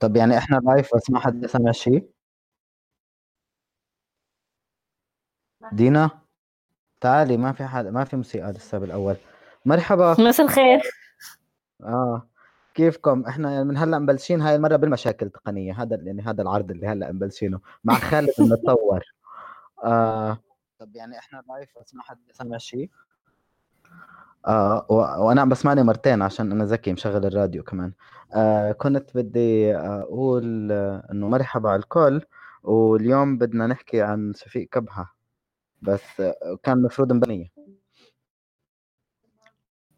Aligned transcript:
طب 0.00 0.16
يعني 0.16 0.38
إحنا 0.38 0.56
live 0.56 0.96
بس 0.96 1.10
ما 1.10 1.20
حد 1.20 1.46
سمع 1.46 1.72
شيء 1.72 2.10
دينا؟ 5.72 6.10
تعالي 7.00 7.36
ما 7.36 7.52
في 7.52 7.64
حد 7.64 7.86
ما 7.86 8.04
في 8.04 8.16
موسيقى 8.16 8.52
لسه 8.52 8.78
بالأول. 8.78 9.16
مرحبا. 9.64 10.16
مساء 10.18 10.46
الخير. 10.46 10.80
آه. 11.82 12.28
كيفكم؟ 12.74 13.26
إحنا 13.26 13.64
من 13.64 13.76
هلأ 13.76 13.98
مبلشين 13.98 14.40
هاي 14.40 14.56
المرة 14.56 14.76
بالمشاكل 14.76 15.26
التقنية 15.26 15.82
هذا 15.82 15.96
يعني 15.96 16.22
هذا 16.22 16.42
العرض 16.42 16.70
اللي 16.70 16.86
هلأ 16.86 17.12
مبلشينه 17.12 17.60
مع 17.84 17.94
خالد 17.94 18.30
بنتطور 18.38 19.04
آه. 19.84 20.38
طب 20.78 20.96
يعني 20.96 21.18
إحنا 21.18 21.42
live 21.48 21.78
بس 21.80 21.94
ما 21.94 22.02
حد 22.02 22.18
سمع 22.32 22.58
شيء 22.58 22.90
آه 24.46 24.86
وأنا 25.18 25.44
بسمعني 25.44 25.82
مرتين 25.82 26.22
عشان 26.22 26.52
أنا 26.52 26.64
ذكي 26.64 26.92
مشغل 26.92 27.26
الراديو 27.26 27.62
كمان. 27.62 27.92
آه 28.34 28.72
كنت 28.72 29.10
بدي 29.16 29.76
أقول 29.76 30.72
آه 30.72 31.08
إنه 31.12 31.28
مرحبا 31.28 31.68
على 31.70 31.78
الكل 31.78 32.20
واليوم 32.62 33.38
بدنا 33.38 33.66
نحكي 33.66 34.02
عن 34.02 34.32
شفيق 34.36 34.68
كبهة 34.68 35.10
بس 35.82 36.20
آه 36.20 36.58
كان 36.62 36.78
المفروض 36.78 37.12
مبنية. 37.12 37.46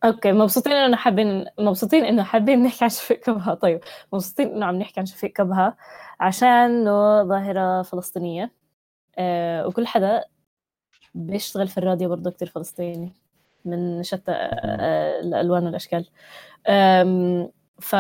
أوكي 0.05 0.33
مبسوطين 0.33 0.73
إنه 0.73 0.97
حابين 0.97 1.45
مبسوطين 1.59 2.05
إنه 2.05 2.23
حابين 2.23 2.63
نحكي 2.63 2.85
عن 2.85 2.91
شفيق 2.91 3.21
كبهة 3.21 3.55
طيب 3.55 3.81
مبسوطين 4.13 4.49
إنه 4.49 4.67
عم 4.67 4.77
نحكي 4.77 5.01
عن 5.01 5.07
شفيق 5.07 5.33
كبهة 5.33 5.77
عشان 6.21 6.85
ظاهرة 7.29 7.83
فلسطينية. 7.83 8.53
آه 9.19 9.67
وكل 9.67 9.87
حدا 9.87 10.25
بيشتغل 11.15 11.69
في 11.69 11.79
الراديو 11.79 12.09
برضه 12.09 12.31
كتير 12.31 12.49
فلسطيني. 12.49 13.26
من 13.67 14.03
شتى 14.03 14.33
آه، 14.33 15.21
الألوان 15.21 15.65
والأشكال. 15.65 16.07
ف 17.81 17.97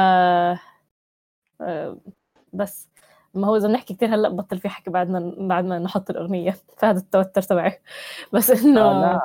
بس. 2.52 2.88
ما 3.34 3.46
هو 3.46 3.56
إذا 3.56 3.68
بنحكي 3.68 3.94
كثير 3.94 4.14
هلأ 4.14 4.28
بطل 4.28 4.58
في 4.58 4.68
حكي 4.68 4.90
بعد 4.90 5.08
ما 5.10 5.34
بعد 5.38 5.64
ما 5.64 5.78
نحط 5.78 6.10
الأغنية. 6.10 6.50
فهذا 6.78 6.98
التوتر 6.98 7.42
تبعي. 7.42 7.80
بس 8.32 8.50
إنه 8.50 8.80
آه 8.80 9.00
لا 9.00 9.20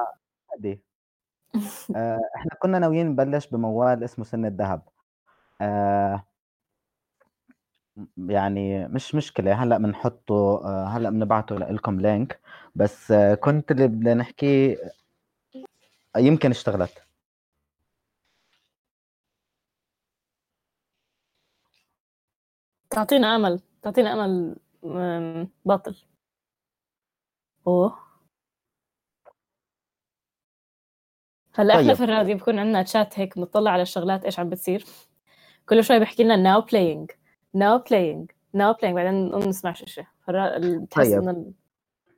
عادي. 0.52 0.82
آه 1.96 2.20
إحنا 2.36 2.52
كنا 2.62 2.80
ناويين 2.80 3.08
نبلش 3.08 3.48
بموال 3.48 4.04
اسمه 4.04 4.26
سن 4.26 4.46
الذهب. 4.46 4.82
آه 5.62 6.24
يعني 8.18 8.88
مش 8.88 9.16
مشكلة. 9.16 9.64
هلأ 9.64 9.78
بنحطه 9.78 10.62
آه 10.66 10.86
هلأ 10.86 11.10
بنبعته 11.10 11.56
لكم 11.56 12.02
لينك 12.02 12.40
بس 12.76 13.12
آه 13.12 13.36
كنت 13.36 13.72
اللي 13.72 13.88
بدنا 13.88 14.14
نحكي 14.14 14.78
يمكن 16.18 16.50
اشتغلت. 16.50 17.04
تعطينا 22.90 23.36
أمل 23.36 23.62
تعطينا 23.82 24.14
أمل 24.14 24.56
باطل. 25.66 25.96
أوه. 27.68 28.00
هلأ 31.54 31.74
طيب. 31.74 31.82
إحنا 31.82 31.94
في 31.94 32.04
الراديو 32.04 32.38
بكون 32.38 32.60
عندنا 32.60 32.84
تشات 32.84 33.20
هيك 33.20 33.38
بنطلع 33.38 33.72
على 33.72 33.82
الشغلات 33.82 34.26
إيش 34.26 34.40
عم 34.40 34.50
بتصير. 34.50 34.86
كل 35.70 35.84
شوي 35.84 36.00
بحكي 36.00 36.24
لنا 36.24 36.36
now 36.36 36.62
playing 36.62 37.12
now 37.54 37.78
playing 37.78 38.32
now 38.54 38.74
playing 38.74 38.96
بعدين 38.96 39.32
ما 39.32 39.40
بنسمعش 39.40 39.84
شيء 39.84 40.06
بتحس 40.28 41.08
طيب. 41.08 41.22
إنه 41.22 41.54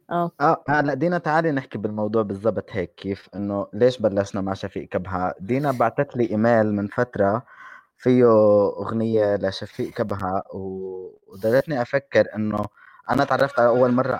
آه. 0.09 0.31
آه 0.41 0.63
هلأ 0.69 0.93
دينا 0.93 1.17
تعالي 1.17 1.51
نحكي 1.51 1.77
بالموضوع 1.77 2.21
بالضبط 2.21 2.65
هيك 2.71 2.95
كيف 2.95 3.29
إنه 3.35 3.67
ليش 3.73 3.97
بلشنا 3.99 4.41
مع 4.41 4.53
شفيق 4.53 4.87
كبهة 4.87 5.33
دينا 5.39 5.71
بعثت 5.71 6.15
لي 6.17 6.29
إيميل 6.29 6.73
من 6.73 6.87
فترة 6.87 7.43
فيه 7.97 8.25
أغنية 8.79 9.35
لشفيق 9.35 9.89
كبهة 9.93 10.43
ودلتني 10.53 11.81
أفكر 11.81 12.25
إنه 12.35 12.65
أنا 13.09 13.23
تعرفت 13.23 13.59
على 13.59 13.69
أول 13.69 13.91
مرة 13.91 14.19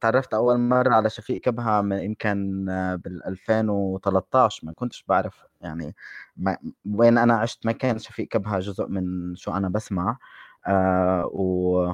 تعرفت 0.00 0.34
أول 0.34 0.58
مرة 0.58 0.94
على 0.94 1.10
شفيق 1.10 1.40
كبهة 1.40 1.80
من 1.80 1.98
يمكن 1.98 2.64
بال 3.04 3.26
2013 3.26 4.66
ما 4.66 4.72
كنتش 4.72 5.04
بعرف 5.08 5.44
يعني 5.60 5.94
ما 6.36 6.56
وين 6.94 7.18
أنا 7.18 7.34
عشت 7.34 7.66
ما 7.66 7.72
كان 7.72 7.98
شفيق 7.98 8.28
كبهة 8.28 8.58
جزء 8.58 8.86
من 8.88 9.34
شو 9.36 9.52
أنا 9.52 9.68
بسمع 9.68 10.18
آه 10.66 11.26
و 11.32 11.92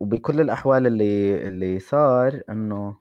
وبكل 0.00 0.40
الأحوال 0.40 0.86
اللي 0.86 1.48
اللي 1.48 1.78
صار 1.80 2.42
إنه 2.50 2.96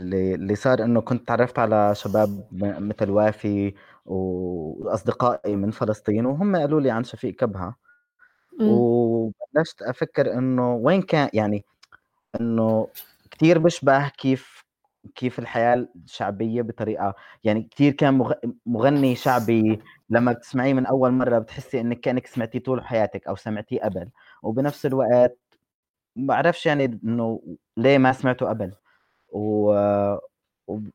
اللي 0.00 0.34
اللي 0.34 0.54
صار 0.54 0.84
إنه 0.84 1.00
كنت 1.00 1.28
تعرفت 1.28 1.58
على 1.58 1.94
شباب 1.94 2.48
مثل 2.80 3.10
وافي 3.10 3.74
وأصدقائي 4.06 5.56
من 5.56 5.70
فلسطين 5.70 6.26
وهم 6.26 6.56
قالوا 6.56 6.80
لي 6.80 6.90
عن 6.90 7.04
شفيق 7.04 7.34
كبهة 7.34 7.76
وبلشت 8.66 9.82
أفكر 9.82 10.34
إنه 10.38 10.74
وين 10.74 11.02
كان 11.02 11.30
يعني 11.34 11.64
إنه 12.40 12.88
كثير 13.32 13.58
بشبه 13.60 14.08
كيف 14.08 14.63
كيف 15.14 15.38
الحياة 15.38 15.88
الشعبية 16.04 16.62
بطريقة 16.62 17.14
يعني 17.44 17.68
كثير 17.70 17.92
كان 17.92 18.34
مغني 18.66 19.14
شعبي 19.14 19.80
لما 20.10 20.32
بتسمعيه 20.32 20.74
من 20.74 20.86
أول 20.86 21.10
مرة 21.10 21.38
بتحسي 21.38 21.80
إنك 21.80 22.00
كأنك 22.00 22.26
سمعتيه 22.26 22.58
طول 22.58 22.84
حياتك 22.84 23.26
أو 23.26 23.36
سمعتيه 23.36 23.80
قبل 23.80 24.08
وبنفس 24.42 24.86
الوقت 24.86 25.38
ما 26.16 26.26
بعرفش 26.26 26.66
يعني 26.66 27.00
إنه 27.04 27.42
ليه 27.76 27.98
ما 27.98 28.12
سمعته 28.12 28.48
قبل 28.48 28.72
و... 29.32 29.74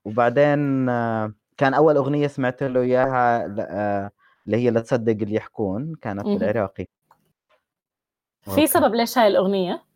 وبعدين 0.05 0.85
كان 1.57 1.73
أول 1.73 1.95
أغنية 1.95 2.27
سمعت 2.27 2.63
له 2.63 2.81
إياها 2.81 3.45
اللي 3.45 4.57
هي 4.57 4.69
لا 4.69 4.81
تصدق 4.81 5.11
اللي 5.21 5.35
يحكون 5.35 5.95
كانت 6.01 6.25
بالعراقي. 6.25 6.85
في 8.41 8.67
سبب 8.67 8.95
ليش 8.95 9.17
هاي 9.17 9.27
الأغنية؟ 9.27 9.88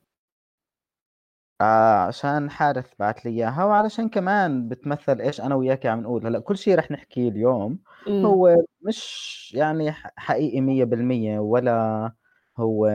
آه 1.62 1.98
عشان 2.08 2.50
حارث 2.50 2.92
بعت 3.00 3.26
لي 3.26 3.32
إياها 3.32 3.66
وعلشان 3.66 4.10
كمان 4.10 4.68
بتمثل 4.70 5.22
إيش 5.22 5.42
أنا 5.42 5.56
وياك 5.56 5.86
عم 5.86 6.02
نقول. 6.02 6.28
هلأ 6.28 6.40
كل 6.40 6.58
شيء 6.58 6.76
رح 6.76 6.92
نحكيه 6.92 7.30
اليوم 7.30 7.80
إمم. 8.08 8.26
هو 8.26 8.56
مش 8.82 9.52
يعني 9.56 9.92
حقيقي 10.18 10.62
100% 10.62 11.40
ولا 11.40 12.12
هو 12.58 12.88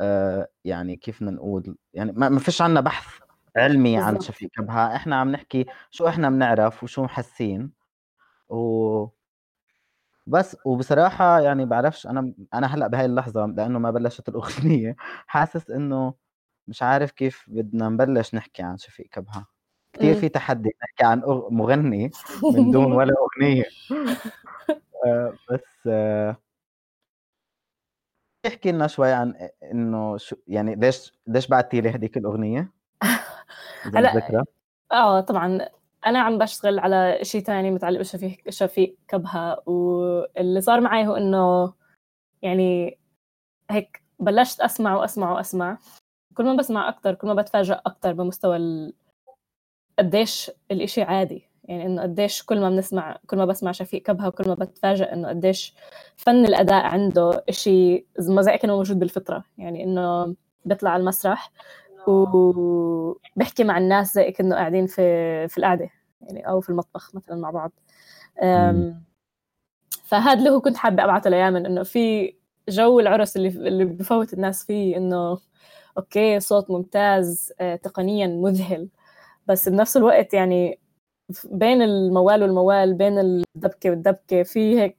آه 0.00 0.48
يعني 0.64 0.96
كيف 0.96 1.16
بدنا 1.20 1.30
نقول 1.30 1.76
يعني 1.94 2.12
ما 2.12 2.38
فيش 2.38 2.62
عنا 2.62 2.80
بحث 2.80 3.06
علمي 3.56 3.96
عن 3.98 4.20
شفيق 4.20 4.50
كبهة 4.50 4.96
إحنا 4.96 5.16
عم 5.16 5.30
نحكي 5.30 5.66
شو 5.90 6.08
إحنا 6.08 6.30
بنعرف 6.30 6.82
وشو 6.82 7.02
محسين 7.04 7.72
و 8.48 9.06
بس 10.32 10.56
وبصراحة 10.64 11.40
يعني 11.40 11.64
بعرفش 11.66 12.06
أنا 12.06 12.32
أنا 12.54 12.66
هلأ 12.66 12.86
بهاي 12.86 13.04
اللحظة 13.06 13.46
لأنه 13.46 13.78
ما 13.78 13.90
بلشت 13.90 14.28
الأغنية. 14.28 14.96
حاسس 15.26 15.70
إنه 15.70 16.14
مش 16.68 16.82
عارف 16.82 17.10
كيف 17.12 17.44
بدنا 17.48 17.88
نبلش 17.88 18.34
نحكي 18.34 18.62
عن 18.62 18.78
شفيق 18.78 19.06
كبهة 19.06 19.46
كثير 19.92 20.14
في 20.14 20.28
تحدي 20.28 20.70
نحكي 20.82 21.04
عن 21.04 21.22
مغني 21.50 22.10
من 22.42 22.70
دون 22.70 22.92
ولا 22.98 23.12
أغنية. 23.40 23.64
آه 25.06 25.36
بس 25.50 25.86
آه 25.86 26.36
احكي 28.46 28.72
لنا 28.72 28.86
شوي 28.86 29.12
عن 29.12 29.34
إنه 29.62 30.16
شو 30.16 30.36
يعني 30.48 30.74
ليش 30.74 31.12
ليش 31.26 31.46
بعتي 31.46 31.80
لي 31.80 31.90
هذيك 31.90 32.16
الأغنية؟ 32.16 32.70
هلأ 33.94 34.44
آه 34.92 35.20
طبعا 35.20 35.68
أنا 36.06 36.18
عم 36.18 36.38
بشتغل 36.38 36.78
على 36.78 37.18
شيء 37.22 37.42
ثاني 37.42 37.70
متعلق 37.70 37.98
بشفيق 38.00 38.50
شفيق 38.50 38.96
كبهة 39.08 39.62
واللي 39.66 40.60
صار 40.60 40.80
معي 40.80 41.06
هو 41.06 41.14
إنه 41.16 41.72
يعني 42.42 42.98
هيك 43.70 44.02
بلشت 44.18 44.60
أسمع 44.60 44.96
وأسمع 44.96 45.32
وأسمع. 45.32 45.78
كل 46.34 46.44
ما 46.44 46.56
بسمع 46.56 46.88
أكثر 46.88 47.14
كل 47.14 47.26
ما 47.28 47.34
بتفاجئ 47.34 47.74
أكثر 47.74 48.12
بمستوى 48.12 48.56
ال... 48.56 48.92
قديش 49.98 50.50
الإشي 50.70 51.02
عادي. 51.02 51.48
يعني 51.64 51.86
إنه 51.86 52.02
قديش 52.02 52.42
كل 52.42 52.60
ما 52.60 52.70
بنسمع 52.70 53.18
كل 53.26 53.36
ما 53.36 53.44
بسمع 53.44 53.72
شفيق 53.72 54.02
كبهة 54.02 54.28
وكل 54.28 54.48
ما 54.48 54.54
بتفاجئ 54.54 55.12
إنه 55.12 55.28
قديش 55.28 55.74
فن 56.16 56.46
الأداء 56.46 56.84
عنده 56.84 57.44
إشي 57.48 58.06
ما 58.18 58.42
زي 58.42 58.58
كانه 58.58 58.76
موجود 58.76 58.98
بالفطرة. 58.98 59.44
يعني 59.58 59.84
إنه 59.84 60.34
بيطلع 60.64 60.90
على 60.90 61.00
المسرح 61.00 61.52
وبحكي 62.06 63.64
مع 63.64 63.78
الناس 63.78 64.14
زي 64.14 64.32
كأنه 64.32 64.54
قاعدين 64.56 64.86
في 64.86 65.48
في 65.48 65.58
القعدة 65.58 65.90
يعني 66.20 66.48
أو 66.48 66.60
في 66.60 66.70
المطبخ 66.70 67.14
مثلا 67.14 67.36
مع 67.36 67.50
بعض. 67.50 67.72
فهذا 70.04 70.38
اللي 70.38 70.50
هو 70.50 70.60
كنت 70.60 70.76
حابة 70.76 71.04
أبعثه 71.04 71.30
ليامن 71.30 71.66
إنه 71.66 71.82
في 71.82 72.34
جو 72.68 73.00
العرس 73.00 73.36
اللي 73.36 73.48
اللي 73.48 73.84
بفوت 73.84 74.32
الناس 74.34 74.64
فيه 74.66 74.96
إنه 74.96 75.38
okay 75.98 76.40
صوت 76.40 76.70
ممتاز 76.70 77.52
آه، 77.60 77.76
تقنيا 77.76 78.26
مذهل. 78.26 78.88
بس 79.46 79.68
بنفس 79.68 79.96
الوقت 79.96 80.34
يعني 80.34 80.78
بين 81.44 81.82
الموال 81.82 82.42
والموال 82.42 82.94
بين 82.94 83.18
الدبكة 83.18 83.90
والدبكة 83.90 84.42
في 84.42 84.80
هيك 84.80 84.98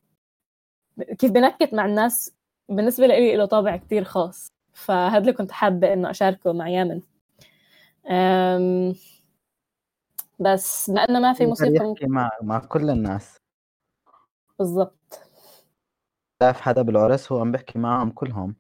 كيف 1.20 1.32
بنكت 1.32 1.74
مع 1.74 1.86
الناس 1.86 2.36
بالنسبة 2.70 3.08
لي 3.08 3.36
له 3.36 3.46
طابع 3.46 3.78
كتير 3.78 4.04
خاص. 4.04 4.53
فهذا 4.74 5.18
اللي 5.18 5.34
كنت 5.34 5.52
حابة 5.52 5.94
إنه 5.94 6.10
أشاركه 6.10 6.54
مع 6.54 6.70
يامن. 6.70 7.02
بس 10.40 10.90
إنه 10.90 11.20
ما 11.20 11.34
في 11.34 11.46
موسيقى 11.46 11.74
يحكي 11.75 12.06
مع 12.08 12.30
مع 12.42 12.60
كل 12.60 12.90
الناس. 12.90 13.38
بالضبط. 14.60 15.20
شاف 16.44 16.62
حدا 16.62 16.81
بالعرس 16.81 17.31
هو 17.31 17.40
عم 17.40 17.52
بيحكي 17.52 17.80
معهم 17.80 18.10
كلهم. 18.10 18.56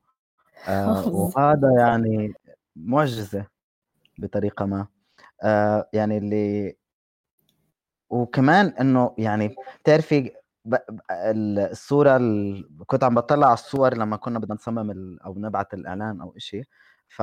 آه 0.69 1.07
وهذا 1.07 1.73
يعني 1.79 2.33
معجزة 2.75 3.45
بطريقة 4.17 4.65
ما. 4.65 4.87
آه 5.43 5.89
يعني 5.93 6.17
اللي 6.17 6.75
وكمان 8.09 8.67
إنه 8.67 9.15
يعني 9.17 9.55
بتعرفي 9.81 10.31
الصورة 11.11 12.17
ال... 12.17 12.65
كنت 12.87 13.03
عم 13.03 13.15
بطلع 13.15 13.47
على 13.47 13.53
الصور 13.53 13.97
لما 13.97 14.17
كنا 14.17 14.39
بدنا 14.39 14.55
نصمم 14.55 14.91
ال... 14.91 15.21
أو 15.21 15.39
نبعث 15.39 15.73
الإعلان 15.73 16.21
أو 16.21 16.33
إشي 16.37 16.61
ف 17.07 17.21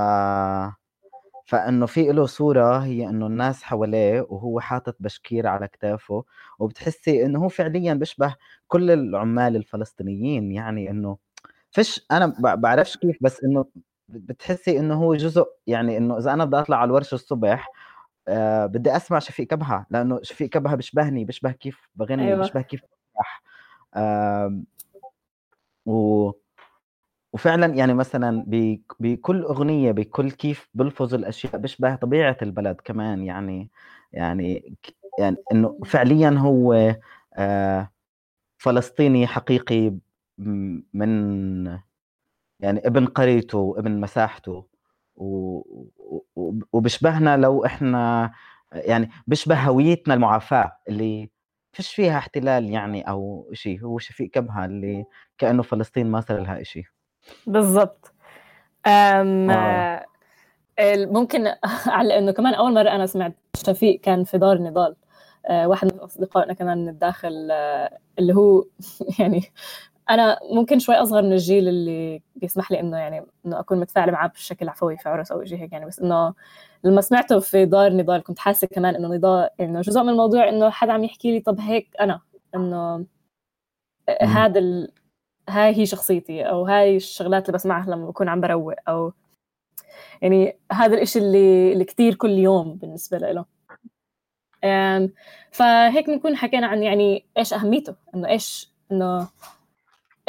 فإنه 1.47 1.87
في 1.87 2.13
له 2.13 2.27
صورة 2.27 2.79
هي 2.79 3.09
إنه 3.09 3.27
الناس 3.27 3.63
حواليه 3.63 4.27
وهو 4.29 4.61
حاطط 4.61 4.97
بشكير 5.01 5.47
على 5.47 5.69
كتافه 5.69 6.25
وبتحسي 6.59 7.25
إنه 7.27 7.45
هو 7.45 7.49
فعليا 7.49 7.95
بيشبه 7.95 8.37
كل 8.69 8.91
العمال 8.91 9.57
الفلسطينيين 9.57 10.53
يعني 10.53 10.91
إنه 10.91 11.17
فيش 11.71 12.07
أنا 12.11 12.35
بعرفش 12.41 12.97
كيف 12.97 13.19
بس 13.21 13.45
إنه 13.45 13.65
بتحسي 14.09 14.79
إنه 14.79 14.95
هو 14.95 15.15
جزء 15.15 15.47
يعني 15.67 15.97
إنه 15.97 16.19
إذا 16.19 16.33
أنا 16.33 16.45
بدي 16.45 16.57
أطلع 16.59 16.77
على 16.77 16.89
الورشة 16.89 17.15
الصبح 17.15 17.69
آه 18.29 18.67
بدي 18.67 18.97
أسمع 18.97 19.19
شفيق 19.19 19.47
كبهه 19.47 19.87
لأنه 19.91 20.21
شفيق 20.23 20.49
كبهه 20.49 20.75
بيشبهني 20.75 21.25
بيشبه 21.25 21.53
كيف 21.53 21.89
بغني 21.95 22.29
أيوة. 22.29 22.39
بيشبه 22.39 22.63
كيف 22.63 22.83
آه 23.95 24.63
و 25.87 26.31
وفعلا 27.33 27.67
يعني 27.75 27.95
مثلا 27.95 28.45
بكل 29.01 29.43
أغنية 29.43 29.93
بكل 29.93 30.31
كيف 30.31 30.69
بلفظ 30.75 31.15
الأشياء 31.15 31.57
بيشبه 31.57 31.95
طبيعة 31.97 32.37
البلد 32.43 32.77
كمان 32.85 33.23
يعني 33.25 33.71
يعني 34.13 34.77
يعني 35.19 35.37
إنه 35.53 35.79
فعليا 35.87 36.31
هو 36.31 36.95
فلسطيني 38.59 39.27
حقيقي 39.27 39.95
من 40.95 41.67
يعني 42.61 42.87
ابن 42.87 43.07
قريته 43.07 43.59
وابن 43.59 44.01
مساحته. 44.01 44.67
وبشبهنا 46.73 47.37
لو 47.37 47.65
إحنا 47.67 48.33
يعني 48.73 49.11
بيشبه 49.27 49.55
هويتنا 49.61 50.15
المعافاة 50.15 50.77
اللي 50.89 51.31
فيش 51.73 51.95
فيها 51.95 52.19
احتلال 52.19 52.71
يعني 52.71 53.03
أو 53.09 53.51
شيء 53.53 53.81
هو 53.85 53.99
شفيق 53.99 54.31
كبهه 54.31 54.65
اللي 54.65 55.05
كأنه 55.39 55.63
فلسطين 55.63 56.07
ما 56.11 56.21
صار 56.21 56.41
لها 56.41 56.63
شيء 56.63 56.85
بالضبط. 57.47 58.13
آه. 59.51 60.07
ممكن 60.81 61.47
على 61.87 62.19
إنه 62.19 62.33
كمان 62.33 62.55
أول 62.55 62.75
مرة 62.75 62.89
أنا 62.91 63.07
سمعت 63.07 63.35
شفيق 63.67 64.01
كان 64.01 64.25
في 64.25 64.39
دار 64.39 64.59
نضال. 64.59 64.97
آه 65.47 65.69
واحد 65.69 65.93
من 65.95 66.01
أصدقائنا 66.01 66.53
كمان 66.55 66.79
من 66.79 66.89
الداخل 66.89 67.49
آه 67.51 67.99
اللي 68.19 68.35
هو 68.35 68.65
يعني 69.19 69.43
أنا 70.11 70.39
ممكن 70.51 70.79
شوي 70.79 70.95
أصغر 70.95 71.23
من 71.23 71.33
الجيل 71.33 71.69
اللي 71.69 72.23
بيسمح 72.37 72.71
لي 72.71 72.81
إنه 72.81 72.97
يعني 72.97 73.27
إنه 73.47 73.61
أكون 73.61 73.81
متفاعلة 73.81 74.12
معاه 74.12 74.29
بشكل 74.29 74.69
عفوي 74.69 74.97
في 74.97 75.09
عرس 75.09 75.33
أو 75.33 75.45
شيء 75.45 75.59
هيك 75.59 75.73
يعني 75.73 75.87
بس 75.87 76.01
إنه 76.01 76.35
لما 76.85 77.01
سمعته 77.01 77.41
في 77.41 77.67
دار 77.67 77.93
نضال 77.93 78.23
كنت 78.23 78.39
حاسة 78.39 78.67
كمان 78.67 78.95
إنه 78.95 79.09
نضال 79.09 79.49
إنه 79.61 79.81
جزء 79.81 80.03
من 80.03 80.09
الموضوع 80.09 80.49
إنه 80.49 80.71
حدا 80.71 80.93
عم 80.93 81.05
يحكي 81.05 81.33
لي 81.33 81.41
طب 81.41 81.61
هيك 81.61 81.97
أنا 82.01 82.21
إنه 82.55 83.07
هذا 84.23 84.59
ال... 84.59 84.93
هاي 85.49 85.77
هي 85.77 85.87
شخصيتي 85.87 86.43
أو 86.43 86.67
هاي 86.67 86.97
الشغلات 86.97 87.47
اللي 87.47 87.59
بسمعها 87.59 87.91
لما 87.91 88.07
بكون 88.07 88.29
عم 88.29 88.41
بروق 88.41 88.75
أو 88.89 89.12
يعني 90.23 90.59
هذا 90.73 90.95
الإشي 90.95 91.19
اللي 91.19 91.73
اللي 91.73 91.85
كثير 91.85 92.15
كل 92.15 92.31
يوم 92.31 92.75
بالنسبة 92.75 93.19
له. 93.19 93.45
فهيك 95.53 96.07
بنكون 96.07 96.37
حكينا 96.37 96.67
عن 96.67 96.83
يعني 96.83 97.25
إيش 97.39 97.53
أهميته 97.55 97.95
إنه 98.15 98.29
إيش 98.29 98.71
إنه 98.93 99.29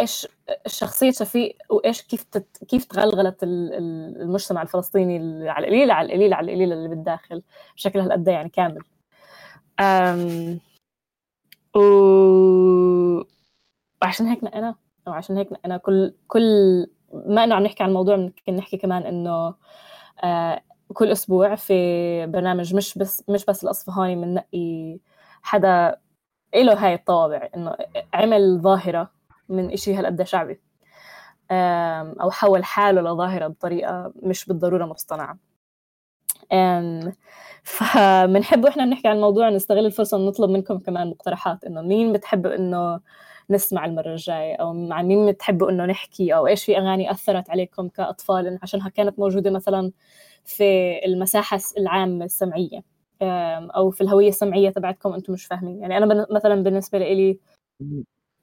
إيش 0.01 0.27
شخصيه 0.67 1.11
شفيق 1.11 1.57
وإيش 1.69 2.01
كيف 2.01 2.23
تت... 2.23 2.63
كيف 2.65 2.85
تغلغلت 2.85 3.43
المجتمع 3.43 4.61
الفلسطيني 4.61 5.49
على 5.49 5.67
القليله 5.67 5.93
على 5.93 6.05
القليله 6.05 6.35
على 6.35 6.45
القليله 6.51 6.75
اللي 6.75 6.89
بالداخل 6.89 7.43
بشكل 7.75 7.99
هالقد 7.99 8.27
يعني 8.27 8.49
كامل. 8.49 8.83
أم... 9.79 10.59
و... 11.75 11.81
وعشان 14.01 14.25
هيك 14.25 14.43
أنا 14.43 14.75
أو 15.07 15.13
عشان 15.13 15.37
هيك 15.37 15.49
أنا 15.65 15.77
كل 15.77 16.13
كل 16.27 16.41
ما 17.13 17.43
إنه 17.43 17.55
عم 17.55 17.63
نحكي 17.63 17.83
عن 17.83 17.89
الموضوع 17.89 18.15
ممكن 18.15 18.55
نحكي 18.55 18.77
كمان 18.77 19.03
إنه 19.03 19.55
آه 20.23 20.61
كل 20.93 21.11
أسبوع 21.11 21.55
في 21.55 21.73
برنامج 22.27 22.75
مش 22.75 22.97
بس 22.97 23.29
مش 23.29 23.45
بس 23.45 23.63
الاصفهاني 23.63 24.15
بننقي 24.15 24.99
حدا 25.41 25.97
له 26.55 26.85
هاي 26.85 26.93
الطوابع 26.93 27.49
إنه 27.55 27.75
عمل 28.13 28.59
ظاهرة 28.61 29.11
من 29.51 29.71
إشي 29.71 29.95
هالقد 29.95 30.23
شعبي. 30.23 30.61
أو 32.21 32.31
حول 32.31 32.63
حاله 32.63 33.01
لظاهرة 33.01 33.47
بطريقة 33.47 34.13
مش 34.23 34.45
بالضرورة 34.45 34.85
مصطنعه 34.85 35.37
فبنحب 37.63 38.63
وإحنا 38.63 38.85
بنحكي 38.85 39.07
عن 39.07 39.15
الموضوع 39.15 39.49
نستغل 39.49 39.85
الفرصة 39.85 40.17
نطلب 40.17 40.49
منكم 40.49 40.79
كمان 40.79 41.09
مقترحات 41.09 41.63
إنه 41.63 41.81
مين 41.81 42.13
بتحب 42.13 42.47
إنه 42.47 42.99
نسمع 43.49 43.85
المرة 43.85 44.09
الجاية 44.11 44.55
أو 44.55 44.73
مع 44.73 45.01
مين 45.01 45.31
بتحبوا 45.31 45.69
إنه 45.71 45.85
نحكي 45.85 46.35
أو 46.35 46.47
إيش 46.47 46.65
في 46.65 46.77
أغاني 46.77 47.11
أثرت 47.11 47.49
عليكم 47.49 47.87
كأطفال 47.89 48.59
عشانها 48.63 48.89
كانت 48.89 49.19
موجودة 49.19 49.51
مثلا 49.51 49.91
في 50.45 50.63
المساحة 51.05 51.59
العامة 51.77 52.25
السمعية. 52.25 52.83
أو 53.75 53.91
في 53.91 54.01
الهوية 54.01 54.29
السمعية 54.29 54.69
تبعتكم 54.69 55.13
أنتم 55.13 55.33
مش 55.33 55.45
فاهمين. 55.45 55.81
يعني 55.81 55.97
أنا 55.97 56.27
مثلا 56.31 56.63
بالنسبة 56.63 56.97
لي 56.99 57.39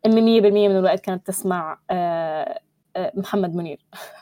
100% 0.06 0.10
من 0.10 0.76
الوقت 0.76 1.00
كانت 1.00 1.26
تسمع 1.26 1.78
آه، 1.90 2.60
آه، 2.96 3.12
محمد 3.14 3.54
منير. 3.54 3.86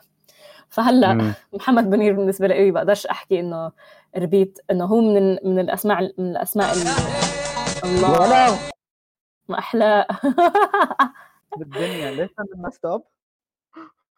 فهلأ 0.68 1.35
محمد 1.52 1.88
منير 1.88 2.12
بالنسبة 2.12 2.47
لي 2.47 2.71
بقدرش 2.71 3.06
أحكي 3.06 3.40
إنه 3.40 3.73
ربيت 4.16 4.59
إنه 4.71 4.85
هو 4.85 5.00
من 5.00 5.30
من 5.45 5.59
الأسماء 5.59 6.12
من 6.18 6.30
الأسماء 6.30 6.73
الله. 6.73 8.59
ما 9.49 9.59
أحلى. 9.59 10.06
بالدنيا 11.56 12.11
ليش 12.11 12.30
عملنا 12.38 12.71
ستوب؟ 12.71 13.04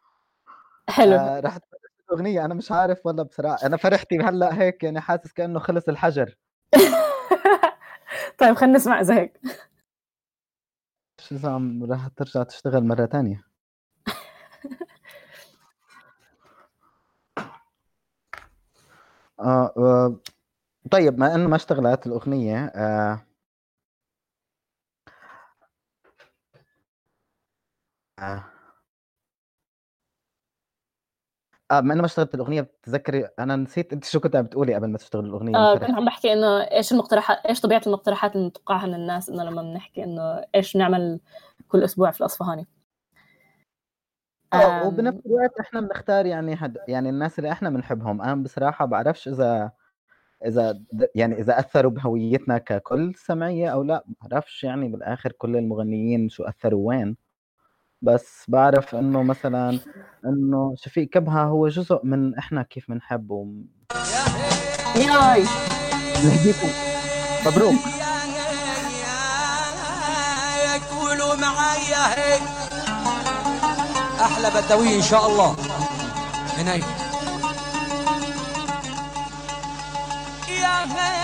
حلو. 0.89 1.15
آه 1.15 1.39
رح 1.39 1.57
اغنيه 2.13 2.45
أنا 2.45 2.53
مش 2.53 2.71
عارف 2.71 3.05
والله 3.05 3.23
بصراحة. 3.23 3.65
أنا 3.65 3.77
فرحتي 3.77 4.19
هلا 4.19 4.61
هيك 4.61 4.83
يعني 4.83 5.01
حاسس 5.01 5.31
كأنه 5.31 5.59
خلص 5.59 5.89
الحجر. 5.89 6.37
طيب 8.39 8.55
خلينا 8.55 8.77
نسمع 8.77 8.99
إذا 9.01 9.15
هيك. 9.15 9.39
شو 11.29 11.47
عم 11.47 11.83
راح 11.91 12.07
ترجع 12.07 12.43
تشتغل 12.43 12.83
مرة 12.83 13.05
ثانية 13.05 13.43
آه, 19.39 19.73
آه 19.77 20.15
طيب 20.91 21.19
ما 21.19 21.35
إنه 21.35 21.47
ما 21.49 21.55
اشتغلت 21.55 22.07
الأغنية 22.07 22.65
آه 22.65 23.21
آه. 28.19 28.58
آه 31.71 31.81
ما 31.81 31.93
أنا 31.93 32.01
ما 32.01 32.05
اشتغلت 32.05 32.35
الاغنيه 32.35 32.61
بتتذكري؟ 32.61 33.27
أنا 33.39 33.55
نسيت 33.55 33.93
أنت 33.93 34.05
شو 34.05 34.19
كنت 34.19 34.35
عم 34.35 34.43
بتقولي 34.43 34.75
قبل 34.75 34.87
ما 34.87 34.97
تشتغل 34.97 35.25
الاغنيه 35.25 35.57
آه 35.57 35.75
كنت 35.77 35.91
عم 35.91 36.05
بحكي 36.05 36.33
إنه 36.33 36.61
إيش 36.61 36.91
المقترحات 36.91 37.37
إيش 37.37 37.61
طبيعة 37.61 37.81
المقترحات 37.87 38.35
اللي 38.35 38.47
نتوقعها 38.47 38.87
من 38.87 38.93
الناس 38.93 39.29
إنه 39.29 39.43
لما 39.43 39.61
بنحكي 39.61 40.03
إنه 40.03 40.45
إيش 40.55 40.75
نعمل 40.75 41.19
كل 41.67 41.83
أسبوع 41.83 42.11
في 42.11 42.21
الأصفهاني. 42.21 42.67
آه 44.53 44.87
وبنفس 44.87 45.25
الوقت 45.25 45.59
إحنا 45.59 45.81
بنختار 45.81 46.25
يعني 46.25 46.55
حد 46.55 46.77
يعني 46.87 47.09
الناس 47.09 47.39
اللي 47.39 47.51
إحنا 47.51 47.69
بنحبهم. 47.69 48.21
أنا 48.21 48.43
بصراحة 48.43 48.85
بعرفش 48.85 49.27
إذا 49.27 49.71
إذا 50.45 50.81
يعني 51.15 51.39
إذا 51.39 51.59
أثروا 51.59 51.91
بهويتنا 51.91 52.57
ككل 52.57 53.15
سمعية 53.15 53.69
أو 53.69 53.83
لا 53.83 54.03
بعرفش 54.21 54.63
يعني 54.63 54.87
بالآخر 54.87 55.31
كل 55.31 55.57
المغنيين 55.57 56.29
شو 56.29 56.43
أثروا 56.43 56.87
وين. 56.87 57.28
بس 58.01 58.45
بعرف 58.47 58.95
إنه 58.95 59.23
مثلا 59.23 59.79
إنه 60.25 60.73
شفيق 60.75 61.09
كبهة 61.09 61.43
هو 61.43 61.67
جزء 61.67 61.99
من 62.03 62.37
إحنا 62.37 62.63
كيف 62.63 62.91
بنحب 62.91 63.31
و 63.31 63.47
ياي. 64.95 65.43
نهديكم. 66.23 66.69
مبروك. 67.45 67.75
قولوا 70.91 71.35
معايا 71.35 72.03
هيك. 72.15 72.41
أحلى 74.21 74.49
بدوي 74.49 74.95
إن 74.95 75.01
شاء 75.01 75.27
الله. 75.27 75.55
هناي 76.57 76.79
يا 80.61 80.85
هي 80.85 81.18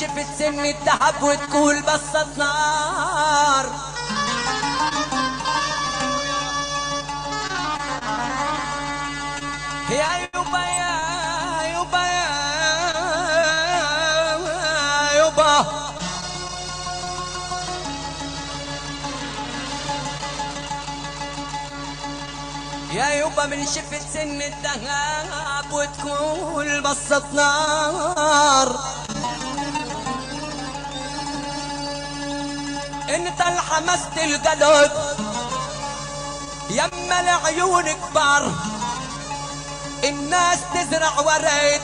شفت 0.00 0.26
سن 0.38 0.58
الذهب 0.64 1.22
وتقول 1.22 1.82
بصت 1.82 2.38
نار 2.38 3.66
يا 9.90 10.28
يبا 10.34 10.58
يا 10.58 10.94
يبا 11.72 12.04
يا 12.06 12.30
يبا. 15.26 15.66
يا 22.92 23.08
يبا 23.10 23.46
من 23.46 23.66
شفت 23.66 24.02
سن 24.14 24.42
الذهب 24.42 25.72
وتقول 25.72 26.80
بصت 26.80 27.24
نار 27.34 28.78
انت 33.14 33.40
الحمست 33.40 34.16
القلب 34.16 34.92
يما 36.70 37.20
العيون 37.20 37.92
كبار 37.92 38.52
الناس 40.04 40.58
تزرع 40.74 41.20
ورد 41.20 41.82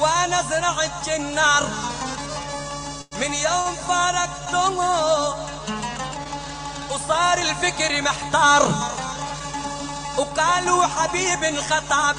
وأنا 0.00 0.42
زرعت 0.50 0.90
جنار. 1.06 1.68
من 3.20 3.34
يوم 3.34 3.76
فارقته 3.88 4.78
وصار 6.90 7.38
الفكر 7.38 8.02
محتار 8.02 8.68
وقالوا 10.16 10.86
حبيب 10.86 11.44
انخطب 11.44 12.16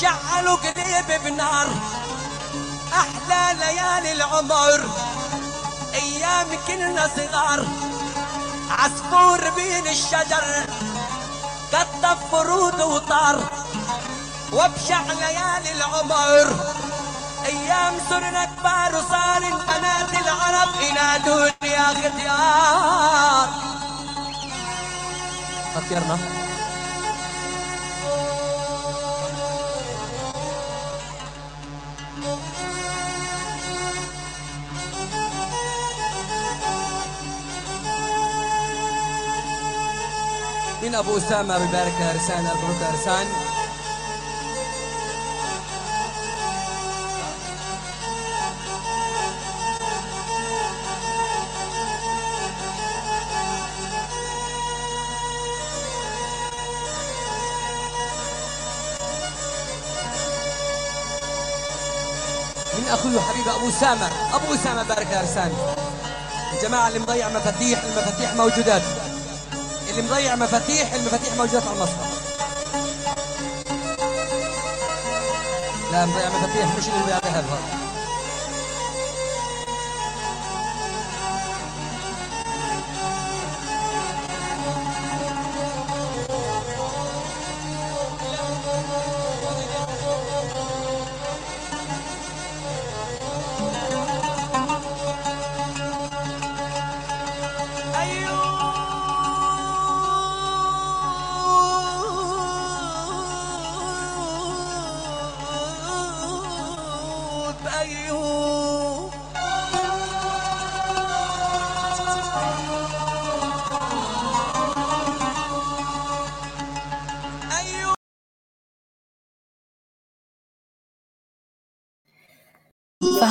شعلوا 0.00 0.56
قليب 0.56 1.22
بنار. 1.24 1.68
أحلى 2.92 3.58
ليالي 3.58 4.12
العمر. 4.12 5.03
أيام 6.24 6.48
كنا 6.66 7.10
صغار. 7.16 7.66
عصفور 8.70 9.50
بين 9.50 9.86
الشجر 9.86 10.44
قطف 11.72 12.18
فرود 12.32 12.80
وطار. 12.80 13.38
وابشع 14.52 15.02
ليالي 15.02 15.72
العمر. 15.76 16.48
أيام 17.44 17.94
صرنا 18.10 18.44
كبار 18.44 18.94
وصار 18.96 19.36
البنات 19.36 20.12
العرب 20.22 20.80
ينادون 20.80 21.52
يا 21.62 21.86
ختيار 22.00 23.48
ختيرنا 25.74 26.43
من 40.84 40.94
أبو 40.94 41.16
أسامة 41.16 41.58
ببارك 41.58 42.00
ارسان 42.00 42.44
مبروك 42.44 42.82
ارسان 42.90 43.26
من 62.78 62.88
أخوي 62.90 63.16
وحبيبي 63.16 63.50
أبو 63.50 63.68
أسامة. 63.68 64.10
أبو 64.34 64.54
أسامة 64.54 64.82
بارك 64.82 65.06
ارسان 65.06 65.52
الجماعه 66.52 66.88
اللي 66.88 66.98
مضيع 66.98 67.28
مفاتيح 67.28 67.82
المفاتيح 67.84 68.34
موجودات. 68.34 68.82
اللي 69.98 70.10
مضيع 70.10 70.36
مفاتيح 70.36 70.94
المفاتيح 70.94 71.34
موجودة 71.34 71.60
على 71.62 71.76
المسرح 71.76 72.08
لا 75.92 76.06
مضيع 76.06 76.28
مفاتيح 76.28 76.76
مش 76.78 76.84
اللي 76.88 76.98
مضيع 77.02 77.18
ذهب 77.18 77.44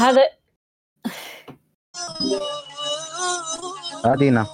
فهذا 0.04 0.22
آه 4.06 4.16
دينا 4.16 4.46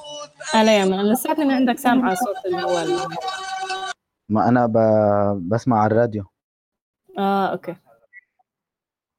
أنا 0.56 0.72
يا 0.72 0.86
من. 0.86 1.12
لساتني 1.12 1.46
من 1.46 1.52
عندك 1.52 1.78
سامعة 1.78 2.16
صوت 2.16 2.46
الأول 2.46 3.16
ما 4.30 4.50
أنا 4.50 4.66
ب... 4.66 4.74
بسمع 5.50 5.80
على 5.80 5.92
الراديو. 5.92 6.26
آه 7.20 7.48
أوكي. 7.52 7.76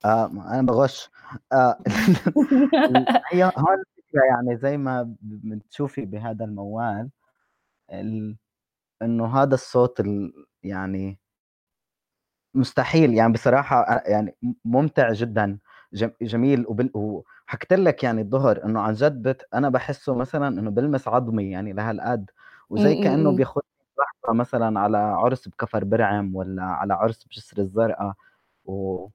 آه 0.04 0.26
ما 0.26 0.54
أنا 0.54 0.62
بغش. 0.62 1.10
آه. 1.52 1.78
هي 3.32 3.44
هون 3.44 3.84
يعني 4.14 4.56
زي 4.56 4.76
ما 4.76 5.14
بتشوفي 5.22 6.04
بهذا 6.04 6.44
الموال 6.44 7.10
ال... 7.92 8.36
إنه 9.02 9.42
هذا 9.42 9.54
الصوت 9.54 10.00
ال... 10.00 10.32
يعني 10.62 11.18
مستحيل. 12.54 13.14
يعني 13.14 13.32
بصراحة 13.32 13.80
آه، 13.80 14.02
يعني 14.06 14.36
ممتع 14.64 15.12
جدا. 15.12 15.58
جميل. 16.22 16.66
وحكت 16.94 17.72
لك 17.72 18.04
يعني 18.04 18.20
الظهر 18.20 18.64
إنه 18.64 18.80
عن 18.80 18.94
جد 18.94 19.22
بت... 19.22 19.48
أنا 19.54 19.68
بحسه 19.68 20.14
مثلا 20.14 20.48
إنه 20.48 20.70
بلمس 20.70 21.08
عظمي 21.08 21.50
يعني 21.50 21.72
لهالقد 21.72 22.30
وزي 22.70 22.94
م- 22.94 22.98
م- 22.98 23.00
كأنه 23.00 23.30
م. 23.32 23.36
بياخذ 23.36 23.60
لحظة 23.98 24.34
مثلا 24.34 24.80
على 24.80 24.98
عرس 24.98 25.48
بكفر 25.48 25.84
برعم 25.84 26.36
ولا 26.36 26.62
على 26.62 26.94
عرس 26.94 27.24
بجسر 27.24 27.58
الزرقاء 27.58 28.14
و 28.64 29.08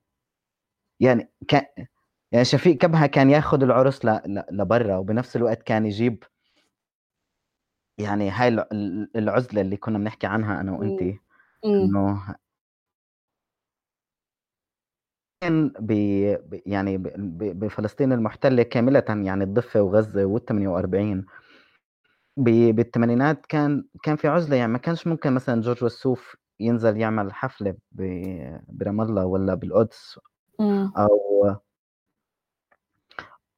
يعني 1.00 1.30
كان 1.48 1.66
يعني 2.32 2.46
شفيق 2.46 2.78
كبهة 2.78 3.08
كان 3.08 3.30
ياخذ 3.30 3.64
العرس 3.64 4.06
ل... 4.06 4.10
ل... 4.10 4.44
لبرا 4.52 4.96
وبنفس 4.98 5.36
الوقت 5.36 5.64
كان 5.64 5.86
يجيب 5.86 6.24
يعني 7.98 8.30
هاي 8.30 8.48
الع- 8.48 8.68
العزلة 9.16 9.62
اللي 9.62 9.78
كنا 9.78 9.98
بنحكي 9.98 10.28
عنها 10.28 10.62
أنا 10.62 10.72
وأنتي 10.72 11.20
مم. 11.66 12.36
كان 15.42 15.74
ب... 15.80 15.92
يعني 16.66 16.98
ب... 16.98 17.04
ب- 17.18 17.60
بفلسطين 17.60 18.14
المحتلة 18.14 18.64
كاملة 18.64 19.04
يعني 19.10 19.44
الضفة 19.44 19.82
وغزة 19.82 20.26
وال 20.26 20.46
48 20.46 21.26
ب... 22.38 22.76
بالثمانينات 22.76 23.46
كان 23.46 23.86
كان 24.04 24.16
في 24.16 24.28
عزلة 24.28 24.56
يعني 24.56 24.72
ما 24.72 24.78
كانش 24.78 25.08
ممكن 25.08 25.34
مثلا 25.34 25.62
جورج 25.62 25.84
وسوف 25.84 26.36
ينزل 26.60 26.98
يعمل 26.98 27.34
حفلة 27.34 27.76
ب... 27.92 28.02
برام 28.68 29.02
الله 29.02 29.26
ولا 29.26 29.54
بالقدس 29.54 30.20
مم. 30.60 30.92
أو 30.98 31.56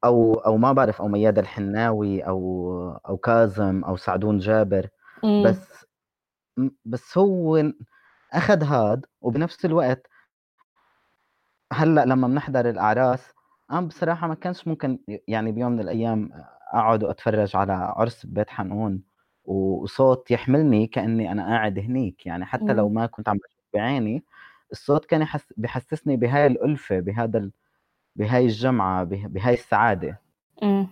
أو 0.03 0.34
أو 0.34 0.57
ما 0.57 0.74
بعرف 0.74 1.01
أو 1.01 1.07
مياد 1.07 1.39
الحناوي 1.39 2.22
أو 2.22 2.72
أو 3.10 3.17
كاظم 3.17 3.84
أو 3.84 3.98
سعدون 3.98 4.38
جابر 4.38 4.88
مم. 5.24 5.43
بس 5.43 5.86
بس 6.86 7.17
هو 7.17 7.72
أخذ 8.34 8.63
هاد 8.63 9.05
وبنفس 9.22 9.65
الوقت 9.65 10.07
هلأ 11.74 12.05
لما 12.05 12.27
بنحضر 12.27 12.69
الأعراس 12.69 13.33
أنا 13.71 13.81
بصراحة 13.81 14.27
ما 14.27 14.36
كانش 14.36 14.67
ممكن 14.67 15.00
يعني 15.27 15.51
بيوم 15.51 15.71
من 15.71 15.79
الأيام 15.79 16.29
أقعد 16.74 17.03
وأتفرج 17.03 17.55
على 17.55 17.74
عرس 17.74 18.25
ببيت 18.25 18.50
حنقون 18.50 19.01
وصوت 19.45 20.31
يحملني 20.31 20.88
كأني 20.88 21.31
أنا 21.31 21.43
قاعد 21.45 21.79
هنيك 21.79 22.25
يعني 22.25 22.45
حتى 22.45 22.74
لو 22.74 22.89
مم. 22.89 22.95
ما 22.95 23.05
كنت 23.05 23.29
عم 23.29 23.38
بشوف 23.38 23.63
بعيني 23.74 24.24
الصوت 24.71 25.05
كان 25.05 25.21
يحس 25.21 25.53
بحسسني 25.57 26.15
بهاي 26.17 26.47
الألفة 26.47 27.00
بهذا 27.00 27.38
ال... 27.38 27.51
بهاي 28.15 28.45
الجمعة 28.45 29.03
به- 29.03 29.27
بهاي 29.27 29.53
السعادة 29.53 30.19
مم. 30.63 30.88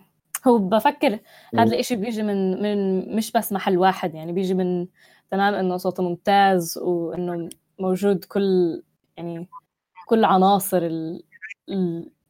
هو 0.48 0.58
بفكر 0.58 1.18
و- 1.54 1.58
هذا 1.58 1.74
الإشي 1.74 1.96
بيجي 1.96 2.22
من 2.22 2.62
من 2.62 3.16
مش 3.16 3.32
بس 3.32 3.52
محل 3.52 3.78
واحد 3.78 4.14
يعني 4.14 4.32
بيجي 4.32 4.54
من 4.54 4.86
تمام 5.30 5.54
إنه 5.54 5.76
صوته 5.76 6.02
ممتاز 6.02 6.78
وإنه 6.78 7.48
موجود 7.78 8.24
كل 8.24 8.82
يعني 9.16 9.48
كل 10.06 10.24
عناصر 10.24 10.78
ال- 10.82 11.22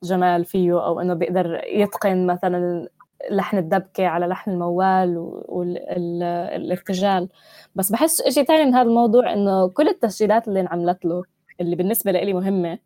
جمال 0.03 0.45
فيه 0.45 0.87
أو 0.87 1.01
إنه 1.01 1.15
بيقدر 1.15 1.61
يتقن 1.67 2.27
مثلا 2.27 2.89
لحن 3.31 3.59
الدبكة 3.59 4.07
على 4.07 4.27
لحن 4.27 4.51
الموال 4.51 5.17
والارتجال 5.49 7.29
بس 7.75 7.93
بحس 7.93 8.29
شيء 8.29 8.45
ثاني 8.45 8.65
من 8.65 8.75
هذا 8.75 8.89
الموضوع 8.89 9.33
إنه 9.33 9.69
كل 9.69 9.89
التسجيلات 9.89 10.49
اللي 10.49 10.61
انعملت 10.61 11.05
له 11.05 11.23
اللي 11.61 11.77
بالنسبة 11.77 12.13
لي 12.13 12.33
مهمة 12.33 12.79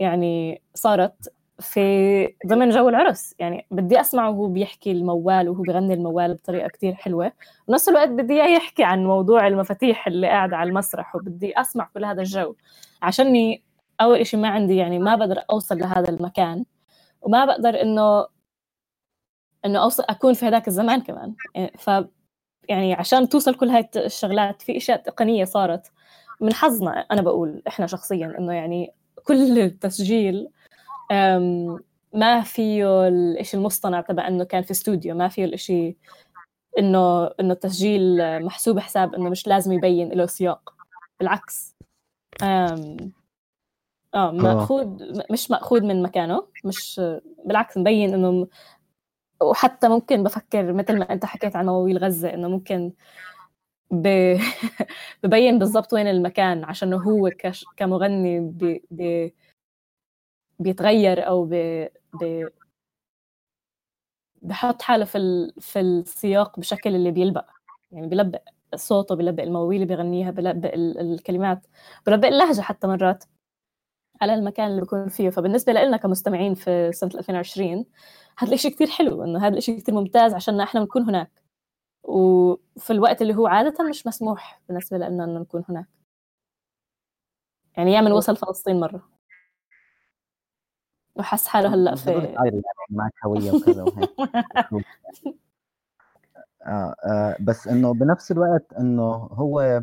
يعني 0.00 0.62
صارت 0.74 1.32
في 1.60 2.28
ضمن 2.46 2.70
جو 2.70 2.88
العرس. 2.88 3.34
يعني 3.38 3.66
بدي 3.70 4.00
أسمعه 4.00 4.30
وهو 4.30 4.46
بيحكي 4.46 4.92
الموال 4.92 5.48
وهو 5.48 5.62
بغني 5.62 5.94
الموال 5.94 6.34
بطريقة 6.34 6.68
كتير 6.68 6.94
حلوة. 6.94 7.32
ونفس 7.68 7.88
الوقت 7.88 8.08
بدي 8.08 8.32
إياه 8.34 8.56
يحكي 8.56 8.84
عن 8.84 9.04
موضوع 9.04 9.46
المفاتيح 9.46 10.06
اللي 10.06 10.26
قاعدة 10.26 10.56
على 10.56 10.68
المسرح 10.68 11.16
وبدي 11.16 11.60
أسمع 11.60 11.88
كل 11.94 12.04
هذا 12.04 12.20
الجو 12.20 12.54
عشاني 13.02 13.62
أول 14.00 14.26
شيء 14.26 14.40
ما 14.40 14.48
عندي 14.48 14.76
يعني 14.76 14.98
ما 14.98 15.16
بقدر 15.16 15.44
أوصل 15.50 15.78
لهذا 15.78 16.08
المكان 16.08 16.64
وما 17.22 17.44
بقدر 17.44 17.82
إنه 17.82 18.26
إنه 19.64 19.82
أوصل 19.82 20.04
أكون 20.08 20.34
في 20.34 20.46
هذاك 20.46 20.68
الزمان 20.68 21.00
كمان. 21.00 21.34
يعني 21.54 21.72
ف 21.78 21.90
يعني 22.68 22.94
عشان 22.94 23.28
توصل 23.28 23.54
كل 23.54 23.68
هاي 23.68 23.88
الشغلات 23.96 24.62
في 24.62 24.76
إشياء 24.76 25.02
تقنية 25.02 25.44
صارت 25.44 25.92
من 26.40 26.52
حظنا 26.52 26.90
أنا 27.00 27.22
بقول 27.22 27.62
إحنا 27.68 27.86
شخصيا 27.86 28.34
إنه 28.38 28.52
يعني 28.52 28.94
كل 29.24 29.58
التسجيل 29.58 30.48
ما 32.14 32.40
فيه 32.44 33.08
الشيء 33.08 33.54
المصطنع 33.54 34.00
تبع 34.00 34.28
إنه 34.28 34.44
كان 34.44 34.62
في 34.62 34.70
استوديو 34.70 35.14
ما 35.14 35.28
فيه 35.28 35.44
الشيء 35.44 35.96
إنه 36.78 37.26
إنه 37.26 37.52
التسجيل 37.52 38.18
محسوب 38.44 38.78
حساب 38.78 39.14
إنه 39.14 39.30
مش 39.30 39.46
لازم 39.46 39.72
يبين 39.72 40.08
له 40.08 40.26
سياق. 40.26 40.74
بالعكس 41.20 41.76
آه 44.14 44.30
ماخوذ 44.30 44.86
مش 45.30 45.50
مأخوذ 45.50 45.82
من 45.82 46.02
مكانه 46.02 46.46
مش 46.64 47.00
بالعكس 47.44 47.76
مبين 47.78 48.14
إنه 48.14 48.48
وحتى 49.42 49.88
ممكن 49.88 50.22
بفكر 50.22 50.72
مثل 50.72 50.98
ما 50.98 51.12
أنت 51.12 51.24
حكيت 51.24 51.56
عن 51.56 51.66
مواويل 51.66 51.98
غزة 51.98 52.34
إنه 52.34 52.48
ممكن 52.48 52.92
ب... 53.90 54.36
ببين 55.22 55.58
بالضبط 55.58 55.92
وين 55.92 56.06
المكان 56.08 56.64
عشان 56.64 56.92
هو 56.92 57.30
كش... 57.38 57.64
كمغني 57.76 58.40
ب... 58.40 58.80
ب... 58.90 59.30
بيتغير 60.58 61.26
أو 61.28 61.44
ب... 61.44 61.54
ب... 62.20 62.48
بحط 64.42 64.82
حاله 64.82 65.04
في 65.04 65.18
ال... 65.18 65.52
في 65.60 65.80
السياق 65.80 66.60
بشكل 66.60 66.94
اللي 66.94 67.10
بيلبق. 67.10 67.46
يعني 67.92 68.06
بيلبق 68.06 68.42
صوته 68.74 69.14
بيلبق 69.14 69.42
المواويل 69.42 69.82
اللي 69.82 69.94
بيغنيها 69.94 70.30
بيلبق 70.30 70.74
ال... 70.74 71.00
الكلمات 71.00 71.66
بيلبق 72.06 72.28
اللهجة 72.28 72.60
حتى 72.60 72.86
مرات. 72.86 73.24
على 74.20 74.34
المكان 74.34 74.70
اللي 74.70 74.80
بيكون 74.80 75.08
فيه. 75.08 75.30
فبالنسبة 75.30 75.72
لنا 75.72 75.96
كمستمعين 75.96 76.54
في 76.54 76.92
سنة 76.92 77.10
2020 77.14 77.86
هذا 78.38 78.54
الشيء 78.54 78.72
كثير 78.72 78.86
حلو 78.86 79.24
إنه 79.24 79.46
هذا 79.46 79.56
الشيء 79.56 79.78
كثير 79.80 79.94
ممتاز 79.94 80.34
عشان 80.34 80.60
إحنا 80.60 80.80
بنكون 80.80 81.02
هناك. 81.02 81.42
وفي 82.02 82.90
الوقت 82.90 83.22
اللي 83.22 83.34
هو 83.34 83.46
عادة 83.46 83.84
مش 83.88 84.06
مسموح 84.06 84.62
بالنسبة 84.68 84.98
لنا 84.98 85.24
إنه 85.24 85.40
نكون 85.40 85.64
هناك. 85.68 85.86
يعني 87.76 87.92
ياما 87.92 88.12
وصل 88.12 88.36
فلسطين 88.36 88.80
مرة. 88.80 89.08
وحس 91.16 91.46
حاله 91.46 91.74
هلأ 91.74 91.94
في 91.94 92.34
معك 92.90 93.12
هوية 93.24 93.52
وكذا 93.52 93.82
وهيك. 93.82 94.10
آه, 96.66 96.94
آه 97.04 97.36
بس 97.40 97.68
إنه 97.68 97.94
بنفس 97.94 98.32
الوقت 98.32 98.72
إنه 98.72 99.12
هو 99.12 99.82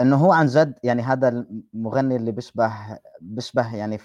إنه 0.00 0.16
هو 0.16 0.32
عن 0.32 0.46
جد 0.46 0.74
يعني 0.82 1.02
هذا 1.02 1.28
المغني 1.74 2.16
اللي 2.16 2.32
بيشبه 2.32 2.72
بيشبه 3.20 3.76
يعني 3.76 3.98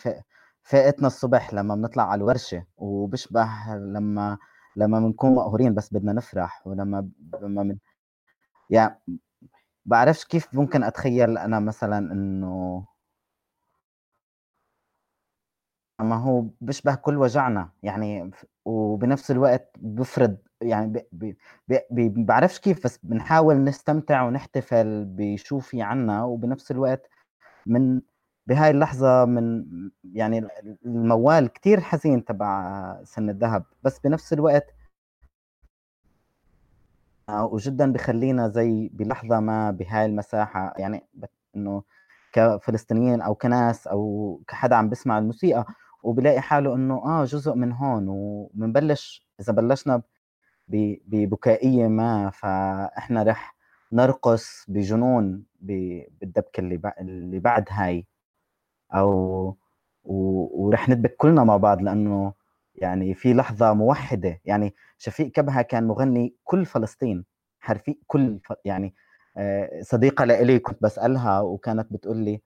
فائتنا 0.63 1.07
الصبح 1.07 1.53
لما 1.53 1.75
بنطلع 1.75 2.03
على 2.11 2.19
الورشة 2.19 2.65
وبيشبه 2.77 3.49
لما 3.75 4.37
لما 4.75 4.99
بنكون 4.99 5.35
مقهورين 5.35 5.73
بس 5.75 5.93
بدنا 5.93 6.13
نفرح 6.13 6.67
ولما 6.67 7.09
لما 7.41 7.63
من 7.63 7.77
يعني 8.69 8.99
بعرفش 9.85 10.25
كيف 10.25 10.55
ممكن 10.55 10.83
أتخيل 10.83 11.37
أنا 11.37 11.59
مثلا 11.59 11.97
إنه 11.99 12.85
ما 16.01 16.15
هو 16.15 16.45
بيشبه 16.61 16.95
كل 16.95 17.17
وجعنا 17.17 17.69
يعني 17.83 18.31
وبنفس 18.65 19.31
الوقت 19.31 19.71
بفرض 19.77 20.37
يعني 20.61 21.05
بعرفش 22.17 22.59
كيف 22.59 22.83
بس 22.83 22.99
بنحاول 23.03 23.63
نستمتع 23.63 24.23
ونحتفل 24.23 25.05
بشو 25.05 25.59
في 25.59 25.81
عنا 25.81 26.23
وبنفس 26.23 26.71
الوقت 26.71 27.09
من 27.65 28.01
بهاي 28.47 28.69
اللحظة 28.69 29.25
من 29.25 29.65
يعني 30.13 30.47
الموال 30.85 31.47
كتير 31.47 31.81
حزين 31.81 32.25
تبع 32.25 33.03
سن 33.03 33.29
الذهب 33.29 33.63
بس 33.83 33.99
بنفس 33.99 34.33
الوقت 34.33 34.75
وجدا 37.29 37.91
بخلينا 37.91 38.47
زي 38.47 38.89
بلحظة 38.93 39.39
ما 39.39 39.71
بهاي 39.71 40.05
المساحة 40.05 40.73
يعني 40.77 41.07
إنه 41.55 41.83
كفلسطينيين 42.33 43.21
أو 43.21 43.35
كناس 43.35 43.87
أو 43.87 44.41
كحدا 44.47 44.75
عم 44.75 44.89
بسمع 44.89 45.17
الموسيقى 45.17 45.65
وبلاقي 46.03 46.41
حاله 46.41 46.75
إنه 46.75 46.95
آه 47.05 47.25
جزء 47.25 47.53
من 47.55 47.71
هون 47.71 48.05
وبنبلش 48.09 49.27
إذا 49.39 49.53
بلشنا 49.53 50.01
ببكائية 50.69 51.87
ما. 51.87 52.29
فإحنا 52.29 53.23
رح 53.23 53.55
نرقص 53.91 54.65
بجنون 54.67 55.43
بالدبكة 55.61 56.59
اللي 56.61 56.81
اللي 57.01 57.39
بعد 57.39 57.65
هاي. 57.69 58.05
أو 58.93 59.57
ورح 60.03 60.89
ندبك 60.89 61.15
كلنا 61.17 61.43
مع 61.43 61.57
بعض 61.57 61.81
لأنه 61.81 62.33
يعني 62.75 63.13
في 63.13 63.33
لحظة 63.33 63.73
موحدة. 63.73 64.41
يعني 64.45 64.75
شفيق 64.97 65.31
كبهة 65.31 65.61
كان 65.61 65.87
مغني 65.87 66.35
كل 66.43 66.65
فلسطين. 66.65 67.25
حرفي 67.59 67.97
كل 68.07 68.39
يعني 68.65 68.95
آه، 69.37 69.81
صديقة 69.81 70.25
لإلي 70.25 70.59
كنت 70.59 70.83
بسألها 70.83 71.41
وكانت 71.41 71.93
بتقول 71.93 72.17
لي 72.17 72.41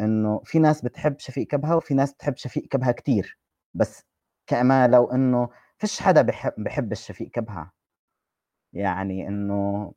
إنه 0.00 0.40
في 0.44 0.58
ناس 0.58 0.82
بتحب 0.82 1.18
شفيق 1.18 1.46
كبهة 1.46 1.76
وفي 1.76 1.94
ناس 1.94 2.12
بتحب 2.14 2.36
شفيق 2.36 2.64
كبهة 2.68 2.92
كتير. 2.92 3.38
بس 3.74 4.04
كما 4.46 4.88
لو 4.88 5.06
إنه 5.12 5.48
فيش 5.86 6.00
حدا 6.00 6.22
بحب 6.22 6.52
بحب 6.58 6.92
الشفيق 6.92 7.28
كبهه 7.30 7.72
يعني 8.72 9.28
إنه 9.28 9.92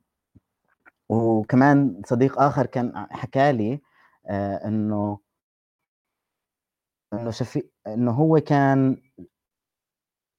وكمان 1.08 2.02
صديق 2.06 2.40
آخر 2.40 2.66
كان 2.66 3.06
حكى 3.10 3.52
لي 3.52 3.80
آه 4.30 4.68
إنه 4.68 5.18
إنه 7.12 7.30
شفيق 7.30 7.70
إنه 7.86 8.10
هو 8.12 8.40
كان 8.40 8.96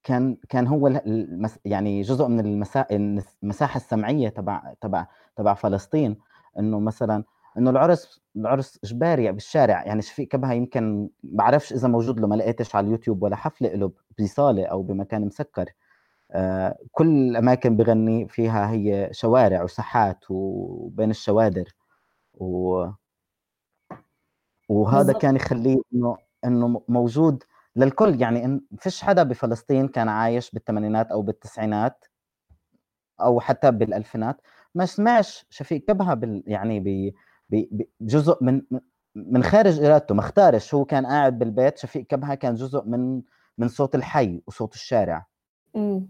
كان 0.03 0.37
كان 0.49 0.67
هو 0.67 0.87
المس 0.87 1.59
يعني 1.65 2.01
جزء 2.01 2.27
من 2.27 2.39
المسا... 2.39 2.85
المساحة 3.43 3.77
السمعية 3.77 4.29
تبع 4.29 4.73
تبع 4.81 5.07
تبع 5.35 5.53
فلسطين. 5.53 6.17
إنه 6.59 6.79
مثلا 6.79 7.23
إنه 7.57 7.69
العرس 7.69 8.21
العرس 8.35 8.79
إجباري 8.83 9.31
بالشارع. 9.31 9.85
يعني 9.85 10.01
شفيق 10.01 10.27
كبهه 10.27 10.53
يمكن 10.53 11.09
بعرفش 11.23 11.73
إذا 11.73 11.87
موجود 11.87 12.19
له 12.19 12.27
ما 12.27 12.35
لقيتش 12.35 12.75
على 12.75 12.87
اليوتيوب 12.87 13.23
ولا 13.23 13.35
حفلة 13.35 13.69
له. 13.69 13.91
بصالة 14.21 14.65
أو 14.65 14.81
بمكان 14.81 15.25
مسكر. 15.25 15.65
آه 16.31 16.77
كل 16.91 17.07
الأماكن 17.07 17.75
بغني 17.77 18.27
فيها 18.27 18.71
هي 18.71 19.09
شوارع 19.11 19.63
وساحات 19.63 20.25
وبين 20.29 21.09
الشوادر. 21.09 21.75
و 22.33 22.85
وهذا 24.69 24.97
بالضبط. 25.03 25.21
كان 25.21 25.35
يخليه 25.35 25.77
إنه 25.93 26.17
إنه 26.45 26.81
موجود 26.87 27.43
للكل. 27.75 28.21
يعني 28.21 28.45
إن 28.45 28.61
فيش 28.79 29.01
حدا 29.03 29.23
بفلسطين 29.23 29.87
كان 29.87 30.09
عايش 30.09 30.51
بالثمانينات 30.51 31.11
أو 31.11 31.21
بالتسعينات 31.21 32.05
أو 33.21 33.39
حتى 33.39 33.71
بالألفينات. 33.71 34.41
ما 34.75 34.85
سمعش 34.85 35.45
شفيق 35.49 35.83
كبهه 35.85 36.13
بال 36.13 36.43
يعني 36.47 36.79
ب 36.79 37.13
بجزء 37.99 38.43
من 38.43 38.61
من 39.15 39.43
خارج 39.43 39.83
إرادته 39.83 40.15
ما 40.15 40.21
اختارش. 40.21 40.75
هو 40.75 40.85
كان 40.85 41.05
قاعد 41.05 41.39
بالبيت 41.39 41.77
شفيق 41.77 42.05
كبهه 42.07 42.35
كان 42.35 42.53
جزء 42.55 42.83
من 42.85 43.21
من 43.59 43.67
صوت 43.67 43.95
الحي 43.95 44.41
وصوت 44.47 44.73
الشارع. 44.73 45.25
امم 45.75 46.07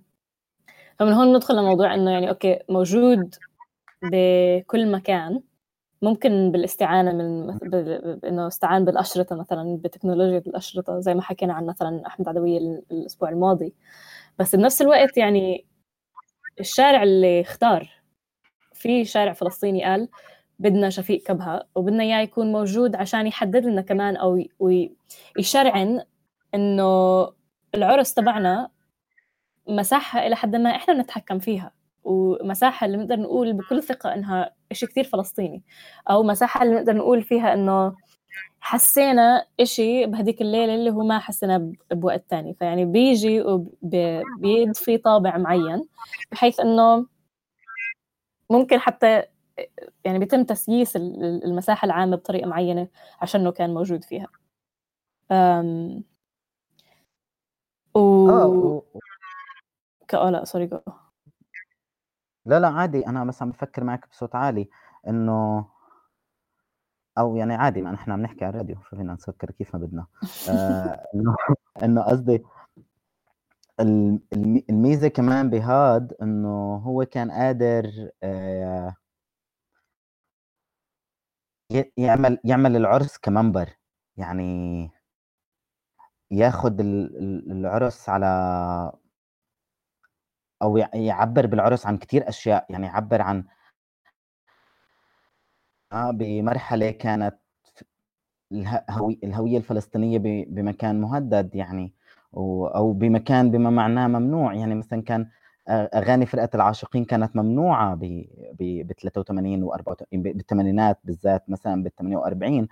فمن 1.00 1.14
هون 1.14 1.36
ندخل 1.36 1.58
لموضوع 1.58 1.94
إنه 1.94 2.12
يعني 2.12 2.30
أوكي 2.30 2.60
موجود 2.70 3.36
بكل 4.02 4.92
مكان. 4.92 5.42
ممكن 6.02 6.52
بالاستعانة 6.52 7.12
من 7.14 7.50
إنه 8.26 8.48
استعان 8.48 8.86
بالأشرطة 8.86 9.36
مثلا 9.36 9.78
بتكنولوجيا 9.84 10.38
الأشرطة 10.38 11.00
زي 11.00 11.14
ما 11.14 11.22
حكينا 11.22 11.54
عن 11.54 11.66
مثلا 11.66 12.08
أحمد 12.08 12.28
عدوية 12.28 12.58
الأسبوع 12.92 13.30
الماضي. 13.30 13.74
بس 14.40 14.56
بنفس 14.56 14.82
الوقت 14.82 15.18
يعني 15.18 15.66
الشارع 16.60 17.04
اللي 17.04 17.42
اختار 17.42 17.90
في 18.74 19.06
شارع 19.06 19.34
فلسطيني 19.34 19.84
قال 19.84 20.10
بدنا 20.60 20.90
شفيق 20.90 21.24
كبهة 21.24 21.68
وبدنا 21.76 22.04
إياه 22.04 22.20
يكون 22.22 22.52
موجود 22.52 22.96
عشان 22.96 23.28
يحدد 23.28 23.66
لنا 23.66 23.82
كمان 23.82 24.16
أو 24.16 24.44
ويشرعن 24.60 26.04
إنه 26.56 27.24
العرس 27.76 28.14
تبعنا 28.14 28.70
مساحة 29.68 30.28
إلى 30.28 30.36
حد 30.36 30.56
ما 30.56 30.70
إحنا 30.76 30.94
بنتحكم 30.94 31.40
فيها 31.40 31.72
ومساحة 32.04 32.86
اللي 32.86 32.98
نقدر 32.98 33.20
نقول 33.20 33.54
بكل 33.54 33.84
ثقة 33.84 34.14
إنها 34.14 34.54
إشي 34.72 34.86
كثير 34.88 35.04
فلسطيني 35.04 35.64
أو 36.10 36.24
مساحة 36.24 36.64
اللي 36.64 36.76
نقدر 36.76 36.94
نقول 36.96 37.24
فيها 37.24 37.54
إنه 37.54 37.96
حسينا 38.62 39.46
إشي 39.60 40.06
بهديك 40.06 40.42
الليلة 40.42 40.76
اللي 40.76 40.90
هو 40.92 41.04
ما 41.04 41.20
حسينا 41.20 41.72
بوقت 41.92 42.26
تاني. 42.30 42.54
فيعني 42.54 42.86
بيجي 42.86 43.42
وبيضفي 43.42 44.98
طابع 44.98 45.38
معين 45.38 45.82
بحيث 46.32 46.60
إنه 46.60 47.06
ممكن 48.50 48.80
حتى 48.80 49.24
يعني 50.06 50.20
بيتم 50.20 50.44
تسييس 50.44 50.96
المساحة 50.96 51.86
العامة 51.86 52.16
بطريقة 52.16 52.48
معينة 52.48 52.88
عشانه 53.22 53.52
كان 53.52 53.74
موجود 53.74 54.04
فيها. 54.04 54.28
و... 58.30 58.82
آه 60.14 60.24
و... 60.26 60.30
لا 60.30 60.46
سوري 60.46 60.68
جو 60.68 60.80
لا 62.46 62.60
لا 62.60 62.68
عادي. 62.68 63.08
أنا 63.08 63.26
بس 63.26 63.42
عم 63.42 63.50
بفكر 63.52 63.84
معك 63.84 64.10
بصوت 64.10 64.36
عالي 64.36 64.70
إنه 65.08 65.66
أو 67.18 67.36
يعني 67.36 67.54
عادي 67.56 67.82
ما 67.82 67.92
نحن 67.92 68.12
عم 68.12 68.22
نحكي 68.22 68.46
على 68.46 68.54
الراديو 68.54 68.76
فينا 68.90 69.14
نسكر 69.14 69.52
كيف 69.52 69.76
ما 69.76 69.82
بدنا. 69.82 70.08
آه 70.50 71.06
إنه 71.16 71.36
إنه 71.84 72.02
قصدي 72.04 72.44
الميزة 74.70 75.08
كمان 75.08 75.50
بهاد 75.50 76.14
إنه 76.22 76.76
هو 76.76 77.06
كان 77.06 77.32
قادر 77.32 78.10
آه 78.24 78.96
يعمل 81.98 82.40
يعمل 82.44 82.76
العرس 82.76 83.18
كمنبر. 83.18 83.70
يعني 84.18 84.92
ياخد 86.32 86.82
العرس 86.82 88.10
على 88.10 88.26
أو 90.62 90.78
يعبر 90.78 91.46
بالعرس 91.46 91.86
عن 91.86 91.98
كثير 91.98 92.30
أشياء 92.30 92.66
يعني 92.70 92.86
يعبر 92.88 93.22
عن 93.22 93.44
آه 95.94 96.12
بمرحلة 96.12 96.92
كانت 96.92 97.40
الهوية 99.24 99.58
الفلسطينية 99.58 100.18
بمكان 100.48 101.02
مهدد 101.02 101.56
يعني 101.56 101.94
أو 102.36 102.94
بمكان 102.94 103.52
بما 103.52 103.70
معناه 103.70 104.08
ممنوع 104.08 104.54
يعني 104.54 104.76
مثلا 104.76 105.02
كان 105.02 105.28
أغاني 105.70 106.26
فرقة 106.26 106.50
العاشقين 106.56 107.06
كانت 107.06 107.36
ممنوعة 107.36 107.96
ب 107.96 108.92
83 109.02 109.64
و 109.64 109.74
84 109.74 110.24
بالثمانينات 110.24 111.00
بالذات 111.04 111.50
مثلا 111.50 111.84
بال 111.84 111.96
48 111.96 112.68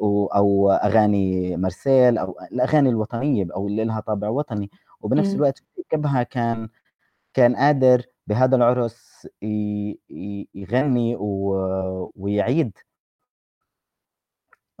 أو 0.00 0.70
أغاني 0.72 1.56
مرسيل 1.56 2.18
أو 2.18 2.36
الأغاني 2.52 2.88
الوطنية 2.88 3.46
أو 3.54 3.68
اللي 3.68 3.84
لها 3.84 4.00
طابع 4.00 4.28
وطني. 4.28 4.70
وبنفس 5.00 5.34
الوقت 5.34 5.62
كبها 5.90 6.22
كان 6.22 6.68
كان 7.34 7.56
قادر 7.56 8.02
بهذا 8.26 8.56
العرس 8.56 9.28
يغني 10.54 11.16
ويعيد 12.16 12.78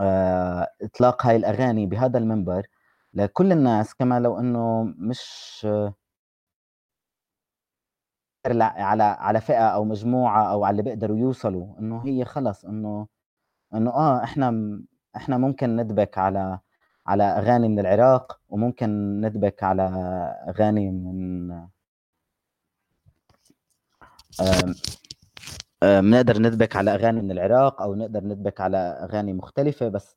آه، 0.00 0.68
إطلاق 0.82 1.26
هاي 1.26 1.36
الأغاني 1.36 1.86
بهذا 1.86 2.18
المنبر 2.18 2.66
لكل 3.14 3.52
الناس. 3.52 3.94
كما 3.94 4.20
لو 4.20 4.38
إنه 4.40 4.82
مش 4.98 5.66
على 8.46 9.02
على 9.04 9.40
فئة 9.40 9.68
أو 9.68 9.84
مجموعة 9.84 10.52
أو 10.52 10.64
على 10.64 10.72
اللي 10.72 10.82
بيقدروا 10.82 11.16
يوصلوا. 11.18 11.78
إنه 11.78 12.02
هي 12.06 12.24
خلص 12.24 12.64
إنه 12.64 13.06
إنه 13.74 13.90
آه 13.90 14.24
إحنا 14.24 14.50
إحنا 15.16 15.38
ممكن 15.38 15.76
ندبك 15.76 16.18
على 16.18 16.58
على 17.06 17.22
أغاني 17.24 17.68
من 17.68 17.78
العراق 17.78 18.40
وممكن 18.48 19.20
ندبك 19.20 19.62
على 19.62 19.82
أغاني 20.48 20.90
من 20.90 21.48
بنقدر 25.82 26.38
ندبك 26.38 26.76
على 26.76 26.94
أغاني 26.94 27.20
من 27.22 27.30
العراق 27.30 27.82
أو 27.82 27.94
نقدر 27.94 28.24
ندبك 28.24 28.60
على 28.60 28.78
أغاني 28.78 29.32
مختلفة 29.32 29.88
بس 29.88 30.16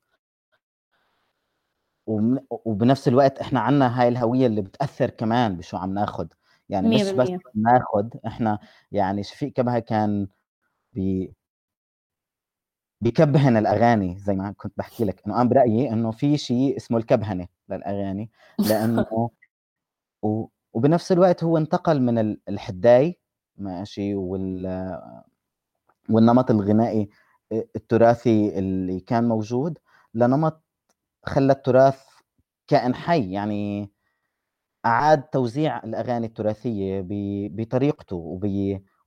وبنفس 2.66 3.08
الوقت 3.08 3.40
إحنا 3.40 3.60
عنا 3.60 4.02
هاي 4.02 4.08
الهوية 4.08 4.48
اللي 4.48 4.62
بتأثر 4.62 5.10
كمان 5.10 5.58
بشو 5.58 5.78
عم 5.78 5.94
ناخذ 5.94 6.28
يعني 6.70 6.96
مش 6.96 7.02
بس 7.12 7.30
ناخذ 7.56 8.10
إحنا 8.28 8.60
يعني 8.92 9.24
شفيق 9.24 9.54
كبهه 9.54 9.80
كان 9.80 10.28
بي 10.94 11.34
بكبهن 13.02 13.58
الأغاني 13.58 14.18
زي 14.20 14.34
ما 14.36 14.52
كنت 14.58 14.74
بحكي 14.78 15.06
لك. 15.06 15.22
إنه 15.28 15.42
أنا 15.42 15.50
برأيي 15.50 15.90
إنه 15.94 16.12
في 16.12 16.38
شيء 16.38 16.78
اسمه 16.78 16.98
الكبهنة 16.98 17.48
للأغاني. 17.70 18.32
لأنه 18.70 19.30
و... 20.22 20.46
وبنفس 20.74 21.12
الوقت 21.12 21.44
هو 21.44 21.58
انتقل 21.58 22.02
من 22.02 22.38
الحداي 22.50 23.20
ماشي 23.58 24.16
وال 24.16 24.66
والنمط 26.10 26.52
الغنائي 26.52 27.10
التراثي 27.52 28.60
اللي 28.60 29.00
كان 29.00 29.28
موجود 29.28 29.78
لنمط 30.14 30.64
خلى 31.26 31.54
التراث 31.54 32.04
كائن 32.68 32.96
حي. 32.96 33.32
يعني 33.32 33.92
أعاد 34.86 35.24
توزيع 35.24 35.84
الأغاني 35.84 36.28
التراثية 36.28 37.06
بطريقته 37.52 38.40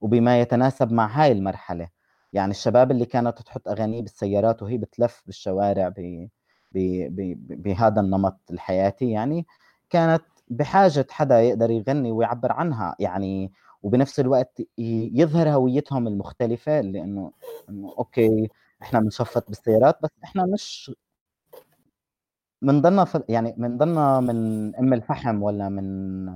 وبما 0.01 0.39
يتناسب 0.41 0.91
مع 0.91 1.07
هاي 1.07 1.31
المرحلة. 1.31 1.94
يعني 2.35 2.51
الشباب 2.51 2.91
اللي 2.91 3.05
كانت 3.05 3.41
تحط 3.41 3.67
أغاني 3.67 4.01
بالسيارات 4.01 4.63
وهي 4.63 4.77
بتلف 4.77 5.23
بالشوارع 5.25 5.89
ب... 5.89 6.29
ب... 6.71 7.61
بهذا 7.63 8.01
النمط 8.01 8.39
الحياتي 8.51 9.11
يعني 9.11 9.45
كانت 9.89 10.23
بحاجة 10.47 11.07
حدا 11.11 11.41
يقدر 11.41 11.71
يغني 11.71 12.11
ويعبر 12.11 12.51
عنها 12.51 12.95
يعني 12.99 13.51
وبنفس 13.83 14.19
الوقت 14.19 14.61
يظهر 14.77 15.49
هويتهم 15.49 16.07
المختلفة 16.07 16.81
لأنه 16.81 17.31
إنه 17.69 17.93
أوكي 17.97 18.49
إحنا 18.81 18.99
بنشفط 18.99 19.47
بالسيارات 19.47 19.97
بس 20.03 20.09
إحنا 20.23 20.45
مش 20.45 20.91
من 22.61 22.81
ضمن 22.81 23.05
يعني 23.29 23.53
من 23.57 23.77
ضمن 23.77 24.23
من 24.23 24.75
أم 24.75 24.93
الفحم 24.93 25.43
ولا 25.43 25.69
من 25.69 26.27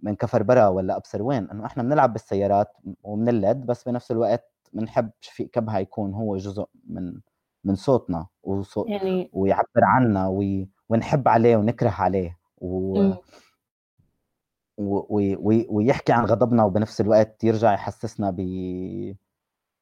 من 0.00 0.16
كفر 0.16 0.42
برا 0.42 0.66
ولا 0.66 0.96
أبصر 0.96 1.22
وين؟ 1.22 1.50
إنه 1.50 1.66
إحنا 1.66 1.82
بنلعب 1.82 2.12
بالسيارات 2.12 2.72
وبنلد 3.02 3.56
بس 3.66 3.88
بنفس 3.88 4.10
الوقت 4.10 4.52
بنحب 4.72 5.10
شفيق 5.20 5.50
كبها 5.50 5.78
يكون 5.78 6.14
هو 6.14 6.36
جزء 6.36 6.66
من 6.84 7.20
من 7.64 7.74
صوتنا 7.74 8.26
وصوت 8.42 8.88
يعني 8.88 9.30
ويعبر 9.32 9.84
عنا 9.84 10.28
وي 10.28 10.68
ونحب 10.88 11.28
عليه 11.28 11.56
ونكره 11.56 11.90
عليه 11.90 12.38
و... 12.58 12.98
و... 14.78 14.98
و... 15.08 15.64
ويحكي 15.68 16.12
عن 16.12 16.24
غضبنا 16.24 16.64
وبنفس 16.64 17.00
الوقت 17.00 17.44
يرجع 17.44 17.72
يحسسنا 17.72 18.30
ب 18.30 18.40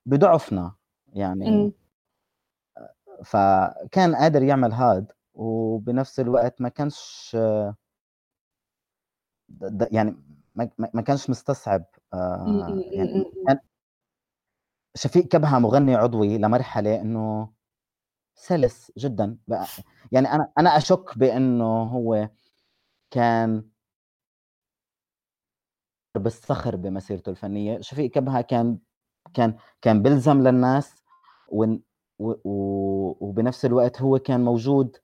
بضعفنا 0.06 0.74
يعني. 1.12 1.72
فكان 3.24 4.16
قادر 4.16 4.42
يعمل 4.42 4.72
هاد 4.72 5.12
وبنفس 5.34 6.20
الوقت 6.20 6.60
ما 6.60 6.68
كانش 6.68 7.36
يعني 9.92 10.16
ما 10.94 11.02
كانش 11.02 11.30
مستصعب 11.30 11.84
آه، 12.14 12.82
يعني 12.92 13.24
كان 13.46 13.58
شفيق 14.94 15.28
كبهة 15.28 15.58
مغني 15.58 15.94
عضوي 15.94 16.38
لمرحلة 16.38 17.00
إنه 17.00 17.52
سلس 18.34 18.92
جدا 18.98 19.36
بقى. 19.48 19.66
يعني 20.12 20.32
أنا 20.32 20.52
أنا 20.58 20.76
أشك 20.76 21.18
بإنه 21.18 21.82
هو 21.82 22.28
كان 23.10 23.64
بالصخر 26.14 26.76
بمسيرته 26.76 27.30
الفنية. 27.30 27.80
شفيق 27.80 28.10
كبهة 28.10 28.40
كان 28.40 28.78
كان 29.34 29.56
كان 29.82 30.02
بلزم 30.02 30.42
للناس 30.42 31.02
وبنفس 32.18 33.64
الوقت 33.64 34.02
هو 34.02 34.18
كان 34.18 34.44
موجود 34.44 34.96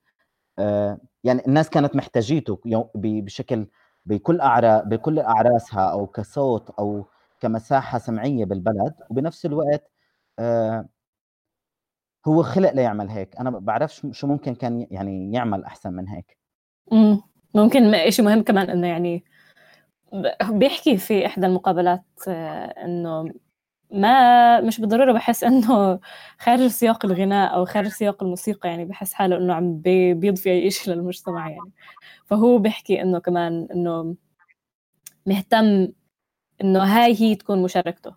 آه، 0.58 0.98
يعني 1.24 1.46
الناس 1.46 1.70
كانت 1.70 1.96
محتاجيته 1.96 2.60
بشكل 2.94 3.66
بكل 4.06 4.40
أعرا 4.40 4.80
بكل 4.80 5.18
أعراسها 5.18 5.90
أو 5.92 6.06
كصوت 6.06 6.70
أو 6.70 7.06
كمساحة 7.40 7.98
سمعية 7.98 8.44
بالبلد 8.44 8.94
وبنفس 9.10 9.46
الوقت 9.46 9.90
آه، 10.38 10.88
هو 12.26 12.42
خلق 12.42 12.72
ليعمل 12.72 13.08
هيك. 13.08 13.36
أنا 13.36 13.50
بعرفش 13.50 14.06
شو 14.10 14.26
ممكن 14.26 14.54
كان 14.54 14.86
يعني 14.90 15.32
يعمل 15.32 15.64
أحسن 15.64 15.92
من 15.92 16.08
هيك. 16.08 16.36
امم 16.92 17.22
ممكن 17.54 18.10
شيء 18.10 18.24
مهم 18.24 18.42
كمان 18.42 18.70
إنه 18.70 18.86
يعني 18.86 19.24
بيحكي 20.50 20.96
في 20.96 21.26
إحدى 21.26 21.46
المقابلات 21.46 22.04
آه، 22.28 22.64
إنه 22.84 23.32
ما 23.92 24.60
مش 24.60 24.80
بالضرورة 24.80 25.12
بحس 25.12 25.44
إنه 25.44 26.00
خارج 26.38 26.66
سياق 26.66 27.04
الغناء 27.06 27.54
أو 27.54 27.64
خارج 27.64 27.88
سياق 27.88 28.22
الموسيقى 28.22 28.68
يعني 28.68 28.84
بحس 28.84 29.12
حاله 29.12 29.36
إنه 29.36 29.54
عم 29.54 29.78
بيضفي 30.14 30.50
أي 30.50 30.70
شيء 30.70 30.94
للمجتمع 30.94 31.50
يعني. 31.50 31.72
فهو 32.26 32.58
بيحكي 32.58 33.02
إنه 33.02 33.18
كمان 33.18 33.68
إنه 33.74 34.16
مهتم 35.26 35.88
إنه 36.62 36.82
هاي 36.84 37.16
هي 37.20 37.34
تكون 37.34 37.62
مشاركته. 37.62 38.14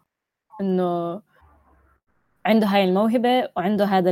إنه 0.61 1.21
عنده 2.45 2.67
هاي 2.67 2.83
الموهبة 2.85 3.49
وعنده 3.57 3.85
هذا 3.85 4.09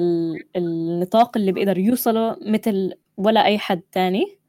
النطاق 0.56 1.38
اللي 1.38 1.52
بيقدر 1.52 1.78
يوصله 1.78 2.38
مثل 2.41 2.93
ولا 3.17 3.45
أي 3.45 3.60
حد 3.60 3.82
تاني. 3.91 4.39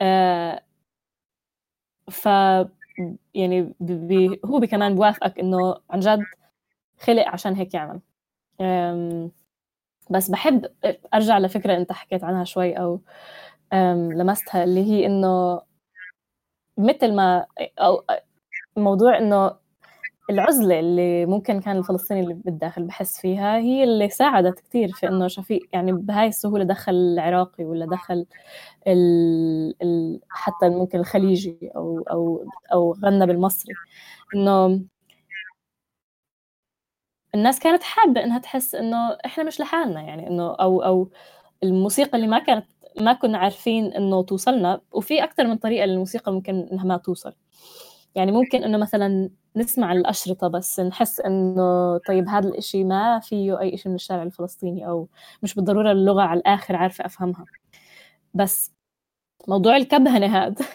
آه 0.00 0.62
ف 2.10 2.28
يعني 3.34 3.74
بي 3.80 4.40
هو 4.44 4.58
بي 4.60 4.66
كمان 4.66 4.94
بوافقك 4.94 5.38
إنه 5.38 5.76
عن 5.90 6.00
جد 6.00 6.24
خلق 7.00 7.28
عشان 7.28 7.54
هيك 7.54 7.74
يعمل. 7.74 8.00
بس 10.10 10.30
بحب 10.30 10.66
أرجع 11.14 11.38
لفكرة 11.38 11.76
أنت 11.76 11.92
حكيت 11.92 12.24
عنها 12.24 12.44
شوي 12.44 12.72
أو 12.72 13.00
لمستها 14.18 14.64
اللي 14.64 14.80
هي 14.84 15.06
إنه 15.06 15.62
مثل 16.78 17.14
ما 17.14 17.46
أو 17.78 18.04
موضوع 18.76 19.18
إنه 19.18 19.61
العزلة 20.30 20.80
اللي 20.80 21.26
ممكن 21.26 21.60
كان 21.60 21.76
الفلسطيني 21.78 22.20
اللي 22.20 22.34
بالداخل 22.34 22.84
بحس 22.84 23.20
فيها 23.20 23.56
هي 23.58 23.84
اللي 23.84 24.08
ساعدت 24.08 24.60
كثير 24.60 24.88
في 24.92 25.08
إنه 25.08 25.28
شفيق 25.28 25.60
يعني 25.72 25.92
بهاي 25.92 26.26
السهولة 26.28 26.64
دخل 26.64 26.92
العراقي 26.94 27.64
ولا 27.64 27.86
دخل 27.86 28.26
ال 28.88 29.74
ال 29.82 30.20
حتى 30.30 30.68
ممكن 30.68 30.98
الخليجي 31.00 31.58
أو 31.76 32.00
أو 32.10 32.46
أو 32.72 32.92
غنى 33.04 33.26
بالمصري. 33.26 33.74
إنه 34.36 34.82
الناس 37.34 37.58
كانت 37.60 37.82
حابة 37.82 38.24
إنها 38.24 38.38
تحس 38.38 38.74
إنه 38.74 38.96
إحنا 39.26 39.44
مش 39.44 39.60
لحالنا 39.60 40.00
يعني 40.02 40.28
إنه 40.28 40.54
أو 40.54 40.82
أو 40.82 41.10
الموسيقى 41.64 42.16
اللي 42.18 42.28
ما 42.28 42.38
كانت 42.38 42.66
ما 43.00 43.12
كنا 43.12 43.38
عارفين 43.38 43.86
إنه 43.94 44.22
توصلنا 44.22 44.80
وفي 44.92 45.24
أكثر 45.24 45.46
من 45.46 45.56
طريقة 45.56 45.86
للموسيقى 45.86 46.32
ممكن 46.32 46.68
إنها 46.72 46.84
ما 46.84 46.96
توصل. 46.96 47.34
يعني 48.14 48.32
ممكن 48.32 48.64
إنه 48.64 48.78
مثلا 48.78 49.30
نسمع 49.56 49.92
الأشرطة 49.92 50.48
بس 50.48 50.80
نحس 50.80 51.20
إنه 51.20 51.98
طيب 51.98 52.28
هذا 52.28 52.48
الإشي 52.48 52.84
ما 52.84 53.20
فيه 53.20 53.60
أي 53.60 53.74
إشي 53.74 53.88
من 53.88 53.94
الشارع 53.94 54.22
الفلسطيني 54.22 54.86
أو 54.88 55.08
مش 55.42 55.54
بالضرورة 55.54 55.92
اللغة 55.92 56.22
على 56.22 56.40
الآخر 56.40 56.76
عارفة 56.76 57.06
أفهمها. 57.06 57.44
بس 58.34 58.72
موضوع 59.48 59.76
الكبهنة 59.76 60.26
هذا 60.26 60.66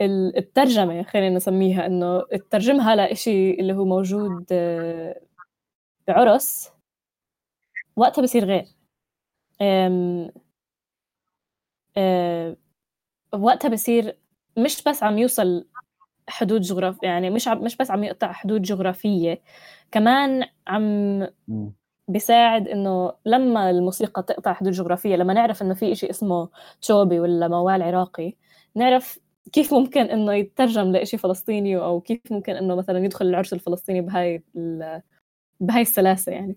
الترجمة 0.38 1.02
خلينا 1.02 1.36
نسميها 1.36 1.86
إنه 1.86 2.22
تترجمها 2.22 2.96
لإشي 2.96 3.50
اللي 3.50 3.72
هو 3.72 3.84
موجود 3.84 4.46
آه، 4.52 5.20
بعرس 6.08 6.70
وقتها 7.96 8.22
بصير 8.22 8.44
غير. 8.44 8.66
آه، 11.96 12.56
وقتها 13.34 13.68
بصير 13.68 14.18
مش 14.58 14.82
بس 14.84 15.02
عم 15.02 15.18
يوصل 15.18 15.66
حدود 16.28 16.60
جغراف 16.60 17.02
يعني 17.02 17.30
مش 17.30 17.48
عم 17.48 17.64
مش 17.64 17.76
بس 17.76 17.90
عم 17.90 18.04
يقطع 18.04 18.32
حدود 18.32 18.62
جغرافية 18.62 19.42
كمان 19.92 20.44
عم 20.68 21.26
بيساعد 22.08 22.68
إنه 22.68 23.12
لما 23.26 23.70
الموسيقى 23.70 24.22
تقطع 24.22 24.52
حدود 24.52 24.72
جغرافية 24.72 25.16
لما 25.16 25.34
نعرف 25.34 25.62
إنه 25.62 25.74
في 25.74 25.92
إشي 25.92 26.10
اسمه 26.10 26.48
تشوبي 26.82 27.20
ولا 27.20 27.48
موال 27.48 27.82
عراقي 27.82 28.34
نعرف 28.76 29.18
كيف 29.52 29.74
ممكن 29.74 30.00
إنه 30.02 30.34
يترجم 30.34 30.92
لإشي 30.92 31.18
فلسطيني 31.18 31.76
أو 31.76 32.00
كيف 32.00 32.20
ممكن 32.32 32.52
إنه 32.56 32.74
مثلا 32.76 32.98
يدخل 33.04 33.26
العرس 33.26 33.52
الفلسطيني 33.52 34.00
بهاي 34.00 34.44
بهاي 35.60 35.82
السلاسة 35.82 36.32
يعني. 36.32 36.56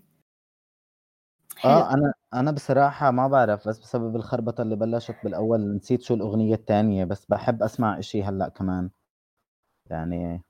حلو. 1.56 1.70
آه 1.72 1.94
أنا 1.94 2.12
أنا 2.34 2.50
بصراحة 2.50 3.10
ما 3.10 3.28
بعرف 3.28 3.68
بس 3.68 3.78
بسبب 3.78 4.16
الخربطة 4.16 4.62
اللي 4.62 4.76
بلشت 4.76 5.16
بالأول 5.24 5.76
نسيت 5.76 6.02
شو 6.02 6.14
الأغنية 6.14 6.54
الثانية 6.54 7.04
بس 7.04 7.26
بحب 7.26 7.62
أسمع 7.62 7.98
إشي 7.98 8.22
هلأ 8.22 8.48
كمان. 8.48 8.90
يعني 9.90 10.42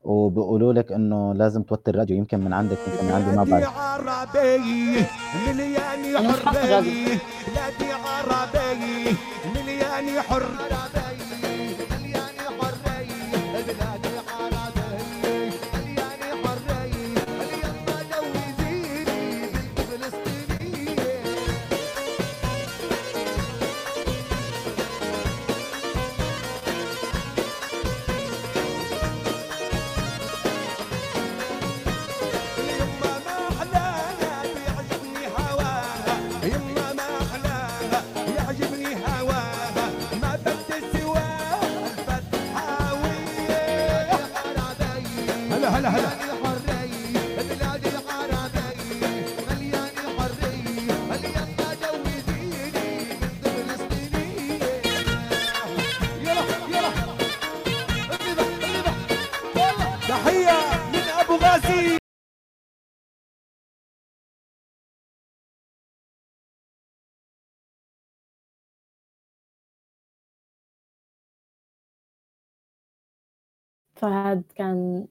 وبيقولوا 0.00 0.72
لك 0.72 0.92
إنه 0.92 1.34
لازم 1.34 1.62
توطي 1.62 1.90
الراديو. 1.90 2.16
يمكن 2.16 2.40
من 2.40 2.52
عندك 2.52 2.78
يمكن 2.88 3.04
من 3.04 3.12
عندي 3.12 3.36
ما 3.36 3.44
بعرف. 3.44 3.76
عربي 3.78 5.06
مليان 5.46 6.02
حرية 6.32 6.80
بلادي 7.48 7.92
عربي 7.92 9.16
مليان 9.54 10.20
حر 10.20 10.42
فهد 74.00 74.42
كان 74.54 75.06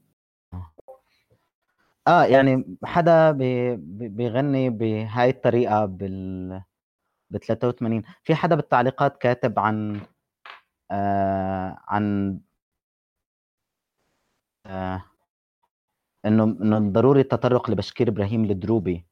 آه 2.07 2.23
يعني 2.23 2.77
حدا 2.83 3.31
بي 3.31 3.75
بيغني 4.07 4.69
بهاي 4.69 5.29
الطريقة 5.29 5.85
بال 5.85 6.61
ب 7.29 7.37
83 7.37 8.03
في 8.23 8.35
حدا 8.35 8.55
بالتعليقات 8.55 9.17
كاتب 9.17 9.59
عن 9.59 10.01
آه 10.91 11.77
عن 11.87 12.39
آه 14.65 15.03
إنه 16.25 16.43
إنه 16.43 16.79
ضروري 16.91 17.21
التطرق 17.21 17.69
لبشكير 17.69 18.09
إبراهيم 18.09 18.43
الدروبي. 18.45 19.05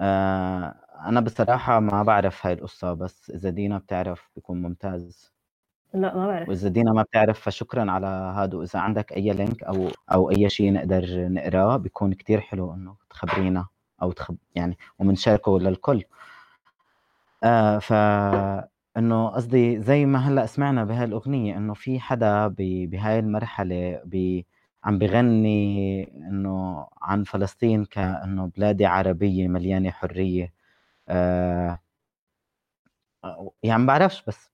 آه 0.00 0.74
أنا 1.06 1.20
بصراحة 1.20 1.80
ما 1.80 2.02
بعرف 2.02 2.46
هاي 2.46 2.52
القصة 2.52 2.92
بس 2.94 3.30
إذا 3.30 3.50
دينا 3.50 3.78
بتعرف 3.78 4.30
بيكون 4.36 4.62
ممتاز. 4.62 5.32
لا 5.94 6.14
ما 6.14 6.26
بعرف. 6.26 6.48
وإذا 6.48 6.68
دينا 6.68 6.92
ما 6.92 7.02
بتعرف 7.02 7.40
فشكرا 7.40 7.90
على 7.90 8.06
هذا 8.36 8.56
واذا 8.58 8.80
عندك 8.80 9.12
أي 9.12 9.32
link 9.32 9.62
أو 9.62 9.88
أو 10.12 10.30
أي 10.30 10.50
شيء 10.50 10.72
نقدر 10.72 11.04
نقراه 11.28 11.76
بيكون 11.76 12.12
كتير 12.12 12.40
حلو 12.40 12.74
إنه 12.74 12.96
تخبرينا 13.10 13.66
أو 14.02 14.12
تخب 14.12 14.36
يعني 14.54 14.78
ومنشاركه 14.98 15.58
للكل. 15.60 16.04
آه 17.44 17.78
ف 17.78 17.92
إنه 18.96 19.28
قصدي 19.28 19.80
زي 19.80 20.06
ما 20.06 20.18
هلأ 20.18 20.46
سمعنا 20.46 20.84
بهاي 20.84 21.04
الاغنيه 21.04 21.56
إنه 21.56 21.74
في 21.74 22.00
حدا 22.00 22.48
بهاي 22.58 23.18
المرحلة 23.18 24.00
بي 24.04 24.46
عم 24.84 24.98
بغني 24.98 26.04
إنه 26.28 26.86
عن 27.02 27.24
فلسطين 27.24 27.84
كإنه 27.84 28.46
بلادي 28.56 28.86
عربية 28.86 29.48
مليانة 29.48 29.90
حرية. 29.90 30.52
آه 31.08 31.78
يعني 33.62 33.86
بعرفش 33.86 34.22
بس 34.26 34.50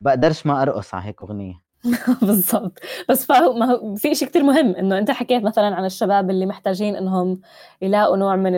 بقدرش 0.00 0.46
ما 0.46 0.62
أرقص 0.62 0.94
على 0.94 1.04
هيك 1.04 1.22
أغنية. 1.22 1.66
بالضبط. 2.22 2.78
بس 3.08 3.26
فهو 3.26 3.52
ما 3.54 3.66
هو 3.66 3.94
في 3.94 4.14
شيء 4.14 4.28
كثير 4.28 4.42
مهم 4.42 4.74
إنه 4.74 4.98
أنت 4.98 5.10
حكيت 5.10 5.42
مثلا 5.42 5.74
عن 5.76 5.84
الشباب 5.84 6.30
اللي 6.30 6.46
محتاجين 6.46 6.96
إنهم 6.96 7.40
يلاقوا 7.82 8.16
نوع 8.16 8.36
من 8.36 8.54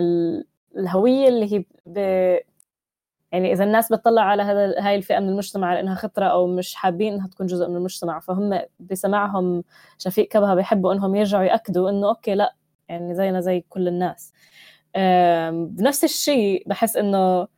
الهوية 0.76 1.28
اللي 1.28 1.52
هي 1.52 1.64
ب... 1.86 1.98
يعني 3.32 3.52
إذا 3.52 3.64
الناس 3.64 3.92
بتطلع 3.92 4.22
على 4.22 4.42
هذا 4.42 4.74
هاي 4.78 4.94
الفئة 4.96 5.20
من 5.20 5.28
المجتمع 5.28 5.66
على 5.66 5.80
إنها 5.80 5.94
خطرة 5.94 6.24
أو 6.24 6.46
مش 6.46 6.74
حابين 6.74 7.14
إنها 7.14 7.28
تكون 7.28 7.46
جزء 7.46 7.68
من 7.68 7.76
المجتمع 7.76 8.20
فهم 8.20 8.60
بسماعهم 8.80 9.64
شفيق 9.98 10.28
كبهة 10.28 10.54
بيحبوا 10.54 10.92
إنهم 10.92 11.14
يرجعوا 11.14 11.44
يأكدوا 11.44 11.90
إنه 11.90 12.08
أوكي 12.08 12.34
لأ 12.34 12.54
يعني 12.88 13.14
زينا 13.14 13.40
زي 13.40 13.64
كل 13.68 13.88
الناس. 13.88 14.32
بنفس 15.52 16.04
الشيء 16.04 16.62
بحس 16.66 16.96
إنه 16.96 17.48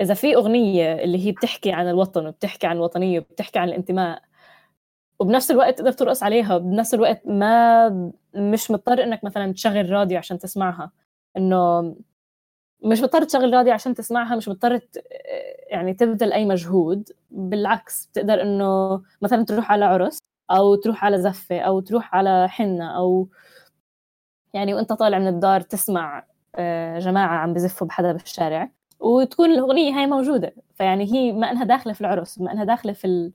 إذا 0.00 0.14
في 0.14 0.36
أغنية 0.36 0.94
اللي 0.94 1.26
هي 1.26 1.32
بتحكي 1.32 1.72
عن 1.72 1.88
الوطن 1.88 2.26
وبتحكي 2.26 2.66
عن 2.66 2.76
الوطنية 2.76 3.18
وبتحكي 3.20 3.58
عن 3.58 3.68
الانتماء 3.68 4.22
وبنفس 5.18 5.50
الوقت 5.50 5.78
تقدر 5.78 5.92
ترقص 5.92 6.22
عليها 6.22 6.58
بنفس 6.58 6.94
الوقت 6.94 7.22
ما 7.26 7.88
مش 8.34 8.70
مضطر 8.70 9.02
إنك 9.02 9.24
مثلا 9.24 9.52
تشغل 9.52 9.90
راديو 9.90 10.18
عشان 10.18 10.38
تسمعها. 10.38 10.90
إنه 11.36 11.82
مش 12.84 13.00
مضطر 13.02 13.24
تشغل 13.24 13.54
راديو 13.54 13.72
عشان 13.72 13.94
تسمعها 13.94 14.36
مش 14.36 14.48
مضطر 14.48 14.80
يعني 15.70 15.94
تبذل 15.94 16.32
أي 16.32 16.44
مجهود. 16.44 17.12
بالعكس 17.30 18.06
بتقدر 18.06 18.42
إنه 18.42 19.02
مثلا 19.22 19.44
تروح 19.44 19.72
على 19.72 19.84
عرس 19.84 20.18
أو 20.50 20.74
تروح 20.74 21.04
على 21.04 21.18
زفة 21.22 21.60
أو 21.60 21.80
تروح 21.80 22.14
على 22.14 22.48
حنة 22.48 22.96
أو 22.96 23.28
يعني 24.54 24.74
وأنت 24.74 24.92
طالع 24.92 25.18
من 25.18 25.28
الدار 25.28 25.60
تسمع 25.60 26.24
آه، 26.54 26.98
جماعة 26.98 27.36
عم 27.38 27.54
بزفوا 27.54 27.86
بحدا 27.86 28.12
بالشارع. 28.12 28.70
وتكون 29.00 29.50
الأغنية 29.50 29.92
هاي 29.98 30.06
موجودة. 30.06 30.54
فيعني 30.74 31.04
هي 31.14 31.32
ما 31.32 31.50
انها 31.50 31.64
داخلة 31.64 31.92
في 31.92 32.00
العرس 32.00 32.40
ما 32.40 32.52
انها 32.52 32.64
داخلة 32.64 32.92
في 32.92 33.06
ال... 33.06 33.32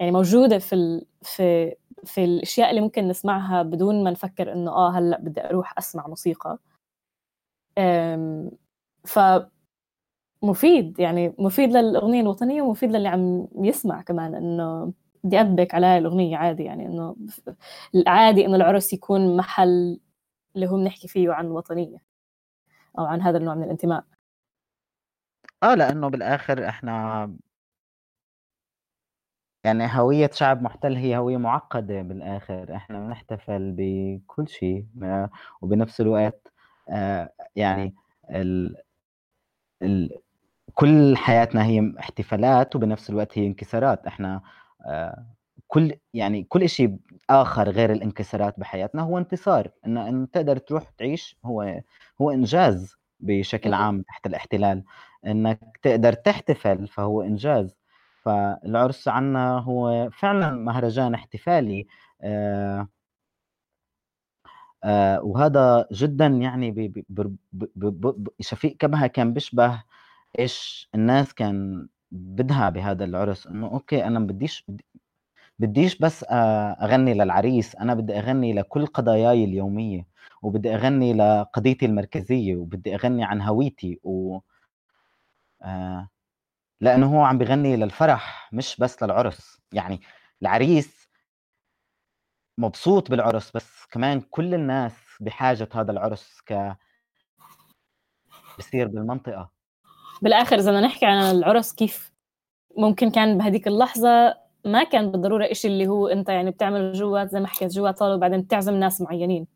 يعني 0.00 0.12
موجودة 0.12 0.58
في 0.58 0.74
ال... 0.74 1.06
في 1.22 1.74
في 2.04 2.24
الأشياء 2.24 2.70
اللي 2.70 2.80
ممكن 2.80 3.08
نسمعها 3.08 3.62
بدون 3.62 4.04
ما 4.04 4.10
نفكر 4.10 4.52
إنه 4.52 4.70
آه 4.70 4.90
هلأ 4.90 5.18
بدي 5.20 5.44
أروح 5.44 5.78
أسمع 5.78 6.06
موسيقى. 6.08 6.58
ف 9.04 9.18
مفيد 10.42 11.00
يعني 11.00 11.34
مفيد 11.38 11.72
للأغنية 11.76 12.20
الوطنية 12.20 12.62
ومفيد 12.62 12.92
للي 12.92 13.08
عم 13.08 13.48
يسمع 13.56 14.02
كمان 14.02 14.34
إنه 14.34 14.92
بدي 15.24 15.40
أدبك 15.40 15.74
على 15.74 15.86
هاي 15.86 15.98
الأغنية 15.98 16.36
عادي. 16.36 16.64
يعني 16.64 16.86
إنه 16.86 17.16
عادي 18.06 18.46
إنه 18.46 18.56
العرس 18.56 18.92
يكون 18.92 19.36
محل 19.36 20.00
اللي 20.56 20.66
هو 20.68 20.76
بنحكي 20.76 21.08
فيه 21.08 21.32
عن 21.32 21.46
الوطنية 21.46 21.98
أو 22.98 23.04
عن 23.04 23.22
هذا 23.22 23.38
النوع 23.38 23.54
من 23.54 23.62
الانتماء. 23.64 24.04
آه 25.62 25.74
لأنه 25.74 26.08
بالآخر 26.08 26.68
إحنا 26.68 27.26
يعني 29.64 29.86
هوية 29.92 30.30
شعب 30.32 30.62
محتل 30.62 30.96
هي 30.96 31.16
هوية 31.16 31.36
معقدة 31.36 32.02
بالآخر. 32.02 32.76
إحنا 32.76 33.00
بنحتفل 33.06 33.72
بكل 33.78 34.48
شيء 34.48 34.86
وبنفس 35.62 36.00
الوقت 36.00 36.52
آه، 36.90 37.32
يعني 37.56 37.94
ال 38.30 38.76
ال 39.82 40.10
كل 40.74 41.16
حياتنا 41.16 41.64
هي 41.66 41.94
احتفالات 42.00 42.76
وبنفس 42.76 43.10
الوقت 43.10 43.38
هي 43.38 43.46
انكسارات. 43.46 44.06
إحنا 44.06 44.42
آه، 44.86 45.26
كل 45.68 45.94
يعني 46.14 46.44
كل 46.44 46.68
شيء 46.68 46.98
آخر 47.30 47.70
غير 47.70 47.92
الانكسارات 47.92 48.60
بحياتنا 48.60 49.02
هو 49.02 49.18
انتصار. 49.18 49.70
إن 49.86 49.98
إن 49.98 50.30
تقدر 50.32 50.56
تروح 50.58 50.90
تعيش 50.98 51.36
هو 51.46 51.82
هو 52.22 52.30
إنجاز 52.30 52.96
بشكل 53.20 53.74
عام 53.74 54.02
تحت 54.02 54.26
الاحتلال. 54.26 54.84
إنك 55.26 55.78
تقدر 55.82 56.12
تحتفل 56.12 56.88
فهو 56.88 57.22
إنجاز. 57.22 57.76
فالعرس 58.22 59.08
عنا 59.08 59.58
هو 59.58 60.10
فعلا 60.12 60.50
مهرجان 60.50 61.14
احتفالي 61.14 61.86
آه 62.22 62.88
آه 64.84 65.20
وهذا 65.22 65.86
جدا 65.92 66.26
يعني 66.26 66.92
شفيق 68.40 68.76
كبهة 68.76 69.06
كان 69.06 69.32
بيشبه 69.32 69.82
إيش 70.38 70.88
الناس 70.94 71.34
كان 71.34 71.88
بدها 72.12 72.68
بهذا 72.70 73.04
العرس 73.04 73.46
إنه 73.46 73.66
أوكي 73.66 74.04
أنا 74.04 74.20
بديش 74.20 74.66
بديش 75.58 75.98
بس 75.98 76.24
آه، 76.24 76.72
أغني 76.82 77.14
للعريس 77.14 77.76
أنا 77.76 77.94
بدي 77.94 78.18
أغني 78.18 78.52
لكل 78.54 78.86
قضاياي 78.86 79.44
اليومية 79.44 80.06
وبدي 80.42 80.74
أغني 80.74 81.14
لقضيتي 81.14 81.86
المركزية 81.86 82.56
وبدي 82.56 82.94
أغني 82.94 83.24
عن 83.24 83.42
هويتي 83.42 84.00
و 84.04 84.38
آه 85.62 86.08
لأنه 86.80 87.16
هو 87.16 87.24
عم 87.24 87.38
بغني 87.38 87.76
للفرح 87.76 88.48
مش 88.52 88.76
بس 88.80 89.02
للعرس. 89.02 89.60
يعني 89.72 90.00
العريس 90.42 91.08
مبسوط 92.58 93.10
بالعرس 93.10 93.50
بس 93.50 93.86
كمان 93.90 94.20
كل 94.20 94.54
الناس 94.54 94.92
بحاجة 95.20 95.68
هذا 95.74 95.92
العرس 95.92 96.40
ك 96.46 96.76
بصير 98.58 98.88
بالمنطقة. 98.88 99.50
بالآخر 100.22 100.58
إذا 100.58 100.70
بدنا 100.70 100.86
نحكي 100.86 101.06
عن 101.06 101.36
العرس 101.36 101.72
كيف 101.72 102.12
ممكن 102.76 103.10
كان 103.10 103.38
بهديك 103.38 103.68
اللحظة 103.68 104.34
ما 104.64 104.84
كان 104.84 105.10
بالضرورة 105.10 105.44
إشي 105.50 105.68
اللي 105.68 105.86
هو 105.88 106.08
أنت 106.08 106.28
يعني 106.28 106.50
بتعمل 106.50 106.92
جوات 106.92 107.30
زي 107.30 107.40
ما 107.40 107.46
حكيت 107.46 107.72
جوات 107.72 107.98
صالة 107.98 108.14
وبعدين 108.14 108.40
بتعزم 108.42 108.74
ناس 108.74 109.00
معينين. 109.00 109.46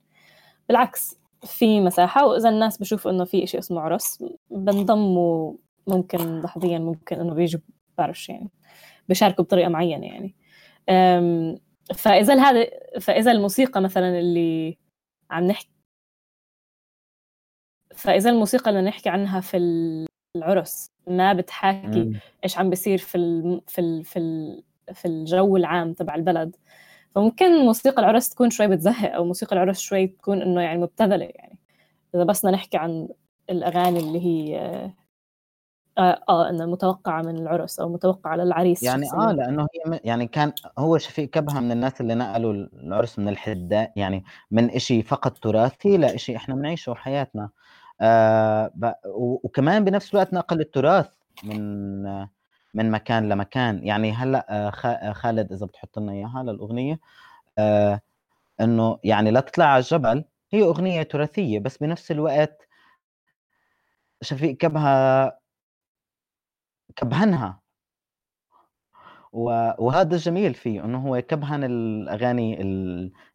بالعكس 0.68 1.16
في 1.44 1.80
مساحة 1.80 2.26
وإذا 2.26 2.48
الناس 2.48 2.78
بشوفوا 2.78 3.10
إنه 3.10 3.24
في 3.24 3.44
إشي 3.44 3.58
اسمه 3.58 3.80
عرس 3.80 4.24
بنضموا 4.50 5.54
ممكن 5.86 6.40
لحظيا 6.40 6.78
ممكن 6.78 7.20
إنه 7.20 7.34
بيجوا 7.34 7.60
بعرفش 7.98 8.28
يعني 8.28 8.50
بيشاركوا 9.08 9.44
بطريقة 9.44 9.68
معينة 9.68 10.06
يعني. 10.06 10.34
فإذا 11.94 12.34
هذا 12.34 12.66
فإذا 13.00 13.32
الموسيقى 13.32 13.80
مثلا 13.80 14.18
اللي 14.18 14.78
عم 15.30 15.44
نحكي 15.44 15.68
فإذا 17.94 18.30
الموسيقى 18.30 18.70
اللي 18.70 18.82
نحكي 18.82 19.08
عنها 19.08 19.40
في 19.40 19.56
العرس 20.36 20.90
ما 21.06 21.32
بتحاكي 21.32 22.20
إيش 22.44 22.58
عم 22.58 22.70
بيصير 22.70 22.98
في 22.98 23.18
ال 23.18 23.62
في 23.66 23.80
ال 23.80 24.04
في 24.04 24.18
ال 24.18 24.62
في 24.94 25.08
الجو 25.08 25.56
العام 25.56 25.92
تبع 25.92 26.14
البلد 26.14 26.56
فممكن 27.10 27.52
موسيقى 27.64 28.02
العرس 28.02 28.30
تكون 28.30 28.50
شوي 28.50 28.66
بتزهق 28.66 29.14
أو 29.14 29.24
موسيقى 29.24 29.56
العرس 29.56 29.80
شوي 29.80 30.06
تكون 30.06 30.42
إنه 30.42 30.60
يعني 30.60 30.78
مبتذلة 30.78 31.24
يعني. 31.24 31.58
إذا 32.14 32.24
بس 32.24 32.44
نحكي 32.44 32.76
عن 32.76 33.08
الأغاني 33.50 33.98
اللي 33.98 34.20
هي 34.20 34.90
آه, 35.98 36.20
آه 36.28 36.50
أنه 36.50 36.66
متوقعة 36.66 37.22
من 37.22 37.36
العرس 37.36 37.80
أو 37.80 37.88
متوقعة 37.88 38.36
للعريس 38.36 38.82
يعني 38.82 39.06
آه 39.12 39.32
لأنه 39.32 39.62
هي 39.62 40.00
يعني 40.04 40.26
كان 40.26 40.52
هو 40.78 40.98
شفيق 40.98 41.30
كبهة 41.30 41.60
من 41.60 41.72
الناس 41.72 42.00
اللي 42.00 42.14
نقلوا 42.14 42.52
العرس 42.52 43.18
من 43.18 43.28
الحداء 43.28 43.92
يعني 43.96 44.24
من 44.50 44.70
إشي 44.70 45.02
فقط 45.02 45.38
تراثي 45.38 45.96
لإشي 45.96 46.36
إحنا 46.36 46.54
بنعيشه 46.54 46.94
حياتنا. 46.94 47.50
آه 48.00 48.70
وكمان 49.16 49.84
بنفس 49.84 50.14
الوقت 50.14 50.34
نقل 50.34 50.60
التراث 50.60 51.08
من 51.44 52.02
من 52.74 52.90
مكان 52.90 53.28
لمكان. 53.28 53.86
يعني 53.86 54.12
هلأ 54.12 54.46
آه، 54.50 54.72
آه، 54.88 55.12
خالد 55.12 55.52
إذا 55.52 55.66
بتحط 55.66 55.98
لنا 55.98 56.12
إياها 56.12 56.42
للأغنية 56.42 57.00
آه 57.58 58.00
إنه 58.60 58.98
يعني 59.04 59.30
لا 59.30 59.40
تطلع 59.40 59.64
على 59.64 59.80
الجبل 59.82 60.24
هي 60.52 60.62
أغنية 60.62 61.02
تراثية 61.02 61.58
بس 61.58 61.78
بنفس 61.78 62.10
الوقت 62.10 62.68
شفيق 64.22 64.56
كبها 64.56 65.38
كبهنها. 66.96 67.60
وهذا 69.78 70.14
الجميل 70.14 70.54
فيه 70.54 70.84
إنه 70.84 71.08
هو 71.08 71.20
كبهن 71.22 71.64
الأغاني 71.64 72.62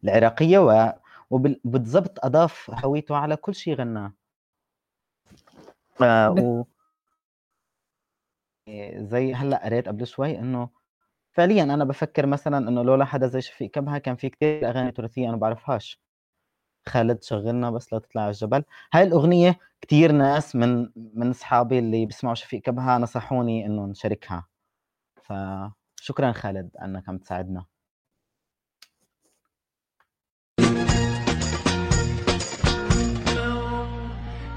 العراقية 0.04 0.98
وبالضبط 1.30 2.24
أضاف 2.24 2.70
هويته 2.84 3.16
على 3.16 3.36
كل 3.36 3.54
شيء 3.54 3.74
غناه. 3.74 4.12
آه 6.02 6.30
و 6.30 6.64
زي 8.96 9.34
هلأ 9.34 9.64
قريت 9.64 9.88
قبل 9.88 10.06
شوي 10.06 10.38
إنه 10.38 10.68
فعليا 11.32 11.62
أنا 11.62 11.84
بفكر 11.84 12.26
مثلا 12.26 12.58
إنه 12.58 12.82
لولا 12.82 13.04
حدا 13.04 13.26
زي 13.26 13.40
شفيق 13.40 13.70
كبهة 13.70 13.98
كان 13.98 14.16
في 14.16 14.28
كثير 14.28 14.68
أغاني 14.68 14.92
تراثية 14.92 15.28
أنا 15.28 15.36
بعرفهاش. 15.36 16.00
خالد 16.88 17.22
شغلنا 17.22 17.70
بس 17.70 17.92
لا 17.92 17.98
تطلع 17.98 18.22
على 18.22 18.30
الجبل. 18.30 18.64
هاي 18.92 19.02
الأغنية 19.02 19.58
كثير 19.80 20.12
ناس 20.12 20.56
من 20.56 20.90
من 21.14 21.30
أصحابي 21.30 21.78
اللي 21.78 22.06
بيسمعوا 22.06 22.34
شفيق 22.34 22.60
كبهه 22.62 22.98
نصحوني 22.98 23.66
إنه 23.66 23.86
نشاركها. 23.86 24.46
فشكرا 25.22 26.32
خالد 26.32 26.76
أنك 26.76 27.08
عم 27.08 27.18
تساعدنا. 27.18 27.64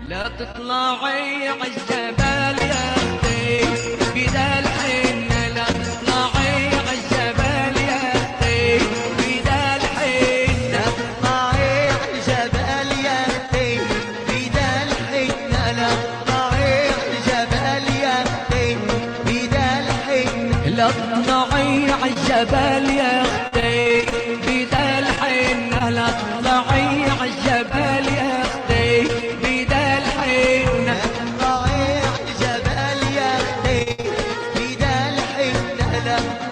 لا 0.08 0.28
تطلعي 0.30 1.48
عالجبل 1.48 2.93
العيون 36.06 36.43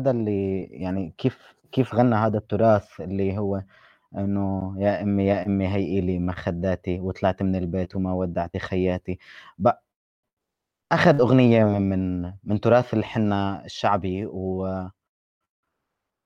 هذا 0.00 0.10
اللي 0.10 0.62
يعني 0.64 1.14
كيف 1.18 1.54
كيف 1.72 1.94
غنى 1.94 2.14
هذا 2.16 2.38
التراث 2.38 3.00
اللي 3.00 3.38
هو 3.38 3.62
إنه 4.16 4.74
يا 4.78 5.02
أمي 5.02 5.26
يا 5.26 5.46
أمي 5.46 5.68
هيئي 5.68 6.00
لي 6.00 6.18
مخداتي 6.18 7.00
وطلعت 7.00 7.42
من 7.42 7.56
البيت 7.56 7.96
وما 7.96 8.12
ودعتِ 8.14 8.56
خياتي، 8.58 9.18
ب 9.58 9.70
أخذ 10.92 11.20
أغنية 11.20 11.64
من 11.64 11.82
من 11.90 12.32
من 12.44 12.60
تراث 12.60 12.94
الحنة 12.94 13.64
الشعبي 13.64 14.26
و 14.26 14.66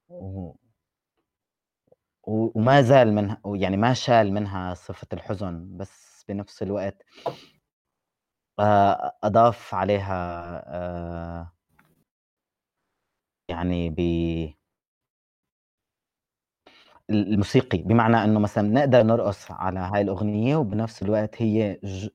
و 0.08 0.52
وما 2.26 2.82
زال 2.82 3.12
منها 3.14 3.40
ويعني 3.44 3.76
ما 3.76 3.94
شال 3.94 4.32
منها 4.34 4.74
صفة 4.74 5.06
الحزن، 5.12 5.76
بس 5.76 6.24
بنفس 6.28 6.62
الوقت 6.62 7.02
آآ 8.60 9.12
أضاف 9.24 9.74
عليها 9.74 10.16
آآ 10.66 11.53
يعني 13.48 13.90
ب 13.90 14.00
ال 17.10 17.32
الموسيقي، 17.32 17.78
بمعنى 17.78 18.24
إنه 18.24 18.40
مثلًا 18.40 18.68
نقدر 18.68 19.02
نرقص 19.02 19.50
على 19.50 19.78
هاي 19.80 20.00
الأغنية 20.02 20.56
وبنفس 20.56 21.02
الوقت 21.02 21.42
هي 21.42 21.78
ج 21.84 22.08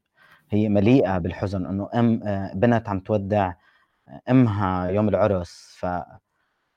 هي 0.49 0.69
مليئة 0.69 1.17
بالحزن، 1.17 1.65
إنه 1.65 1.89
أم 1.95 2.23
آآ 2.23 2.53
بنت 2.55 2.89
عم 2.89 2.99
تودّع 2.99 3.55
أمها 4.31 4.87
يوم 4.89 5.09
العرس، 5.09 5.75
ف 5.79 5.87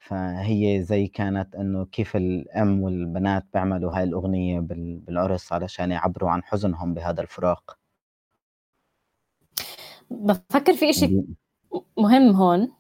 فهي 0.01 0.83
زي 0.83 1.09
كانت 1.09 1.57
إنه 1.57 1.87
كيف 1.87 2.17
الأم 2.17 2.83
والبنات 2.83 3.47
بيعملوا 3.55 3.93
هاي 3.99 4.05
الأغنية 4.05 4.61
بال 4.61 4.99
بالعرس 5.01 5.55
علشان 5.55 5.93
يعبّروا 5.93 6.31
عن 6.31 6.45
حزنهم 6.45 6.95
بهذا 6.95 7.23
الفراق. 7.23 7.79
بافكّر 10.11 10.73
في 10.75 10.91
إشي 10.91 11.15
مهم 11.99 12.31
هون. 12.37 12.73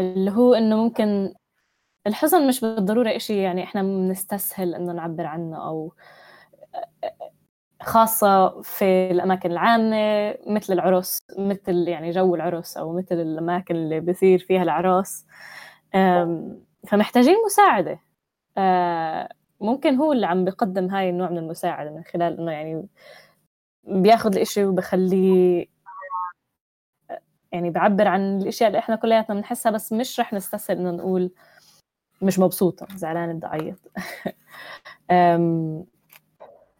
اللي 0.00 0.30
هو 0.30 0.54
إنه 0.54 0.76
ممكن 0.76 1.34
الحزن 2.06 2.48
مش 2.48 2.60
بالضرورة 2.62 3.16
إشي 3.16 3.38
يعني 3.42 3.64
إحنا 3.64 3.82
بنستسهل 3.82 4.74
إنه 4.76 4.92
نعبّر 4.94 5.26
عنه 5.26 5.68
أو 5.68 5.94
خاصة 7.82 8.62
في 8.62 9.10
الأماكن 9.10 9.50
العامة 9.52 9.96
متل 10.46 10.72
العرس، 10.72 11.26
متل 11.38 11.88
يعني 11.88 12.10
جو 12.10 12.34
العرس 12.34 12.76
أو 12.76 12.92
متل 12.96 13.20
الأماكن 13.20 13.76
اللي 13.76 14.00
بيصير 14.00 14.38
فيها 14.38 14.62
الأعراس، 14.62 15.26
آمم، 15.94 16.60
فمحتاجين 16.88 17.34
مساعدة، 17.46 18.00
ممكن 19.60 19.94
هو 19.96 20.12
اللي 20.12 20.26
عم 20.26 20.44
بيقدّم 20.44 20.90
هاي 20.90 21.10
النوع 21.10 21.30
من 21.30 21.38
المساعدة 21.38 21.90
من 21.90 22.04
خلال 22.04 22.40
إنه 22.40 22.52
يعني 22.52 22.86
بياخد 23.84 24.34
الإشي 24.36 24.64
وبيخلّيه 24.66 25.62
أ 25.64 25.66
يعني 27.54 27.70
بيعبّر 27.70 28.08
عن 28.08 28.42
الأشياء 28.42 28.68
اللي 28.68 28.78
إحنا 28.78 28.96
كلّياتنا 28.96 29.36
بنحسّها 29.36 29.72
بس 29.72 29.92
مش 29.92 30.20
رح 30.20 30.32
نستسهل 30.32 30.78
إنه 30.78 30.90
نقول 30.90 31.30
مش 32.22 32.38
مبسوطة، 32.38 32.86
زعلانة 32.96 33.32
بدي. 33.32 33.74
آمم، 35.10 35.84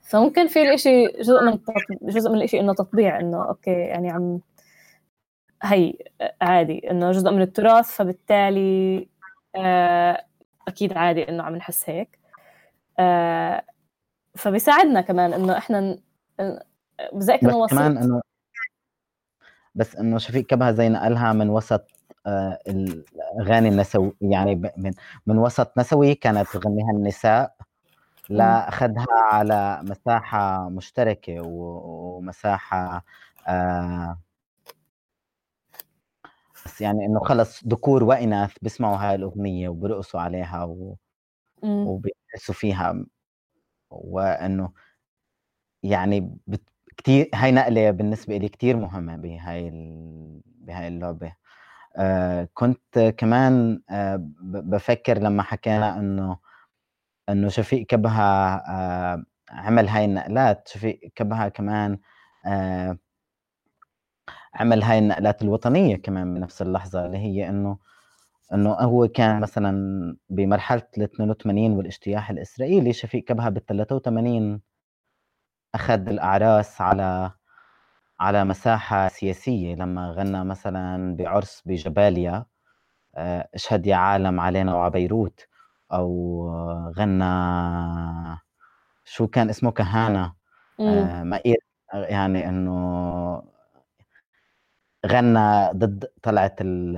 فممكن 0.03 0.47
في 0.47 0.62
الإشي 0.62 1.07
جزء 1.07 1.43
من 1.43 1.59
جزء 2.03 2.31
من 2.31 2.37
الإشي 2.37 2.61
إنه 2.61 2.75
تطبيع 2.75 3.20
إنه 3.20 3.49
أوكي 3.49 3.70
يعني 3.70 4.11
عم 4.11 4.41
هي 5.62 5.95
عادي 6.43 6.91
إنه 6.91 7.11
جزء 7.12 7.31
من 7.31 7.43
التراث، 7.43 7.91
فبالتالي 7.91 9.09
آآ 9.57 10.25
أكيد 10.68 10.93
عادي 10.93 11.29
إنه 11.29 11.43
عم 11.43 11.57
نحس 11.57 11.91
هيك. 11.91 12.18
آآ 12.99 13.64
فبيساعدنا 14.35 15.01
كمان 15.01 15.33
بذكّر 17.12 17.47
بس 17.47 17.55
إنه 17.55 17.66
كمان 17.66 17.97
إنه 17.99 18.22
بس 19.75 19.97
إنه 19.97 20.18
شفيق 20.18 20.47
كبهة 20.47 20.72
زي 20.72 20.89
نقلها 20.89 21.33
من 21.33 21.51
وسط 21.51 21.87
آآ 22.27 22.59
الأغاني 22.68 23.68
النسو 23.68 24.12
يعني 24.20 24.55
من 24.77 24.93
من 25.27 25.39
وسط 25.39 25.79
نسوي 25.79 26.14
كانت 26.14 26.53
تغنيها 26.53 26.91
النساء،. 26.91 27.55
لأخدها 28.31 29.07
على 29.33 29.81
مساحة 29.85 30.70
مشتركة 30.70 31.41
و 31.43 32.16
ومساحة 32.18 33.05
آآ 33.49 34.18
بس 36.66 36.81
يعني 36.81 37.07
إنه 37.07 37.20
خلص 37.20 37.64
ذكور 37.66 38.05
وإناث 38.05 38.53
بيسمعوا 38.62 38.97
هاي 38.97 39.14
الأغنية 39.14 39.68
وبيرقصوا 39.68 40.20
عليها 40.20 40.64
و. 40.64 40.97
وبيحسّوا 41.85 42.55
فيها، 42.55 43.07
وإنه 43.91 44.72
يعني 45.83 46.39
بت 46.47 46.62
كتير 46.97 47.30
هاي 47.34 47.53
نقلة 47.53 47.90
بالنسبة 47.90 48.36
إلي 48.36 48.49
كتير 48.49 48.76
مهمة 48.76 49.16
بهاي 49.16 49.68
ال 49.68 50.40
بهاي 50.47 50.88
اللعبة. 50.88 51.32
آآ 51.97 52.49
كنت 52.55 53.14
كمان 53.18 53.82
آآ 53.90 54.16
ب 54.16 54.70
بافكّر 54.70 55.18
لمّا 55.18 55.42
حكينا 55.42 55.99
إنه 55.99 56.38
إنه 57.30 57.49
شفيق 57.49 57.86
كبهة 57.86 58.22
آآ 58.57 59.24
عمل 59.53 59.88
هاي 59.88 60.05
النقلات، 60.05 60.68
شفيق 60.68 61.01
كبهة 61.16 61.49
كمان 61.51 61.99
آآ 62.47 62.99
عمل 64.55 64.82
هاي 64.82 64.99
النقلات 64.99 65.42
الوطنية 65.42 65.97
كمان 65.97 66.34
بنفس 66.34 66.62
اللحظة، 66.62 67.07
اللي 67.07 67.18
هي 67.18 67.49
إنه 67.49 67.78
إنه 68.55 68.70
هو 68.74 69.09
كان 69.09 69.40
مثلًا 69.40 70.16
بمرحلة 70.30 70.82
ال82 70.99 71.72
والإجتياح 71.78 72.30
الإسرائيلي، 72.30 72.92
شفيق 72.92 73.24
كبهة 73.24 73.51
بال83 73.51 74.61
أخد 75.75 76.09
الأعراس 76.09 76.81
على 76.81 77.31
على 78.20 78.45
مساحة 78.45 79.09
سياسية، 79.09 79.75
لمّا 79.75 80.12
غنّى 80.12 80.45
مثلًا 80.45 81.16
بعرس 81.16 81.62
بجباليا 81.66 82.47
آآ 83.16 83.49
أشهد 83.55 83.87
يا 83.87 83.97
عالم 83.97 84.41
علينا 84.41 84.75
وع 84.77 84.89
بيروت، 84.89 85.49
أو 85.93 86.49
غنّى 86.99 87.25
شو 89.05 89.27
كان 89.27 89.49
اسمه؟ 89.51 89.70
كهانة. 89.70 90.35
إمم. 90.81 90.89
آآ 90.89 91.25
مائير 91.25 91.57
يعني 91.95 92.49
إنه 92.49 93.43
غنّى 95.07 95.70
ضد 95.75 96.05
ال 96.62 96.97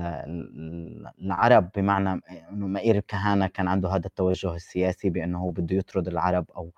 العرب 1.21 1.69
بمعنى 1.75 2.21
إنه 2.51 2.67
مائير 2.67 2.99
كهانة 2.99 3.47
كان 3.47 3.67
عنده 3.67 3.89
هذا 3.89 4.05
التوجه 4.07 4.55
السياسي 4.55 5.09
بإنه 5.09 5.39
هو 5.39 5.49
بده 5.51 5.75
يطرد 5.75 6.07
العرب 6.07 6.45
أو 6.57 6.71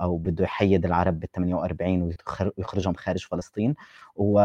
أو 0.00 0.16
بده 0.18 0.44
يحيّد 0.44 0.84
العرب 0.86 1.20
بال48 1.24 1.82
ويخر 1.82 2.52
ويخرجهم 2.58 2.94
خارج 2.94 3.26
فلسطين، 3.26 3.74
و 4.16 4.40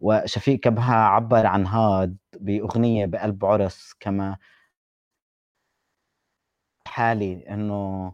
وشفيق 0.00 0.60
كبهة 0.60 0.94
عبّر 0.94 1.46
عن 1.46 1.66
هاد 1.66 2.16
بأغنية 2.40 3.06
بقلب 3.06 3.44
عرس 3.44 3.94
كما 4.00 4.36
حالي 6.88 7.48
إنه 7.50 8.12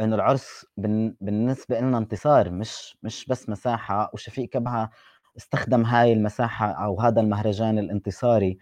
إنه 0.00 0.16
العرس 0.16 0.66
بالن 0.76 1.16
بالنسبة 1.20 1.78
إلنا 1.78 1.98
انتصار 1.98 2.50
مش 2.50 2.98
مش 3.02 3.26
بس 3.26 3.48
مساحة، 3.48 4.10
وشفيق 4.14 4.48
كبهة 4.48 4.90
استخدم 5.36 5.84
هاي 5.84 6.12
المساحة 6.12 6.72
أو 6.72 7.00
هذا 7.00 7.20
المهرجان 7.20 7.78
الانتصاري 7.78 8.58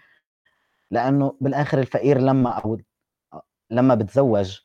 لأنه 0.91 1.37
بالآخر 1.41 1.79
الفقير 1.81 2.19
لما 2.21 2.51
أو 2.51 2.81
لما 3.71 3.95
بتزوج 3.95 4.61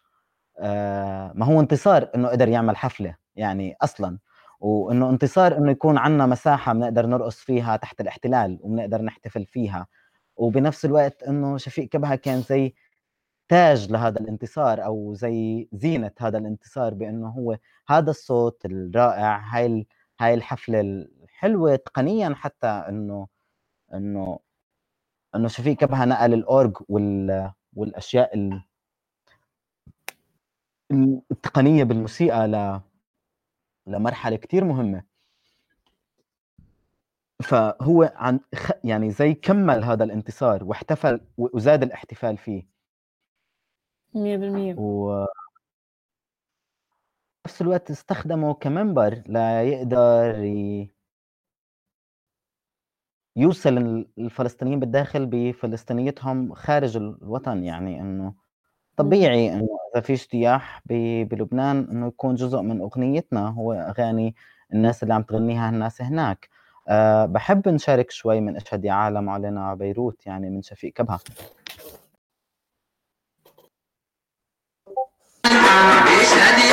ما 1.35 1.45
هو 1.45 1.59
انتصار 1.59 2.09
إنه 2.15 2.27
قدر 2.29 2.47
يعمل 2.49 2.77
حفلة 2.77 3.15
يعني 3.35 3.75
أصلا. 3.81 4.19
وإنه 4.59 5.09
انتصار 5.09 5.57
إنه 5.57 5.71
يكون 5.71 5.97
عندنا 5.97 6.25
مساحة 6.25 6.73
بنقدر 6.73 7.05
نرقص 7.05 7.35
فيها 7.37 7.75
تحت 7.77 8.01
الاحتلال 8.01 8.59
وبنقدر 8.61 9.01
نحتفل 9.01 9.45
فيها. 9.45 9.87
وبنفس 10.37 10.85
الوقت 10.85 11.23
إنه 11.23 11.57
شفيق 11.57 11.89
كبهة 11.89 12.15
كان 12.15 12.41
زي 12.41 12.73
تاج 13.49 13.91
لهذا 13.91 14.19
الانتصار 14.19 14.85
أو 14.85 15.13
زي 15.13 15.69
زينة 15.73 16.11
هذا 16.19 16.37
الانتصار 16.37 16.93
بإنه 16.93 17.29
هو 17.29 17.57
هذا 17.89 18.09
الصوت 18.11 18.65
الرائع 18.65 19.37
هاي 19.37 19.87
هاي 20.21 20.33
الحفلة 20.33 20.79
الحلوة 20.81 21.75
تقنيا 21.75 22.33
حتى 22.35 22.67
إنه 22.67 23.27
إنه 23.93 24.39
إنه 25.35 25.47
شفيق 25.47 25.77
كبهة 25.77 26.05
نقل 26.05 26.33
الأورج 26.33 26.77
وال 26.89 27.51
والأشياء 27.73 28.35
التقنية 31.31 31.83
بالموسيقى 31.83 32.47
ل 32.47 32.81
لمرحلة 33.87 34.35
كثير 34.35 34.63
مهمة. 34.63 35.03
فهو 37.43 38.13
عن 38.15 38.39
يعني 38.83 39.11
زي 39.11 39.33
كمل 39.33 39.83
هذا 39.83 40.03
الانتصار 40.03 40.63
واحتفل 40.63 41.21
وزاد 41.37 41.83
الاحتفال 41.83 42.37
فيه. 42.37 42.67
100% 44.13 44.79
و 44.79 45.25
نفس 47.45 47.61
الوقت 47.61 47.91
استخدمه 47.91 48.53
كمنبر 48.53 49.23
ليقدر 49.27 50.43
ي... 50.43 50.89
يوصل 53.35 53.77
الفلسطينيين 54.17 54.79
بالداخل 54.79 55.25
بفلسطينيتهم 55.25 56.53
خارج 56.53 56.97
الوطن 56.97 57.63
يعني 57.63 58.01
إنه 58.01 58.33
طبيعي 58.97 59.53
إنه 59.53 59.67
إذا 59.93 60.01
في 60.01 60.13
اجتياح 60.13 60.81
بلبنان 60.85 61.87
إنه 61.91 62.07
يكون 62.07 62.35
جزء 62.35 62.61
من 62.61 62.81
أغنيتنا 62.81 63.47
هو 63.49 63.73
أغاني 63.73 64.35
الناس 64.73 65.03
اللي 65.03 65.13
عم 65.13 65.21
تغنيها 65.23 65.69
الناس 65.69 66.01
هناك. 66.01 66.49
أه 66.87 67.25
بحب 67.25 67.69
نشارك 67.69 68.11
شوي 68.11 68.39
من 68.41 68.55
أشهد 68.55 68.85
يا 68.85 68.93
عالم 68.93 69.29
علينا 69.29 69.73
بيروت 69.73 70.25
يعني 70.27 70.49
من 70.49 70.61
شفيق 70.61 70.93
كبهه 70.93 71.19
أشهد 75.45 76.72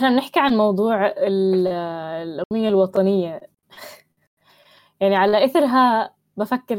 وإحنا 0.00 0.16
بنحكي 0.16 0.40
عن 0.40 0.56
موضوع 0.56 1.14
الأغنية 1.18 2.68
الوطنية. 2.68 3.40
يعني 5.00 5.16
على 5.16 5.44
إثرها 5.44 6.14
بفكر 6.36 6.78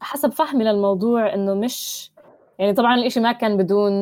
حسب 0.00 0.32
فهمي 0.32 0.64
للموضوع 0.64 1.34
إنه 1.34 1.54
مش 1.54 2.10
يعني 2.58 2.72
طبعا 2.72 2.94
الإشي 2.94 3.20
ما 3.20 3.32
كان 3.32 3.56
بدون 3.56 3.92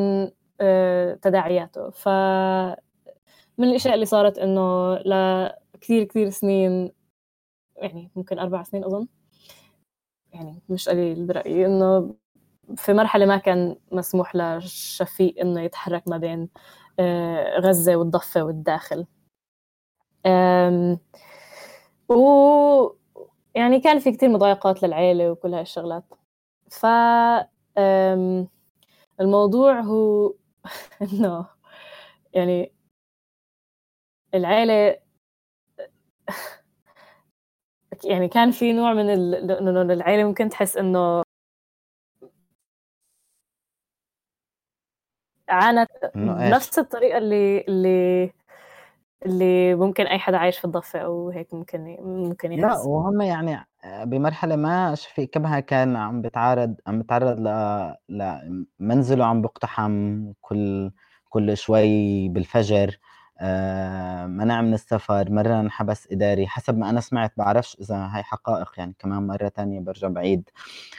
آه، 0.61 1.15
تداعياته. 1.15 1.91
ف 1.91 2.09
من 3.59 3.69
الأشياء 3.69 3.95
اللي 3.95 4.07
صارت 4.07 4.39
إنه 4.39 4.95
لكثير 4.95 6.05
كثير 6.05 6.31
سنين 6.31 6.93
يعني 7.77 8.11
ممكن 8.17 8.39
أربع 8.39 8.63
سنين 8.63 8.85
أظن 8.85 9.07
يعني 10.33 10.63
مش 10.69 10.89
قليل 10.89 11.27
برأيي 11.27 11.67
إنه 11.67 12.15
في 12.77 12.93
مرحلة 12.93 13.27
ما 13.27 13.37
كان 13.37 13.77
مسموح 13.93 14.37
لشفيق 14.37 15.35
إنه 15.41 15.61
يتحرك 15.61 16.09
ما 16.09 16.19
بين 16.19 16.49
غزة 17.61 17.97
والضفة 17.97 18.43
والداخل. 18.45 19.07
و 22.09 22.97
يعني 23.55 23.81
كان 23.81 23.99
في 23.99 24.13
كتير 24.13 24.29
مضايقات 24.29 24.83
للعيلة 24.83 25.31
وكل 25.31 25.55
هاي 25.55 25.63
الشغلات. 25.63 26.05
ف 26.71 26.87
الموضوع 29.21 29.81
هو 29.81 30.35
إنه 31.03 31.47
يعني 32.35 32.73
العيلة 34.35 34.99
يعني 38.05 38.29
كان 38.29 38.51
في 38.51 38.73
نوع 38.73 38.93
من 38.95 39.11
إنه 39.11 39.83
العيلة 39.83 40.25
ممكن 40.25 40.49
تحس 40.49 40.77
إنه 40.77 41.23
عانت 45.49 45.91
بنفس 46.15 46.79
الطريقة 46.79 47.19
اللي 47.19 47.65
اللي 47.69 48.31
اللي 49.27 49.75
ممكن 49.75 50.07
أي 50.07 50.19
حدا 50.19 50.37
عايش 50.37 50.59
في 50.59 50.65
الضفة 50.65 50.99
أو 50.99 51.31
هيك 51.31 51.55
ممكن 51.55 51.97
ممكن 52.01 52.53
يحس. 52.53 52.65
لا 52.65 52.79
وهم 52.79 53.21
يعني 53.21 53.67
بمرحلة 54.05 54.57
ما 54.57 54.95
شفيق 54.95 55.31
كبها 55.31 55.61
كان 55.61 55.97
عم 55.97 56.23
بتعرض 56.23 56.75
عم 56.87 56.99
بتعرض 57.03 57.41
ل 57.41 57.49
لمنزله 58.81 59.25
عم 59.25 59.43
بيقتحم 59.43 60.25
كل 60.41 60.91
كل 61.29 61.57
شوي 61.57 62.29
بالفجر 62.29 62.99
آه، 63.41 64.27
منع 64.27 64.63
من 64.63 64.75
السفر 64.75 65.31
مرة 65.31 65.61
انحبس 65.61 66.09
إداري 66.13 66.47
حسب 66.47 66.79
ما 66.79 66.91
أنا 66.91 67.01
سمعت 67.01 67.33
بعرفش 67.37 67.77
إذا 67.81 67.97
هاي 67.97 68.23
حقائق 68.23 68.73
يعني 68.79 68.95
كمان 68.99 69.27
مرة 69.27 69.49
تانية 69.49 69.81
برجع 69.81 70.09
بعيد. 70.09 70.51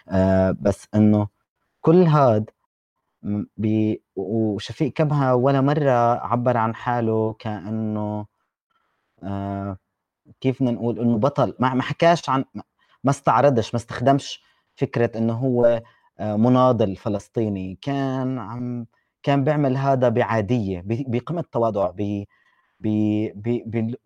آه، 0.10 0.56
بس 0.62 0.88
إنه 0.96 1.28
كل 1.82 2.04
هاد 2.04 2.50
بي 3.58 4.04
وشفيق 4.16 4.94
كبهة 4.94 5.36
ولا 5.36 5.62
مرة 5.62 5.92
عبر 6.26 6.58
عن 6.58 6.76
حاله 6.76 7.34
كأنه 7.40 8.26
آه 9.24 9.78
كيف 10.42 10.58
بدنا 10.64 10.72
نقول 10.72 11.00
إنه 11.00 11.18
بطل. 11.18 11.56
ما 11.60 11.74
ما 11.74 11.84
حكاش 11.84 12.30
عن 12.30 12.46
ما 13.04 13.12
استعرضش 13.12 13.74
ما 13.74 13.78
استخدمش 13.80 14.44
فكرة 14.76 15.18
إنه 15.18 15.34
هو 15.34 15.82
آه 16.20 16.36
مناضل 16.38 16.96
فلسطيني. 16.96 17.80
كان 17.82 18.40
عم 18.40 18.86
كان 19.24 19.44
بيعمل 19.44 19.78
هذا 19.78 20.10
بعادية 20.10 20.84
بقمة 20.88 21.40
التواضع 21.42 21.92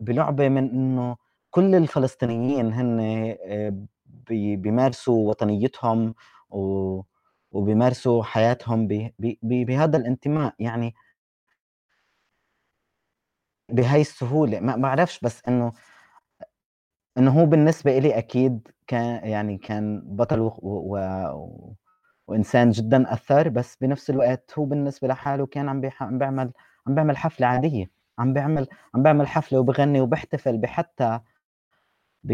بلعبة 0.00 0.48
من 0.48 0.70
إنه 0.70 1.16
كل 1.50 1.74
الفلسطينيين 1.74 2.72
هن 2.72 3.00
آه، 3.46 3.74
بيمارسوا 4.56 5.28
وطنيتهم 5.28 6.14
و 6.50 7.00
وبيمارسوا 7.52 8.22
حياتهم 8.24 8.88
بهذا 9.42 9.96
الانتماء 9.98 10.54
يعني 10.58 10.94
بهاي 13.68 14.00
السهولة. 14.00 14.60
ما 14.60 14.76
بعرفش 14.76 15.20
بس 15.20 15.42
إنه 15.48 15.72
إنه 17.18 17.30
هو 17.40 17.46
بالنسبة 17.46 17.98
إلي 17.98 18.18
أكيد 18.18 18.68
كان 18.86 19.28
يعني 19.28 19.58
كان 19.58 20.02
بطل 20.06 20.40
و 20.40 20.48
و 20.62 20.96
و 20.98 21.74
وإنسان 22.28 22.70
جدًا 22.70 23.12
أثّر، 23.12 23.48
بس 23.48 23.76
بنفس 23.80 24.10
الوقت 24.10 24.52
هو 24.58 24.64
بالنسبة 24.64 25.08
لحاله 25.08 25.46
كان 25.46 25.68
عم 25.68 25.80
بيح 25.80 26.02
عم 26.02 26.18
بيعمل 26.18 26.52
عم 26.86 26.94
بيعمل 26.94 27.16
حفلة 27.16 27.46
عادية، 27.46 27.90
عم 28.18 28.32
بيعمل 28.34 28.68
عم 28.94 29.02
بيعمل 29.02 29.28
حفلة 29.28 29.60
وبيغني 29.60 30.00
وبيحتفل 30.00 30.58
بحتى 30.58 31.20
ب 32.24 32.32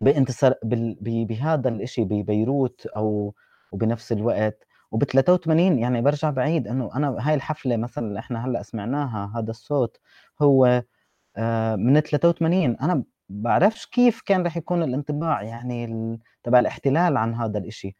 بانتصار 0.00 0.54
بال 0.64 0.96
بهذا 1.24 1.68
الإشي 1.68 2.04
ببيروت 2.04 2.86
أو 2.86 3.34
وبنفس 3.72 4.12
الوقت 4.12 4.66
وب83 4.96 5.48
يعني 5.50 6.00
بارجع 6.02 6.30
بعيد 6.30 6.68
إنه 6.68 6.90
أنا 6.96 7.16
هاي 7.20 7.34
الحفلة 7.34 7.76
مثلًا 7.76 8.06
اللي 8.08 8.18
إحنا 8.20 8.44
هلأ 8.46 8.62
سمعناها 8.62 9.32
هذا 9.36 9.50
الصوت 9.50 9.96
هو 10.42 10.82
آآ 11.36 11.76
من 11.76 12.00
83 12.00 12.76
أنا 12.76 13.04
بعرفش 13.28 13.86
كيف 13.86 14.20
كان 14.26 14.42
رح 14.46 14.56
يكون 14.56 14.82
الانطباع 14.82 15.42
يعني 15.42 16.20
تبع 16.42 16.58
الاحتلال 16.60 17.16
عن 17.16 17.34
هذا 17.34 17.58
الإشي، 17.58 17.96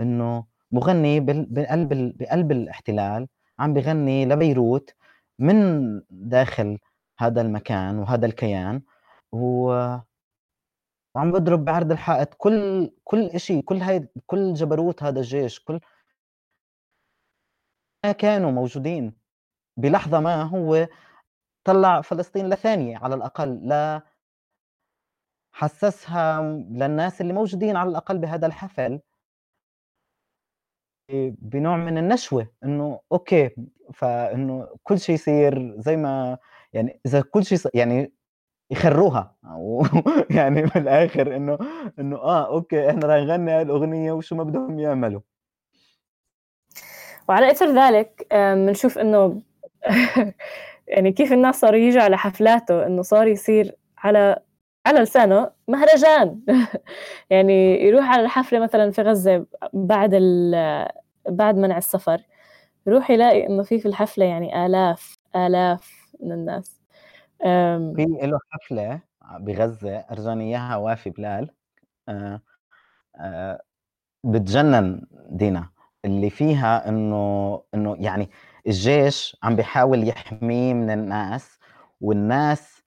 إنه 0.00 0.44
مغني 0.72 1.20
بقلب 1.20 2.16
بقلب 2.18 2.52
الاحتلال 2.52 3.28
عم 3.58 3.74
بيغني 3.74 4.26
لبيروت 4.26 4.94
من 5.38 5.56
داخل 6.10 6.78
هذا 7.18 7.40
المكان 7.40 7.98
وهذا 7.98 8.26
الكيان 8.26 8.82
و 9.32 9.72
وعم 11.14 11.32
بضرب 11.32 11.64
بعرض 11.64 11.92
الحائط. 11.92 12.34
كل 12.34 12.90
كل 13.04 13.26
إشي 13.26 13.62
كل 13.62 13.76
هاي 13.76 14.08
كل 14.26 14.54
جبروت 14.54 15.02
هذا 15.02 15.18
الجيش 15.20 15.60
كل 15.64 15.80
ما 18.04 18.12
كانوا 18.12 18.50
موجودين. 18.50 19.12
بلحظة 19.76 20.20
ما 20.20 20.42
هو 20.42 20.88
طلّع 21.64 22.00
فلسطين 22.00 22.50
لثانية 22.50 22.98
على 22.98 23.14
الأقل 23.14 23.68
لا 23.68 24.02
حسّسها 25.52 26.42
للناس 26.70 27.20
اللي 27.20 27.32
موجودين 27.32 27.76
على 27.76 27.90
الأقل 27.90 28.18
بهذا 28.18 28.46
الحفل 28.46 29.00
بنوع 31.38 31.76
من 31.76 31.98
النشوة 31.98 32.48
إنه 32.64 33.00
okay. 33.12 33.50
فإنه 33.94 34.68
كل 34.82 34.98
شي 35.00 35.12
يصير 35.12 35.74
زي 35.80 35.96
ما 35.96 36.38
يعني 36.72 37.00
إذا 37.06 37.20
كل 37.20 37.44
شي 37.44 37.56
ص 37.56 37.66
يعني 37.74 38.12
يخرّوها. 38.70 39.34
يعني 40.36 40.62
من 40.62 40.70
الآخر 40.76 41.36
إنه 41.36 41.58
إنه 41.98 42.16
آه 42.16 42.46
okay 42.46 42.90
إحنا 42.90 43.06
رح 43.06 43.16
نغني 43.16 43.50
هاي 43.50 43.62
الأغنية 43.62 44.12
وشو 44.12 44.36
ما 44.36 44.44
بدهم 44.44 44.78
يعملوا. 44.78 45.20
وعلى 47.28 47.50
إثر 47.50 47.66
ذلك 47.66 48.26
بنشوف 48.32 48.98
إنه 48.98 49.42
يعني 50.88 51.12
كيف 51.12 51.32
الناس 51.32 51.60
صاروا 51.60 51.78
ييجوا 51.78 52.02
على 52.02 52.18
حفلاته 52.18 52.86
إنه 52.86 53.02
صار 53.02 53.26
يصير 53.26 53.76
على 53.98 54.36
على 54.86 55.00
لسانه 55.00 55.50
مهرجان. 55.68 56.40
يعني 57.30 57.84
يروح 57.84 58.04
على 58.10 58.22
الحفلة 58.22 58.60
مثلا 58.60 58.90
في 58.90 59.02
غزة 59.02 59.46
بعد 59.72 60.10
بعد 61.28 61.56
منع 61.56 61.78
السفر 61.78 62.22
يروح 62.86 63.10
يلاقي 63.10 63.46
إنه 63.46 63.62
في 63.62 63.80
في 63.80 63.88
الحفلة 63.88 64.24
يعني 64.24 64.66
آلاف 64.66 65.18
آلاف 65.36 66.10
من 66.20 66.32
الناس. 66.32 66.79
في 67.96 68.06
له 68.22 68.38
حفلة 68.50 69.00
بغزة 69.40 69.98
أرجاني 69.98 70.44
إياها 70.44 70.76
وافي 70.76 71.10
بلال. 71.10 71.50
آه 72.08 72.40
آه 73.16 73.62
بتجنن 74.24 75.02
دينا. 75.30 75.70
اللي 76.04 76.30
فيها 76.30 76.88
إنه 76.88 77.62
إنه 77.74 77.96
يعني 78.00 78.30
الجيش 78.66 79.38
عم 79.42 79.56
بيحاول 79.56 80.08
يحميه 80.08 80.74
من 80.74 80.90
الناس 80.90 81.58
والناس 82.00 82.82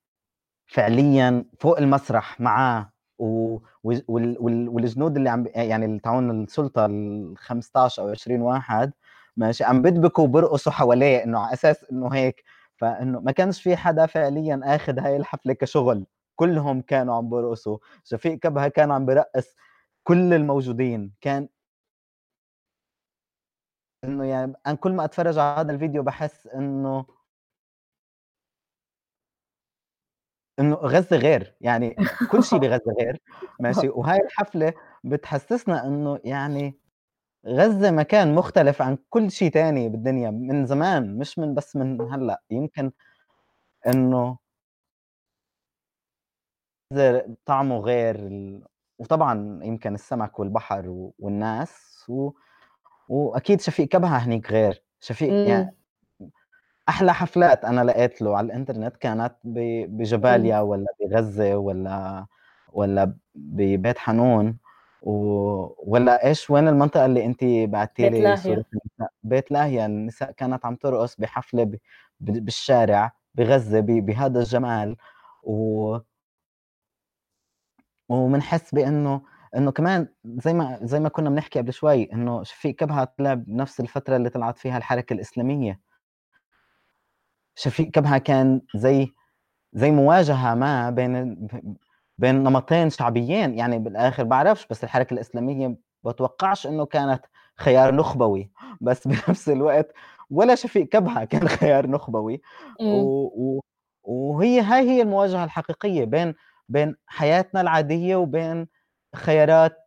فعليا 0.67 1.45
فوق 1.59 1.79
المسرح 1.79 2.41
معاه. 2.41 2.91
و... 3.19 3.59
وال... 3.83 4.03
وال... 4.39 4.69
والجنود 4.69 5.17
اللي 5.17 5.29
عم 5.29 5.45
يعني 5.55 5.85
اللي 5.85 5.99
تعون 5.99 6.43
السلطة 6.43 6.85
ال 6.85 7.33
15 7.37 8.03
أو 8.03 8.09
20 8.09 8.41
واحد 8.41 8.93
ماشي 9.37 9.63
عم 9.63 9.81
بدبكوا 9.81 10.23
وبرقصوا 10.23 10.71
حواليه 10.71 11.23
إنه 11.23 11.39
على 11.39 11.53
أساس 11.53 11.85
إنه 11.91 12.09
هيك 12.09 12.43
فإنه 12.77 13.19
ما 13.19 13.31
كانش 13.31 13.61
في 13.61 13.75
حدا 13.77 14.05
فعليا 14.05 14.61
اخذ 14.63 14.99
هاي 14.99 15.17
الحفلة 15.17 15.53
كشغل 15.53 16.05
كلهم 16.35 16.81
كانوا 16.81 17.15
عم 17.15 17.29
برقصوا. 17.29 17.77
شفيق 18.03 18.39
كبهة 18.39 18.67
كان 18.67 18.91
عم 18.91 19.05
برقص 19.05 19.55
كل 20.03 20.33
الموجودين. 20.33 21.13
كان 21.21 21.49
إنه 24.03 24.25
يعني 24.25 24.53
أنا 24.67 24.75
كل 24.75 24.93
ما 24.93 25.05
أتفرج 25.05 25.37
على 25.37 25.59
هذا 25.61 25.71
الفيديو 25.71 26.03
بحس 26.03 26.47
إنه 26.47 27.05
إنه 30.59 30.75
غزة 30.75 31.17
غير. 31.17 31.55
يعني 31.61 31.95
كل 32.31 32.43
شيء 32.43 32.59
بغزة 32.63 32.93
غير. 32.99 33.21
ماشي؟ 33.59 33.89
وهاي 33.89 34.19
الحفلة 34.21 34.73
بتحسسنا 35.03 35.87
إنه 35.87 36.19
يعني 36.23 36.77
غزة 37.47 37.91
مكان 37.91 38.35
مختلف 38.35 38.81
عن 38.81 38.97
كل 39.09 39.31
شيء 39.31 39.51
تاني 39.51 39.89
بالدنيا 39.89 40.31
من 40.31 40.65
زمان 40.65 41.17
مش 41.17 41.39
من 41.39 41.53
بس 41.55 41.75
من 41.75 42.01
هلأ 42.01 42.41
يمكن 42.51 42.91
إنه 43.87 44.37
طعمه 47.45 47.77
غير 47.77 48.29
وطبعا 48.99 49.59
يمكن 49.63 49.93
السمك 49.95 50.39
والبحر 50.39 51.11
والناس 51.19 52.05
و... 52.09 52.31
وأكيد 53.09 53.61
شفيق 53.61 53.87
كبهه 53.87 54.17
هنيك 54.17 54.51
غير 54.51 54.83
شفيق. 54.99 55.33
يعني 55.49 55.75
أحلى 56.89 57.13
حفلات 57.13 57.65
أنا 57.65 57.83
لقيت 57.83 58.21
له 58.21 58.37
على 58.37 58.45
الإنترنت 58.45 58.97
كانت 58.97 59.35
بجباليا 59.43 60.59
إمم. 60.61 60.67
ولا 60.69 60.87
بغزة 60.99 61.55
ولا 61.57 62.25
ولا 62.73 63.15
ببيت 63.35 63.97
حنون 63.97 64.57
و... 65.03 65.13
ولا 65.91 66.27
إيش؟ 66.27 66.49
وين 66.49 66.67
المنطقة 66.67 67.05
اللي 67.05 67.25
انت 67.25 67.43
بعثتي 67.43 68.09
لي 68.09 68.35
صورة 68.35 68.65
النساء؟ 68.73 69.13
بيت 69.23 69.51
لاهيا 69.51 69.85
النساء 69.85 70.31
كانت 70.31 70.65
عم 70.65 70.75
ترقص 70.75 71.15
بحفلة 71.15 71.63
ب... 71.63 71.77
بالشارع 72.19 73.11
بغزة 73.35 73.79
ب... 73.79 73.85
بهذا 73.85 74.39
الجمال. 74.39 74.97
و 75.43 75.97
وبنحس 78.09 78.75
بإنه 78.75 79.21
إنه 79.55 79.71
كمان 79.71 80.07
زي 80.25 80.53
ما 80.53 80.79
زي 80.83 80.99
ما 80.99 81.09
كنا 81.09 81.29
بنحكي 81.29 81.59
قبل 81.59 81.73
شوي 81.73 82.13
إنه 82.13 82.43
شفيق 82.43 82.75
كبهة 82.75 83.03
طلع 83.03 83.33
بنفس 83.33 83.79
الفترة 83.79 84.15
اللي 84.15 84.29
طلعت 84.29 84.57
فيها 84.57 84.77
الحركة 84.77 85.13
الإسلامية. 85.13 85.79
شفيق 87.55 87.91
كبهة 87.91 88.17
كان 88.17 88.61
زي 88.75 89.13
زي 89.73 89.91
مواجهة 89.91 90.55
ما 90.55 90.89
بين 90.89 91.47
بين 92.17 92.43
نمطين 92.43 92.89
شعبيين 92.89 93.53
يعني 93.57 93.79
بالآخر 93.79 94.23
بعرفش 94.23 94.67
بس 94.67 94.83
الحركة 94.83 95.13
الإسلامية 95.13 95.77
بتوقعش 96.03 96.67
إنه 96.67 96.85
كانت 96.85 97.25
خيار 97.57 97.95
نخبوي. 97.95 98.51
بس 98.81 99.07
بنفس 99.07 99.49
الوقت 99.49 99.93
ولا 100.29 100.55
شفيق 100.55 100.87
كبهة 100.87 101.25
كان 101.31 101.47
خيار 101.47 101.87
نخبوي. 101.87 102.41
و... 102.81 103.55
و... 103.57 103.61
وهي 104.03 104.61
هاي 104.61 104.89
هي 104.89 105.01
المواجهة 105.01 105.43
الحقيقية 105.43 106.05
بين 106.05 106.35
بين 106.69 106.95
حياتنا 107.07 107.61
العادية 107.61 108.15
وبين 108.15 108.67
خيارات 109.15 109.77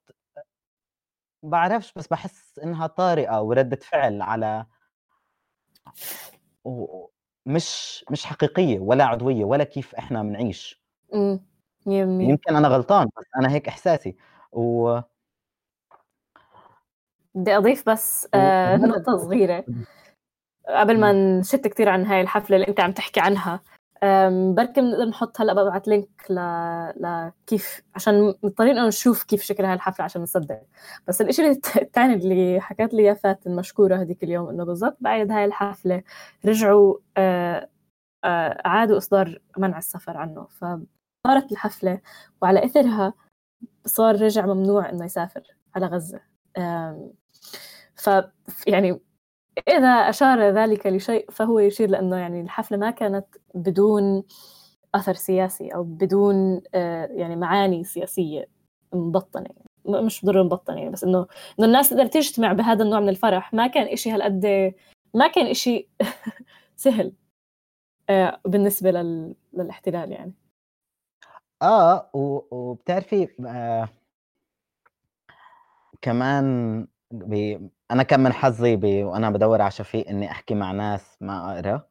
بعرفش 1.43 1.93
بس 1.97 2.07
بحس 2.07 2.59
إنها 2.59 2.87
طارئة 2.87 3.41
وردة 3.41 3.77
فعل 3.77 4.23
على 4.23 4.67
مش 7.47 8.05
مش 8.11 8.25
حقيقية 8.25 8.79
ولا 8.79 9.05
عضويه 9.05 9.45
ولا 9.45 9.65
كيف 9.65 9.95
إحنا 9.95 10.23
بنعيش. 10.23 10.83
امم 11.87 12.21
يمكن 12.21 12.57
أنا 12.57 12.69
غلطان 12.69 13.09
بس 13.19 13.25
أنا 13.39 13.51
هيك 13.51 13.69
إحساسي. 13.69 14.17
و 14.53 14.99
بدي 17.35 17.57
أضيف 17.57 17.89
بس 17.89 18.29
آه 18.35 18.77
نقطة 18.77 19.17
صغيرة. 19.17 19.65
قبل 20.69 21.01
ما 21.01 21.13
نشت 21.13 21.67
كثير 21.69 21.89
عن 21.89 22.05
هاي 22.05 22.21
الحفلة 22.21 22.57
اللي 22.57 22.69
أنت 22.69 22.81
عم 22.81 22.93
تحكي 22.93 23.21
عنها 23.21 23.61
بركي 24.53 24.81
بنقدر 24.81 25.05
نحط 25.05 25.41
هلأ 25.41 25.53
ببعث 25.53 25.89
لينك 25.89 26.09
ل... 26.31 26.35
لكيف 26.97 27.83
عشان 27.95 28.35
مضطرين 28.43 28.79
إنه 28.79 28.89
نشوف 28.89 29.25
كيف 29.25 29.43
شكل 29.43 29.65
هاي 29.65 29.75
الحفلة 29.75 30.05
عشان 30.05 30.23
نصدق. 30.23 30.63
بس 31.09 31.21
الشيء 31.21 31.51
الثاني 31.77 32.15
اللي 32.15 32.61
حكت 32.61 32.95
لي 32.95 33.03
إياه 33.03 33.15
فاتن 33.15 33.51
المشكوره 33.51 33.97
هذيك 33.97 34.25
اليوم 34.25 34.49
إنه 34.49 34.65
بالضبط 34.65 34.97
بعد 35.01 35.31
هاي 35.31 35.45
الحفلة 35.45 36.03
رجعوا 36.47 36.97
آه، 37.17 37.69
آه، 38.25 38.63
اعادوا 38.67 38.97
إصدار 38.97 39.39
منع 39.59 39.79
السفر 39.79 40.17
عنه. 40.17 40.47
فصارت 41.27 41.53
الحفلة 41.53 42.01
وعلى 42.43 42.65
إثرها 42.65 43.15
صار 43.87 44.23
رجع 44.23 44.47
ممنوع 44.47 44.91
إنه 44.91 45.05
يسافر 45.05 45.43
على 45.75 45.87
غزة. 45.87 46.21
ف 47.95 48.11
يعني 48.67 49.01
إذا 49.69 49.89
أشار 49.89 50.41
ذلك 50.41 50.87
لشيء 50.87 51.31
فهو 51.31 51.59
يشير 51.59 51.91
لأنه 51.91 52.17
يعني 52.17 52.41
الحفلة 52.41 52.79
ما 52.79 52.91
كانت 52.91 53.27
بدون 53.55 54.23
أثر 54.95 55.15
سياسي 55.15 55.69
أو 55.69 55.83
بدون 55.83 56.61
آه، 56.75 57.07
يعني 57.07 57.37
معاني 57.37 57.85
سياسية 57.85 58.49
مبطنة 58.93 59.49
مش 59.87 60.25
ضروري 60.25 60.45
مبطنة 60.45 60.79
يعني 60.79 60.91
بس 60.91 61.05
إنه 61.05 61.27
إنه 61.59 61.67
الناس 61.67 61.89
تقدر 61.89 62.07
تجتمع 62.07 62.53
بهذا 62.53 62.85
النوع 62.85 63.01
من 63.01 63.09
الفرح. 63.09 63.55
ما 63.55 63.67
كان 63.67 63.87
إشي 63.87 64.11
هالقد 64.11 64.75
ما 65.15 65.29
كان 65.29 65.47
إشي 65.47 65.89
سهل 66.77 67.13
آه، 68.11 68.41
بالنسبة 68.47 68.91
لل... 68.91 69.35
للاحتلال 69.53 70.13
يعني. 70.13 70.46
آه، 71.63 72.11
و 72.15 72.41
وبتعرفي 72.51 73.29
آآ 73.47 73.89
كمان 76.03 76.87
ب 77.11 77.59
أنا 77.91 78.03
كان 78.03 78.21
من 78.21 78.33
حظي 78.33 78.77
ب 78.77 78.85
وأنا 78.87 79.31
بادوّر 79.31 79.63
على 79.63 79.71
شفيق 79.71 80.09
إنّي 80.09 80.31
أحكي 80.31 80.55
مع 80.55 80.73
ناس 80.73 81.17
ما 81.21 81.53
أقرأ، 81.55 81.83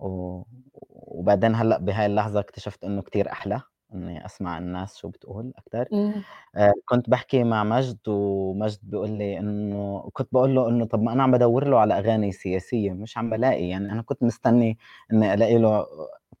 و 0.00 0.42
وبعدين 0.90 1.56
هلأ 1.56 1.78
بهاي 1.78 2.06
اللحظة 2.06 2.40
اكتشفت 2.40 2.84
إنه 2.84 3.02
كتير 3.02 3.32
أحلى. 3.32 3.62
إنّي 3.94 4.26
أسمع 4.26 4.58
الناس 4.58 4.96
شو 4.98 5.08
بتقول 5.08 5.52
أكتر. 5.58 5.88
إمم. 5.92 6.24
آآ 6.56 6.72
كنت 6.86 7.10
باحكي 7.10 7.44
مع 7.44 7.64
مجد 7.64 7.98
ومجد 8.08 8.78
بيقول 8.82 9.10
لي 9.10 9.38
إنه 9.38 10.10
كنت 10.12 10.28
باقول 10.32 10.54
له 10.54 10.68
إنه 10.68 10.84
طَب 10.86 11.02
ما 11.02 11.12
أنا 11.12 11.22
عم 11.22 11.30
بادوّر 11.32 11.68
له 11.68 11.78
على 11.80 11.98
أغاني 11.98 12.32
سياسية 12.32 12.92
مش 12.92 13.18
عم 13.18 13.30
بالاقي، 13.30 13.68
يعني 13.68 13.92
أنا 13.92 14.02
كنت 14.02 14.22
مستني 14.22 14.78
إنّي 15.12 15.34
ألاقي 15.34 15.58
له 15.58 15.86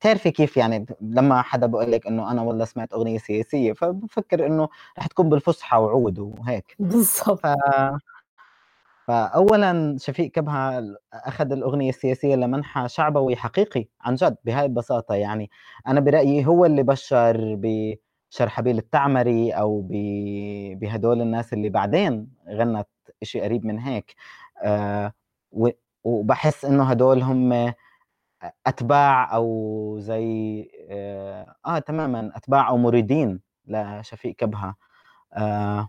بتعرفي 0.00 0.30
كيف 0.30 0.56
يعني 0.56 0.86
لمّا 1.00 1.42
حدا 1.42 1.66
بيقول 1.66 1.92
لِك 1.92 2.06
إنه 2.06 2.30
أنا 2.30 2.42
والله 2.42 2.64
سمعت 2.64 2.92
أغنية 2.92 3.18
سياسية، 3.18 3.72
فبافكّر 3.72 4.46
إنه 4.46 4.68
رح 4.98 5.06
تكون 5.06 5.28
بالفُصحى 5.28 5.76
وعود 5.78 6.18
وهيك. 6.18 6.78
بالضبط. 6.78 7.42
ف 9.12 9.14
فأولًا 9.32 9.96
شفيق 9.98 10.30
كبهة 10.30 10.78
ال 10.78 10.96
أخد 11.14 11.52
الأغنية 11.52 11.88
السياسية 11.88 12.34
لمنحى 12.36 12.88
شعبوي 12.88 13.36
حقيقي 13.36 13.86
عن 14.00 14.14
جد 14.14 14.36
بهاي 14.44 14.64
البساطة 14.66 15.14
يعني، 15.14 15.50
أنا 15.86 16.00
برأيي 16.00 16.46
هو 16.46 16.64
اللي 16.66 16.82
بشّر 16.82 17.56
بشرحبيل 17.58 18.78
التعمري 18.78 19.52
ب 19.66 19.92
بهدول 20.80 21.20
الناس 21.22 21.52
اللي 21.52 21.68
بعدين 21.68 22.28
غنّت 22.50 22.88
إشي 23.22 23.40
قريب 23.40 23.66
من 23.66 23.78
هيك، 23.78 24.14
آآ 24.64 25.12
و 25.52 25.68
وباحس 26.04 26.64
إنه 26.64 26.84
هدول 26.84 27.22
هم 27.22 27.52
أ 27.52 27.72
أتباع 28.66 29.34
أو 29.36 29.96
زي 30.00 30.70
آآ 30.90 31.56
آه 31.66 31.80
تمامًا، 31.80 32.32
أتباع 32.36 32.68
أو 32.70 32.78
مُريدين 32.78 33.40
لشفيق 33.68 34.36
كبهة. 34.36 34.76
آآ 35.34 35.88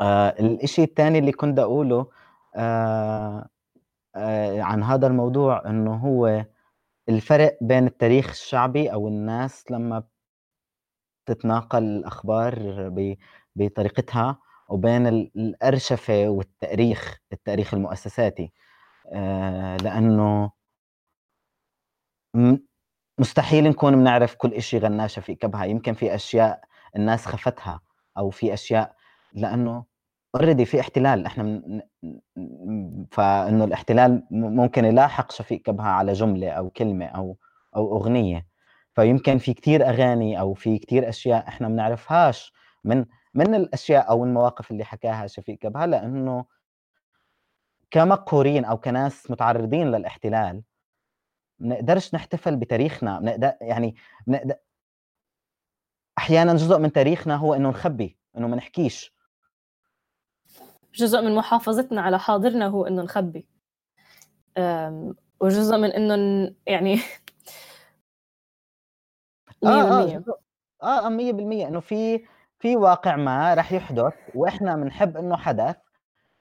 آآ 0.00 0.34
الإشي 0.40 0.82
التاني 0.82 1.18
اللي 1.18 1.32
كنت 1.32 1.58
أقوله 1.58 2.06
آآ 2.56 3.48
آآ 4.16 4.62
عن 4.62 4.82
هذا 4.82 5.06
الموضوع 5.06 5.62
إنه 5.70 5.94
هو 5.96 6.44
الفرق 7.08 7.58
بين 7.62 7.86
التاريخ 7.86 8.30
الشعبي 8.30 8.92
أو 8.92 9.08
الناس 9.08 9.64
لمّا 9.70 10.04
بتتناقل 11.26 11.82
الأخبار 11.84 12.54
بطريقتها 13.56 14.38
وبين 14.68 15.06
ال 15.06 15.30
الأرشفة 15.36 16.28
والتأريخ، 16.28 17.18
التأريخ 17.32 17.74
المؤسساتي، 17.74 18.52
آآ 19.14 19.76
لأنه 19.78 20.52
مستحيل 23.18 23.64
نكون 23.64 23.96
بنعرف 23.96 24.34
كل 24.34 24.54
إشي 24.54 24.78
غنّاه 24.78 25.06
شفيق 25.06 25.36
كبهة، 25.36 25.64
يمكن 25.64 25.94
في 25.94 26.14
أشياء 26.14 26.60
الناس 26.96 27.26
خفتها 27.26 27.80
أو 28.18 28.30
في 28.30 28.54
أشياء 28.54 28.96
لأنه 29.34 29.84
already 30.38 30.62
في 30.62 30.80
احتلال. 30.80 31.26
إحنا 31.26 31.42
من 31.44 31.80
فإنه 33.10 33.64
الاحتلال 33.64 34.22
ممكن 34.30 34.84
يلاحق 34.84 35.32
شفيق 35.32 35.62
كبهة 35.62 35.88
على 35.88 36.12
جملة 36.12 36.50
أو 36.50 36.70
كلمة 36.70 37.06
أو 37.06 37.36
أو 37.76 37.96
أغنية، 37.96 38.46
فيمكن 38.94 39.38
في 39.38 39.54
كتير 39.54 39.88
أغاني 39.88 40.40
أو 40.40 40.54
في 40.54 40.78
كتير 40.78 41.08
أشياء 41.08 41.48
إحنا 41.48 41.68
ما 41.68 41.74
بنعرفهاش 41.74 42.52
من 42.84 43.04
من 43.34 43.54
الأشياء 43.54 44.10
أو 44.10 44.24
المواقف 44.24 44.70
اللي 44.70 44.84
حكاها 44.84 45.26
شفيق 45.26 45.58
كبهة 45.58 45.86
لإنه 45.86 46.44
كمقهورين 47.90 48.64
أو 48.64 48.76
كناس 48.78 49.30
متعرضين 49.30 49.86
للاحتلال 49.90 50.62
بنقدرش 51.58 52.14
نحتفل 52.14 52.56
بتاريخنا، 52.56 53.20
بنقد 53.20 53.56
يعني 53.60 53.94
بنقد 54.26 54.58
أحيانًا 56.18 56.54
جزء 56.54 56.78
من 56.78 56.92
تاريخنا 56.92 57.36
هو 57.36 57.54
إنه 57.54 57.68
نخبّي، 57.68 58.16
إنه 58.36 58.48
ما 58.48 58.56
نحكيش. 58.56 59.14
جزء 60.94 61.20
من 61.22 61.34
محافظتنا 61.34 62.00
على 62.00 62.18
حاضرنا 62.18 62.66
هو 62.68 62.86
إنه 62.86 63.02
نخبّي. 63.02 63.46
وجزء 65.40 65.76
من 65.76 65.90
إنه 65.92 66.16
ن 66.16 66.54
يعني 66.66 66.98
آه، 69.64 69.68
آه، 69.68 70.06
100% 70.06 70.18
جزء 70.18 70.32
آه، 70.82 71.06
آه، 71.06 71.08
100% 71.08 71.68
إنه 71.68 71.80
في 71.80 72.24
في 72.58 72.76
واقع 72.76 73.16
ما 73.16 73.54
رح 73.54 73.72
يحدث 73.72 74.14
وإحنا 74.34 74.76
بنحب 74.76 75.16
إنه 75.16 75.36
حدث، 75.36 75.76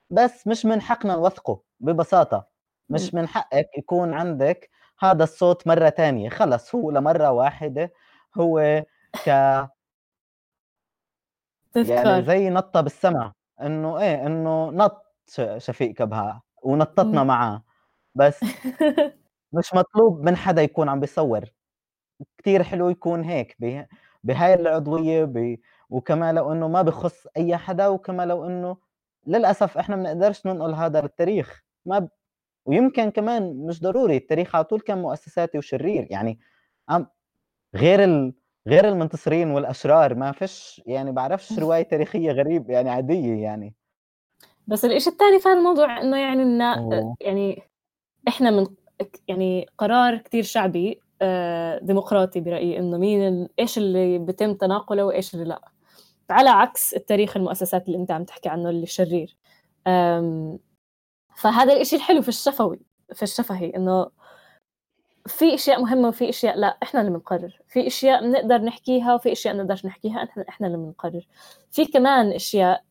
بس 0.09 0.47
مش 0.47 0.65
من 0.65 0.81
حقنا 0.81 1.15
نوثقه 1.15 1.63
ببساطة، 1.79 2.37
إمم. 2.37 2.49
مش 2.95 3.13
من 3.13 3.27
حقِّك 3.27 3.69
يكون 3.77 4.13
عندِك 4.13 4.69
هذا 4.99 5.23
الصوت 5.23 5.67
مرّة 5.67 5.89
تانية، 5.89 6.29
خلص 6.29 6.75
هو 6.75 6.91
لمرّة 6.91 7.31
واحدة 7.31 7.93
هو 8.37 8.83
ك 9.25 9.27
يعني 9.27 9.63
تذكار. 11.73 12.21
زي 12.23 12.49
نطّة 12.49 12.81
بالسما، 12.81 13.33
إنه 13.65 13.99
إيه، 13.99 14.25
إنه 14.27 14.71
نَط 14.71 15.05
شفيق 15.57 15.91
كبهة 15.93 16.41
ونطّطنا. 16.63 17.23
معاه، 17.23 17.63
بس 18.15 18.39
مش 19.53 19.75
مطلوب 19.75 20.21
من 20.25 20.37
حدا 20.37 20.61
يكون 20.63 20.89
عم 20.89 20.99
بيصوّر، 20.99 21.45
كتير 22.39 22.63
حلو 22.63 22.89
يكون 22.89 23.23
هيك 23.25 23.57
به 23.59 23.87
بهاي 24.23 24.55
العضوية 24.55 25.25
ب 25.25 25.57
وكمان 25.89 26.35
لو 26.35 26.53
إنه 26.53 26.67
ما 26.69 26.81
بيخُص 26.83 27.27
أي 27.37 27.57
حدا، 27.57 27.87
وكمان 27.87 28.29
لو 28.29 28.45
إنه 28.47 28.77
للأسف 29.27 29.77
إحنا 29.79 29.95
ما 29.97 30.03
بنقدرش 30.03 30.47
ننقل 30.47 30.75
هذا 30.75 31.01
للتاريخ، 31.01 31.63
ما 31.87 31.99
ب 31.99 32.09
ويمكن 32.65 33.11
كمان 33.11 33.67
مش 33.67 33.81
ضروري، 33.83 34.17
التاريخ 34.17 34.55
على 34.55 34.65
طول 34.65 34.81
كان 34.81 34.99
مؤسساتي 35.03 35.59
وشرير، 35.59 36.07
يعني 36.11 36.39
غير 37.75 38.03
ال 38.03 38.33
غير 38.67 38.89
المنتصرين 38.89 39.51
والأشرار 39.51 40.15
ما 40.15 40.31
فيش 40.31 40.81
يعني 40.85 41.11
باعرفش 41.11 41.59
رواية 41.59 41.83
تاريخية 41.83 42.31
غريب 42.31 42.69
يعني 42.69 42.89
عادية 42.89 43.43
يعني. 43.43 43.75
بس 44.67 44.85
الإشي 44.85 45.09
التاني 45.09 45.39
في 45.39 45.49
هالموضوع 45.49 46.01
إنه 46.01 46.17
يعني 46.17 46.43
النا 46.43 46.79
و 46.79 47.15
يعني 47.21 47.63
إحنا 48.27 48.51
من 48.51 48.67
يعني 49.27 49.67
قرار 49.77 50.17
كتير 50.17 50.43
شعبي 50.43 51.01
آآ 51.21 51.79
ديمقراطي 51.79 52.39
برأيي 52.39 52.79
إنه 52.79 52.97
مين 52.97 53.27
ال 53.27 53.49
إيش 53.59 53.77
اللي 53.77 54.17
بيتم 54.17 54.53
تناقله 54.53 55.05
وإيش 55.05 55.33
اللي 55.33 55.45
لأ، 55.45 55.71
على 56.29 56.49
عكس 56.49 56.93
التاريخ 56.93 57.37
المؤسسات 57.37 57.87
اللي 57.87 57.97
أنت 57.97 58.11
عم 58.11 58.23
تحكي 58.23 58.49
عنه 58.49 58.69
اللي 58.69 58.85
شرير. 58.85 59.37
فهذا 61.35 61.73
الإشي 61.73 61.95
الحلو 61.95 62.21
في 62.21 62.29
الشفوي 62.29 62.79
في 63.13 63.23
الشفهي 63.23 63.69
إنه 63.75 64.07
في 65.27 65.53
أشياء 65.53 65.81
مهمة 65.81 66.07
وفي 66.07 66.29
أشياء 66.29 66.57
لأ، 66.57 66.77
إحنا 66.83 66.99
اللي 67.01 67.11
بنقرر، 67.11 67.59
في 67.67 67.87
أشياء 67.87 68.21
بنقدر 68.23 68.57
نحكيها 68.57 69.13
وفي 69.15 69.31
أشياء 69.31 69.53
ما 69.55 69.61
بنقدرش 69.63 69.85
نحكيها، 69.85 70.23
إحنا 70.23 70.45
إحنا 70.49 70.67
اللي 70.67 70.77
بنقرر. 70.77 71.27
في 71.71 71.85
كمان 71.85 72.31
أشياء 72.31 72.83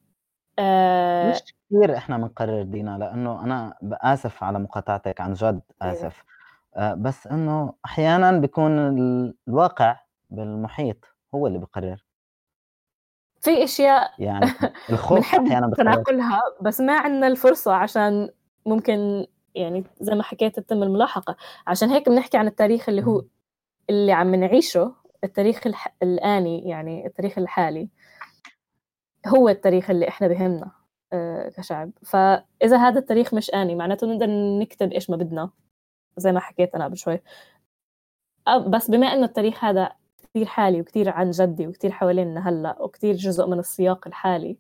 آآ 0.59 1.31
مش 1.31 1.43
كتير 1.43 1.97
إحنا 1.97 2.17
بنقرر 2.19 2.63
دينا، 2.63 2.99
لإنه 2.99 3.45
أنا 3.45 3.75
ب 3.83 3.95
آسف 4.01 4.45
على 4.45 4.59
مقاطعتِك 4.59 5.21
عن 5.21 5.33
جد 5.35 5.61
أيوه. 5.83 5.95
آسف، 5.95 6.25
آآ 6.77 6.95
بس 6.95 7.27
إنه 7.27 7.75
أحيانًا 7.85 8.33
بيكون 8.41 8.79
ال 8.79 9.35
الواقع 9.49 9.97
بالمحيط 10.31 10.97
هو 11.35 11.47
اللي 11.47 11.59
بيقرر. 11.59 12.05
في 13.41 13.65
أشياء 13.65 14.11
يعني 14.19 14.47
الخوف 14.91 15.19
بنحب 15.19 15.47
أحيانًا 15.47 15.67
بيقرر. 15.67 15.85
تناقلها 15.85 16.43
بس 16.63 16.81
ما 16.81 16.99
عندنا 16.99 17.27
الفرصة 17.27 17.75
عشان 17.75 18.29
ممكن 18.67 19.27
يعني 19.55 19.85
زي 20.01 20.15
ما 20.15 20.23
حكيت 20.23 20.61
تتم 20.61 20.83
الملاحقة، 20.83 21.37
عشان 21.67 21.89
هيك 21.89 22.09
بنحكي 22.09 22.37
عن 22.39 22.47
التاريخ 22.47 22.89
اللي 22.89 23.03
هو. 23.03 23.25
اللي 23.91 24.13
عم 24.13 24.35
نعيشه، 24.35 24.95
التاريخ 25.25 25.67
الح 25.67 25.95
الآني 26.03 26.69
يعني 26.69 27.07
التاريخ 27.07 27.39
الحالي، 27.39 27.89
هو 29.27 29.49
التاريخ 29.49 29.91
اللي 29.91 30.09
إحنا 30.09 30.29
بيهمنا 30.29 30.71
آآ 31.13 31.49
كشعب، 31.49 31.91
فإذا 32.03 32.77
هذا 32.77 32.99
التاريخ 32.99 33.35
مش 33.35 33.51
آني 33.55 33.75
معناته 33.75 34.07
نقدر 34.07 34.27
نكتب 34.61 34.93
إيش 34.93 35.11
ما 35.11 35.17
بدنا، 35.17 35.51
زي 36.17 36.33
ما 36.33 36.41
حكيت 36.41 36.75
أنا 36.75 36.85
قبل 36.85 36.97
شوي. 36.97 37.21
بس 38.67 38.91
بما 38.91 39.07
إنه 39.07 39.25
التاريخ 39.25 39.65
هذا 39.65 39.93
كتير 40.23 40.47
حالي 40.47 40.81
وكتير 40.81 41.11
عن 41.11 41.31
جدي 41.31 41.67
وكتير 41.67 41.91
حواليننا 41.91 42.49
هلأ 42.49 42.83
وكتير 42.83 43.15
جزء 43.15 43.47
من 43.47 43.59
السياق 43.59 44.07
الحالي، 44.07 44.57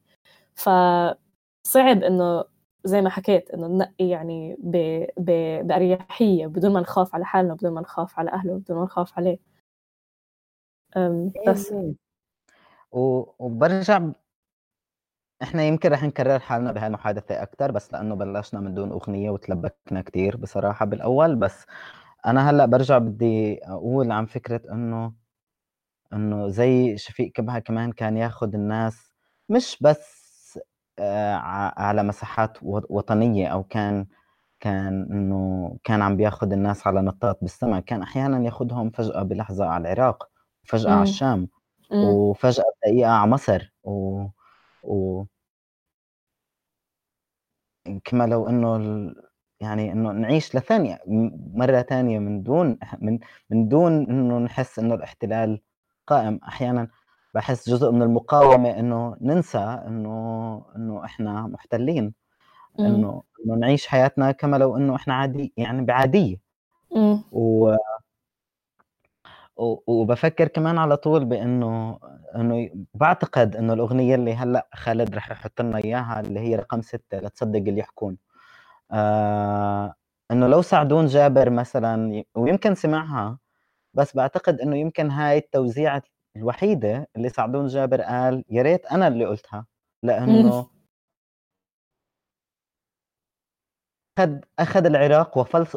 فصعب 0.55 2.03
إنه 2.03 2.45
زي 2.85 3.03
ما 3.03 3.11
حكيت 3.11 3.51
إنه 3.51 3.67
ننقي 3.67 4.09
يعني 4.09 4.57
ب 4.59 4.77
ب 5.19 5.31
بأريحية 5.67 6.47
بدون 6.47 6.73
ما 6.73 6.81
نخاف 6.81 7.15
على 7.15 7.25
حالنا 7.25 7.53
وبدون 7.53 7.73
ما 7.75 7.81
نخاف 7.81 8.19
على 8.19 8.31
أهله 8.33 8.53
وبدون 8.55 8.77
ما 8.79 8.85
نخاف 8.85 9.19
عليه. 9.19 9.39
بس. 11.49 11.73
100% 11.73 11.95
و 12.93 13.25
وبارجع 13.39 13.99
ب 13.99 14.13
إحنا 15.43 15.63
يمكن 15.63 15.91
رح 15.93 16.05
نكرر 16.05 16.39
حالنا 16.39 16.73
بهاي 16.73 16.87
المحادثة 16.87 17.43
أكتر، 17.43 17.71
بس 17.73 17.93
لإنه 17.93 18.15
بلشنا 18.15 18.61
من 18.61 18.75
دون 18.75 18.91
أغنية 18.93 19.31
وتلبكنا 19.31 20.03
كتير 20.03 20.37
بصراحة 20.37 20.87
بالأول، 20.87 21.37
بس 21.37 21.67
أنا 22.27 22.51
هلأ 22.51 22.67
بارجع 22.67 22.99
بدي 22.99 23.61
أقول 23.65 24.13
عن 24.13 24.27
فكرة 24.27 24.63
إنه 24.73 25.13
إنه 26.13 26.49
زي 26.49 26.97
شفيق 26.99 27.33
كبهة 27.33 27.59
كمان 27.59 27.93
كان 27.93 28.17
ياخد 28.17 28.55
الناس 28.55 29.15
مش 29.49 29.79
بس 29.83 30.20
على 31.79 32.03
مساحات 32.03 32.59
و 32.63 32.81
وطنية 32.91 33.49
أو 33.49 33.63
كان 33.65 34.07
كان 34.61 35.09
إنه 35.13 35.79
كان 35.85 36.03
عم 36.03 36.17
بياخد 36.17 36.53
الناس 36.53 36.87
على 36.87 37.03
نطاط 37.03 37.39
بالسما، 37.43 37.81
كان 37.81 38.03
أحيانًا 38.03 38.45
ياخدهم 38.47 38.91
فجأة 38.91 39.23
بلحظة 39.23 39.67
على 39.67 39.83
العراق 39.95 40.31
فجأة 40.65 40.93
على 40.93 41.03
الشام 41.03 41.49
وفجأة 42.01 42.65
بدقيقة 42.87 43.11
على 43.13 43.31
مصر. 43.31 43.73
و 43.85 44.27
و 44.83 45.25
كما 48.05 48.27
لو 48.27 48.49
إنه 48.49 48.77
ال... 48.77 49.15
يعني 49.61 49.93
إنه 49.93 50.13
نعيش 50.13 50.57
لثانية 50.57 50.99
مرة 51.55 51.83
ثانية 51.83 52.19
من 52.19 52.43
دون 52.43 52.79
من 53.01 53.19
من 53.51 53.69
دون 53.69 53.93
إنه 54.11 54.39
نحس 54.39 54.79
إنه 54.79 54.95
الاحتلال 54.95 55.61
قائم. 56.07 56.41
أحيانا 56.49 56.89
بحس 57.35 57.69
جزء 57.71 57.91
من 57.91 58.03
المقاومة 58.03 58.71
إنه 58.79 59.17
ننسى 59.21 59.59
إنه 59.87 60.63
إنه 60.77 61.05
إحنا 61.05 61.43
محتلين. 61.43 62.15
إنه 62.87 63.23
إنه 63.47 63.55
نعيش 63.55 63.87
حياتنا 63.87 64.33
كما 64.33 64.57
لو 64.57 64.77
إنه 64.77 64.97
إحنا 64.97 65.15
عادي 65.15 65.53
يعني 65.57 65.83
بعادية. 65.85 66.37
و 67.33 67.75
وبفكر 69.87 70.49
كمان 70.49 70.79
على 70.79 70.97
طول 70.97 71.25
بإنه 71.25 71.99
إنه 72.37 72.71
بعتقد 72.95 73.57
إنه 73.57 73.73
الأغنية 73.73 74.15
اللي 74.15 74.35
هلأ 74.35 74.69
خالد 74.75 75.15
رح 75.15 75.31
يحط 75.31 75.61
لنا 75.61 75.79
إياها 75.79 76.21
اللي 76.21 76.41
هي 76.41 76.57
رقم 76.57 76.83
ستة 76.83 77.19
لتصدق 77.19 77.59
اللي 77.59 77.79
يحكون. 77.81 78.17
آه 78.93 79.95
إنه 80.31 80.47
لو 80.47 80.63
سعدون 80.63 81.07
جابر 81.07 81.51
مثلا 81.51 82.25
ويمكن 82.35 82.75
سمعها 82.75 83.39
بس 83.95 84.17
بعتقد 84.17 84.61
إنه 84.61 84.77
يمكن 84.77 85.11
هاي 85.11 85.39
التوزيعه 85.39 86.03
الوحيدة 86.37 87.09
اللي 87.17 87.29
سعدون 87.29 87.67
جابر 87.67 88.03
قال 88.03 88.45
يا 88.51 88.63
ريت 88.63 88.87
أنا 88.87 89.09
اللي 89.09 89.25
قلتها 89.25 89.67
لأنه 90.03 90.71
أخذ 94.19 94.39
أخذ 94.59 94.87
العراق 94.87 95.39
وفلس 95.39 95.77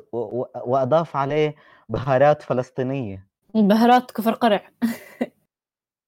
وأضاف 0.65 1.15
عليه 1.15 1.55
بهارات 1.89 2.41
فلسطينية. 2.41 3.27
بهارات 3.55 4.11
كفر 4.11 4.31
قرع. 4.33 4.71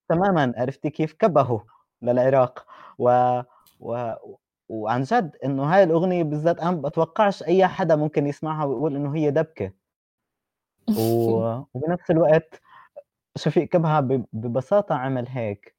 تماما 0.09 0.53
عرفتي 0.57 0.89
كيف 0.89 1.13
كبهوا 1.13 1.59
للعراق؟ 2.01 2.65
و... 2.97 3.39
و... 3.79 4.13
وعن 4.69 5.01
جد 5.01 5.35
إنه 5.45 5.63
هاي 5.63 5.83
الأغنية 5.83 6.23
بالذات 6.23 6.59
أنا 6.59 6.71
بتوقعش 6.71 7.43
أي 7.43 7.67
حدا 7.67 7.95
ممكن 7.95 8.27
يسمعها 8.27 8.65
ويقول 8.65 8.95
إنه 8.95 9.15
هي 9.15 9.31
دبكة. 9.31 9.71
و... 10.89 10.93
وبنفس 11.73 12.11
الوقت 12.11 12.61
شفيق 13.38 13.63
كبها 13.67 13.99
ببساطة 14.33 14.95
عمل 14.95 15.27
هيك. 15.27 15.75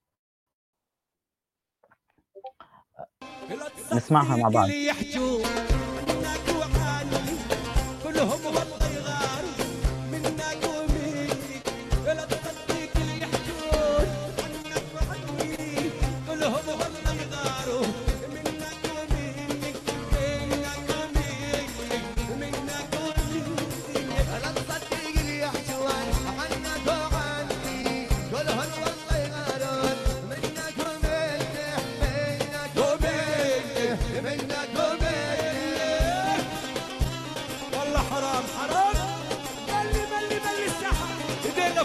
نسمعها 3.95 4.37
مع 4.37 4.49
بعض. 4.49 4.69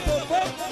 لا 0.07 0.19
تصدق 0.19 0.70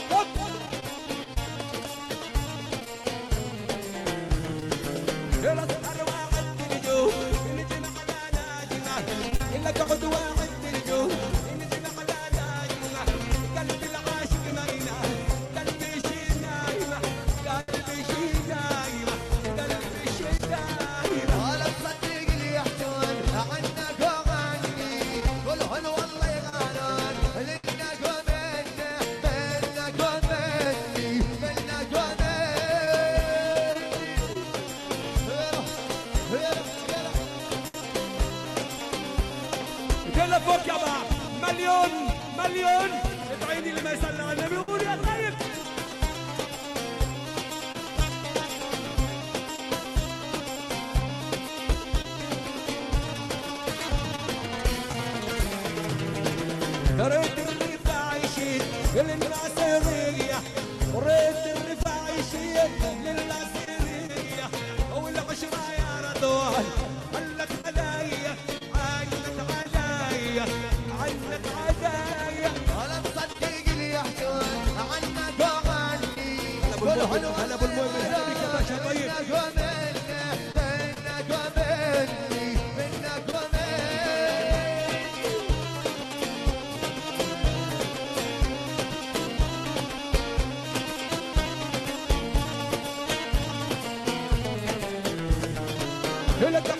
اللي 96.49 96.69
يحكوا 96.69 96.78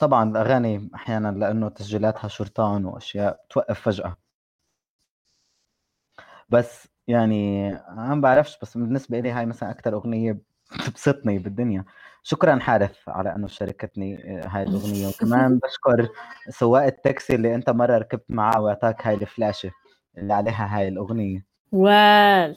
طبعا 0.00 0.30
الأغاني 0.30 0.90
أحيانا 0.94 1.28
لأنه 1.28 1.68
تسجيلاتها 1.68 2.28
شرطان 2.28 2.84
وأشياء 2.84 3.40
توقف 3.50 3.80
فجأة. 3.80 4.16
بس 6.48 6.88
يعني 7.08 7.68
أنا 7.76 8.14
ما 8.14 8.20
بعرفش 8.20 8.58
بس 8.62 8.76
بالنسبة 8.76 9.20
لي 9.20 9.30
هاي 9.30 9.46
مثلا 9.46 9.70
أكثر 9.70 9.92
أغنية 9.94 10.38
بتبسطني 10.80 11.38
بالدنيا. 11.38 11.84
شكرا 12.22 12.58
حارث 12.58 13.08
على 13.08 13.34
إنه 13.34 13.46
شاركتني 13.46 14.38
آه، 14.38 14.48
هاي 14.48 14.62
الأغنية. 14.62 15.06
وكمان 15.08 15.58
بشكر 15.62 16.08
سواق 16.48 16.82
التاكسي 16.82 17.34
اللي 17.34 17.54
أنت 17.54 17.70
مرة 17.70 17.98
ركبت 17.98 18.24
معاه 18.28 18.60
وأعطاك 18.60 19.06
هاي 19.06 19.14
الفلاشة 19.14 19.70
اللي 20.18 20.34
عليها 20.34 20.78
هاي 20.78 20.88
الأغنية. 20.88 21.46
وال 21.72 22.56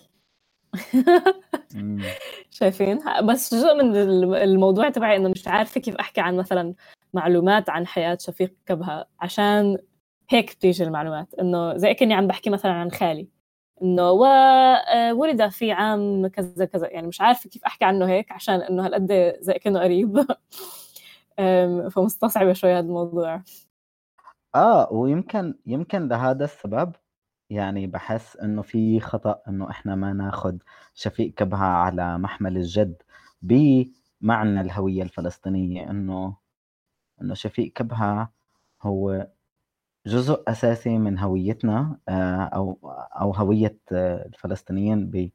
شايفين؟ 2.51 2.99
بس 3.23 3.53
جزء 3.53 3.73
من 3.75 3.95
الموضوع 4.35 4.89
تبعي 4.89 5.15
إنه 5.15 5.29
مش 5.29 5.47
عارفة 5.47 5.81
كيف 5.81 5.95
أحكي 5.95 6.21
عن 6.21 6.37
مثلا 6.37 6.73
معلومات 7.13 7.69
عن 7.69 7.87
حياة 7.87 8.17
شفيق 8.21 8.55
كبهة 8.65 9.05
عشان 9.19 9.77
هيك 10.29 10.55
بتيجي 10.55 10.83
المعلومات. 10.83 11.33
إنه 11.33 11.77
زي 11.77 11.93
كاني 11.93 12.13
عم 12.13 12.27
بحكي 12.27 12.49
مثلا 12.49 12.71
عن 12.71 12.91
خالي. 12.91 13.29
إنه 13.83 14.11
وولد 14.11 15.41
آه، 15.41 15.49
في 15.49 15.71
عام 15.71 16.27
كذا 16.27 16.65
كذا. 16.65 16.87
يعني 16.87 17.07
مش 17.07 17.21
عارفة 17.21 17.49
كيف 17.49 17.63
أحكي 17.65 17.85
عنه 17.85 18.09
هيك 18.09 18.31
عشان 18.31 18.61
إنه 18.61 18.85
هالقد 18.85 19.35
زي 19.41 19.53
كانه 19.53 19.79
قريب. 19.79 20.19
فمستصعبة 21.91 22.53
شوي 22.53 22.73
هذا 22.73 22.79
الموضوع. 22.79 23.43
آه 24.55 24.93
ويمكن 24.93 25.55
يمكن 25.65 26.07
لهذا 26.07 26.45
السبب 26.45 26.95
يعني 27.49 27.87
بحس 27.87 28.37
إنه 28.37 28.61
في 28.61 28.99
خطأ 28.99 29.41
إنه 29.47 29.69
إحنا 29.69 29.95
ما 29.95 30.13
ناخذ 30.13 30.57
شفيق 30.93 31.33
كبهة 31.33 31.65
على 31.67 32.17
محمل 32.17 32.57
الجد 32.57 33.01
بمعنى 33.41 34.61
الهوية 34.61 35.03
الفلسطينية. 35.03 35.89
إنه 35.89 36.37
إنه 37.21 37.33
شفيق 37.33 37.73
كبهة 37.73 38.31
هو 38.81 39.27
جزء 40.05 40.43
أساسي 40.47 40.97
من 40.97 41.19
هويتنا 41.19 41.97
آه، 42.09 42.43
أو 42.43 42.79
أو 43.21 43.31
هوية 43.33 43.77
آه، 43.91 44.25
الفلسطينيين 44.25 45.31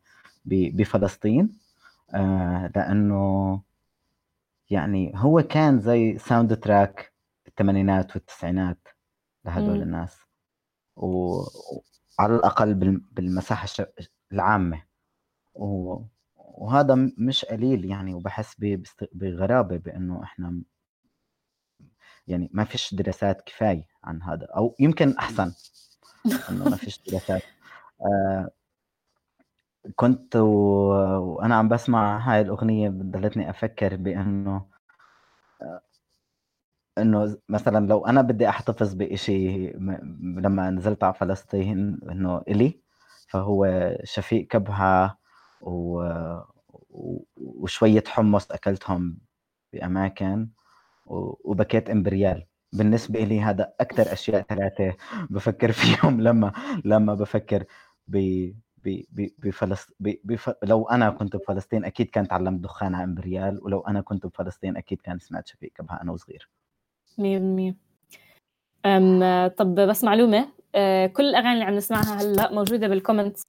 بفلسطين 0.46 1.52
آه، 2.14 2.70
لأنه 2.76 3.60
يعني 4.70 5.12
هو 5.16 5.42
كان 5.42 5.80
زي 5.80 6.18
soundtrack 6.18 7.12
الثمانينات 7.48 8.16
والتسعينات 8.16 8.88
لهدول 9.44 9.82
الناس. 9.82 10.18
وعلى 10.96 12.36
الأقل 12.36 12.74
بالمساحة 13.12 13.68
العامة. 14.32 14.82
وهذا 15.54 16.94
مش 17.18 17.44
قليل 17.44 17.84
يعني 17.84 18.14
وبحس 18.14 18.56
بغرابة 19.12 19.76
بأنه 19.76 20.22
إحنا 20.22 20.62
يعني 22.26 22.50
ما 22.52 22.64
فيش 22.64 22.94
دراسات 22.94 23.40
كفاية 23.46 23.86
عن 24.04 24.22
هذا 24.22 24.46
أو 24.56 24.74
يمكن 24.80 25.16
أحسن 25.18 25.52
إنه 26.50 26.64
ما 26.64 26.76
فيش 26.76 27.00
دراسات 27.08 27.42
آه 28.00 28.50
كنت. 29.96 30.36
وأنا 30.36 31.54
عم 31.54 31.68
بسمع 31.68 32.18
هاي 32.18 32.40
الأغنية 32.40 32.88
ضلتني 32.88 33.50
أفكر 33.50 33.96
بإنه 33.96 34.66
آه 35.62 35.80
إنه 36.98 37.38
مثلا 37.48 37.86
لو 37.86 38.06
أنا 38.06 38.22
بدي 38.22 38.48
أحتفظ 38.48 38.94
بإشي 38.94 39.66
لما 40.38 40.70
نزلت 40.70 41.04
على 41.04 41.14
فلسطين 41.14 41.98
إنه 42.10 42.42
إلي 42.48 42.80
فهو 43.28 43.90
شفيق 44.04 44.46
كبهة. 44.46 45.18
وشوية 47.36 48.04
حمص 48.06 48.50
أكلتهم 48.50 49.18
بأماكن 49.72 50.48
وباكيت 51.06 51.90
إمبريال. 51.90 52.46
بالنسبة 52.72 53.20
لي 53.20 53.40
هذا 53.40 53.72
أكثر 53.80 54.12
أشياء 54.12 54.42
ثلاثة 54.42 54.94
بفكر 55.30 55.72
فيهم 55.80 56.20
لما 56.20 56.52
لما 56.84 57.14
بفكر 57.14 57.64
ب 58.08 58.50
بفلسطين 59.38 59.94
بف... 60.24 60.50
لو 60.62 60.88
أنا 60.88 61.10
كنت 61.10 61.36
بفلسطين 61.36 61.84
أكيد 61.84 62.10
كان 62.10 62.28
تعلمت 62.28 62.60
دخان 62.60 62.94
على 62.94 63.04
امبريال 63.04 63.60
ولو 63.62 63.80
أنا 63.80 64.00
كنت 64.00 64.26
بفلسطين 64.26 64.76
أكيد 64.76 65.00
كان 65.00 65.18
سمعت 65.18 65.46
شفيق 65.46 65.72
كبها 65.74 66.02
أنا 66.02 66.12
وصغير. 66.12 66.48
100% 67.18 67.74
أم 68.86 69.46
طب 69.48 69.74
بس 69.74 70.04
معلومة 70.04 70.48
أه 70.74 71.06
كل 71.06 71.22
الأغاني 71.22 71.52
اللي 71.52 71.64
عم 71.64 71.74
نسمعها 71.74 72.22
هلأ 72.22 72.52
موجودة 72.52 72.88
بالكومنتس 72.88 73.42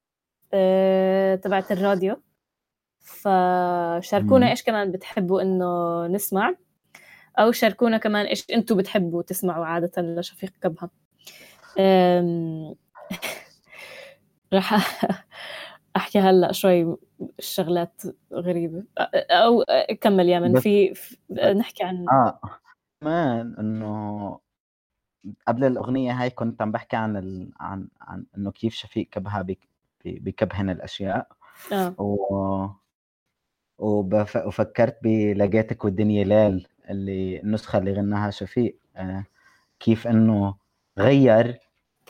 أه 0.53 1.35
تبعت 1.35 1.71
الراديو. 1.71 2.21
فشاركونا 2.99 4.51
إيش 4.51 4.63
كمان 4.63 4.91
بتحبوا 4.91 5.41
إنه 5.41 6.07
نسمع. 6.07 6.55
أو 7.39 7.51
شاركونا 7.51 7.97
كمان 7.97 8.25
إيش 8.25 8.51
أنتم 8.51 8.77
بتحبوا 8.77 9.21
تسمعوا 9.21 9.65
عادة 9.65 10.01
لشفيق 10.01 10.51
كبهة. 10.61 10.89
راح 14.53 15.01
أحكي 15.95 16.19
هلأ 16.19 16.51
شوي 16.51 16.97
شغلات 17.39 18.01
غريبة. 18.33 18.83
أو 19.15 19.63
كمل 20.01 20.29
يا 20.29 20.39
من 20.39 20.59
في, 20.59 20.93
نحكي 21.55 21.83
عن 21.83 22.05
آه 22.09 22.39
كمان 23.01 23.55
إنه 23.59 24.39
قبل 25.47 25.63
الأغنية 25.63 26.11
هاي 26.11 26.29
كنت 26.29 26.61
عم 26.61 26.71
بحكي 26.71 26.95
عن 26.95 27.17
ال... 27.17 27.51
عن 27.59 27.87
عن 28.01 28.25
إنه 28.37 28.51
كيف 28.51 28.73
شفيق 28.73 29.09
كبها 29.09 29.45
بكبهن 30.05 30.69
الأشياء. 30.69 31.27
آه. 31.71 31.95
و... 32.01 32.67
وبف... 33.77 34.35
وفكرت 34.35 34.97
بلقيتك 35.03 35.85
والدنيا 35.85 36.23
ليل. 36.23 36.67
اللي 36.89 37.39
النسخة 37.41 37.79
اللي 37.79 37.93
غناها 37.93 38.31
شفيق 38.31 38.77
آه، 38.97 39.25
كيف 39.79 40.07
إنه 40.07 40.55
غير 40.99 41.59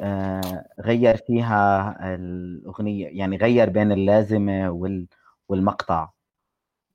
آه، 0.01 0.65
غير 0.80 1.17
فيها 1.17 1.97
الأغنية 2.15 3.07
يعني 3.07 3.38
غير 3.38 3.69
بين 3.69 3.91
اللازمة 3.91 4.69
والمقطع. 5.49 6.09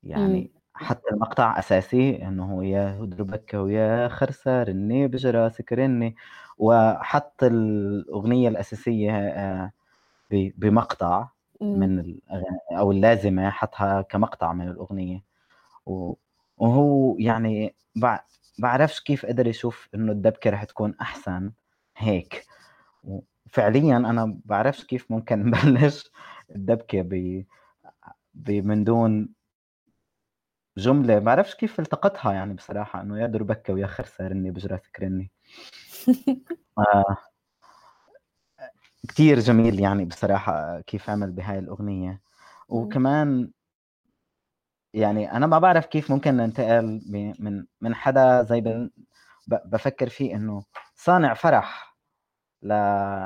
يعني 0.03 0.51
حتى 0.73 1.09
المقطع 1.11 1.59
أساسي 1.59 2.27
إنه 2.27 2.65
يا 2.65 2.99
هدربك 3.03 3.53
ويا 3.53 4.07
خرسة 4.07 4.63
رني 4.63 5.07
بجراسك 5.07 5.73
رني 5.73 6.15
وحط 6.57 7.43
الأغنية 7.43 8.49
الأساسية 8.49 9.11
آه، 9.11 9.71
بمقطع 10.31 11.27
من 11.73 12.19
أو 12.71 12.91
اللازمة 12.91 13.49
حطها 13.49 14.01
كمقطع 14.01 14.53
من 14.53 14.67
الأغنية. 14.69 15.23
وهو 16.61 17.15
يعني 17.19 17.75
بعرفش 18.59 19.01
كيف 19.01 19.25
قدر 19.25 19.47
يشوف 19.47 19.89
إنه 19.95 20.11
الدبكة 20.11 20.49
رح 20.49 20.63
تكون 20.63 20.95
أحسن 21.01 21.51
هيك. 21.97 22.45
وفعليا 23.03 23.97
أنا 23.97 24.39
بعرفش 24.45 24.85
كيف 24.85 25.11
ممكن 25.11 25.39
نبلش 25.45 26.11
الدبكة 26.55 27.01
ب 28.35 28.51
من 28.51 28.83
دون 28.83 29.29
جملة. 30.77 31.19
بعرفش 31.19 31.55
كيف 31.55 31.79
التقطها 31.79 32.33
يعني 32.33 32.53
بصراحة 32.53 33.01
إنه 33.01 33.19
يا 33.21 33.27
دربكة 33.27 33.73
ويا 33.73 33.87
خرسة 33.87 34.27
رني 34.27 34.51
بجراسك 34.51 34.99
رني 34.99 35.31
آه. 36.79 37.17
كتير 39.09 39.39
جميل 39.39 39.79
يعني 39.79 40.05
بصراحة 40.05 40.81
كيف 40.81 41.09
عمل 41.09 41.31
بهاي 41.31 41.59
الأغنية. 41.59 42.21
وكمان 42.69 43.51
يعني 44.93 45.31
أنا 45.31 45.47
ما 45.47 45.59
بعرف 45.59 45.85
كيف 45.85 46.11
ممكن 46.11 46.37
ننتقل 46.37 47.01
من 47.39 47.65
من 47.81 47.95
حدا 47.95 48.43
زي 48.43 48.89
بفكر 49.47 50.09
فيه 50.09 50.35
إنه 50.35 50.63
صانع 50.95 51.33
فرح 51.33 51.97
ل... 52.63 52.73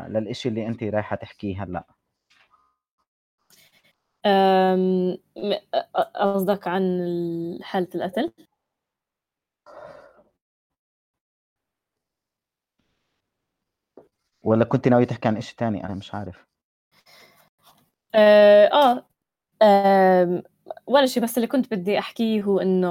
للإشي 0.10 0.50
اللي 0.50 0.68
انت 0.68 0.84
رايحة 0.84 1.16
تحكيه 1.16 1.64
هلأ. 1.64 1.86
قصدك 6.16 6.68
عن 6.68 6.84
حالة 7.62 7.88
القتل؟ 7.96 8.32
ولا 14.44 14.66
كنت 14.66 14.88
ناوي 14.88 15.06
تحكي 15.06 15.28
عن 15.28 15.38
إشي 15.38 15.56
تاني؟ 15.56 15.86
أنا 15.86 15.94
مش 15.94 16.16
عارف. 16.16 16.46
آه, 18.16 19.06
آه 19.62 20.44
ولا 20.88 21.06
شيء 21.06 21.24
بس 21.24 21.38
اللي 21.38 21.48
كنت 21.48 21.74
بدي 21.74 22.00
أحكيه 22.00 22.44
هو 22.44 22.60
إنه 22.60 22.90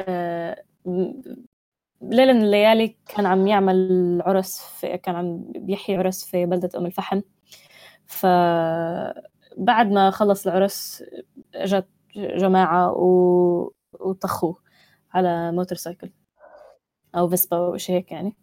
آه 0.00 0.64
ليلة 2.02 2.32
من 2.32 2.42
الليالي 2.42 2.96
كان 3.06 3.26
عم 3.26 3.46
يعمل 3.46 4.22
عرس 4.26 4.60
في 4.60 4.98
كان 4.98 5.14
عم 5.16 5.44
بيحيي 5.56 5.96
عرس 5.96 6.24
في 6.24 6.46
بلدة 6.46 6.70
أم 6.78 6.86
الفحم. 6.86 7.20
فبعد 8.06 9.90
ما 9.90 10.10
خلص 10.10 10.46
العرس 10.46 11.04
إجت 11.54 11.88
جماعة 12.16 12.92
و... 12.92 13.72
وطخوه 14.00 14.58
على 15.14 15.52
motorcycle 15.52 16.12
أو 17.14 17.28
فيسبا 17.28 17.56
أو 17.56 17.76
شيء 17.76 17.96
هيك 17.96 18.12
يعني. 18.12 18.36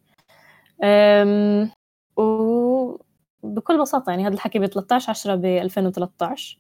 أم... 0.84 1.72
وبكل 2.18 3.82
بساطة 3.82 4.10
يعني 4.10 4.28
هذا 4.28 4.34
الحكي 4.34 4.60
ب 4.60 4.66
13 4.66 5.10
10 5.10 5.36
ب 5.36 5.46
2013 5.46 6.60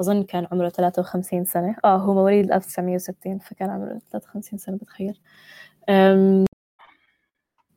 أظن 0.00 0.22
كان 0.22 0.46
عمره 0.52 0.68
53 0.68 1.44
سنة. 1.44 1.76
آه 1.84 1.96
هو 1.96 2.14
مواليد 2.14 2.52
1960 2.52 3.38
فكان 3.38 3.70
عمره 3.70 3.98
53 4.10 4.58
سنة 4.58 4.76
بتخيل. 4.76 5.20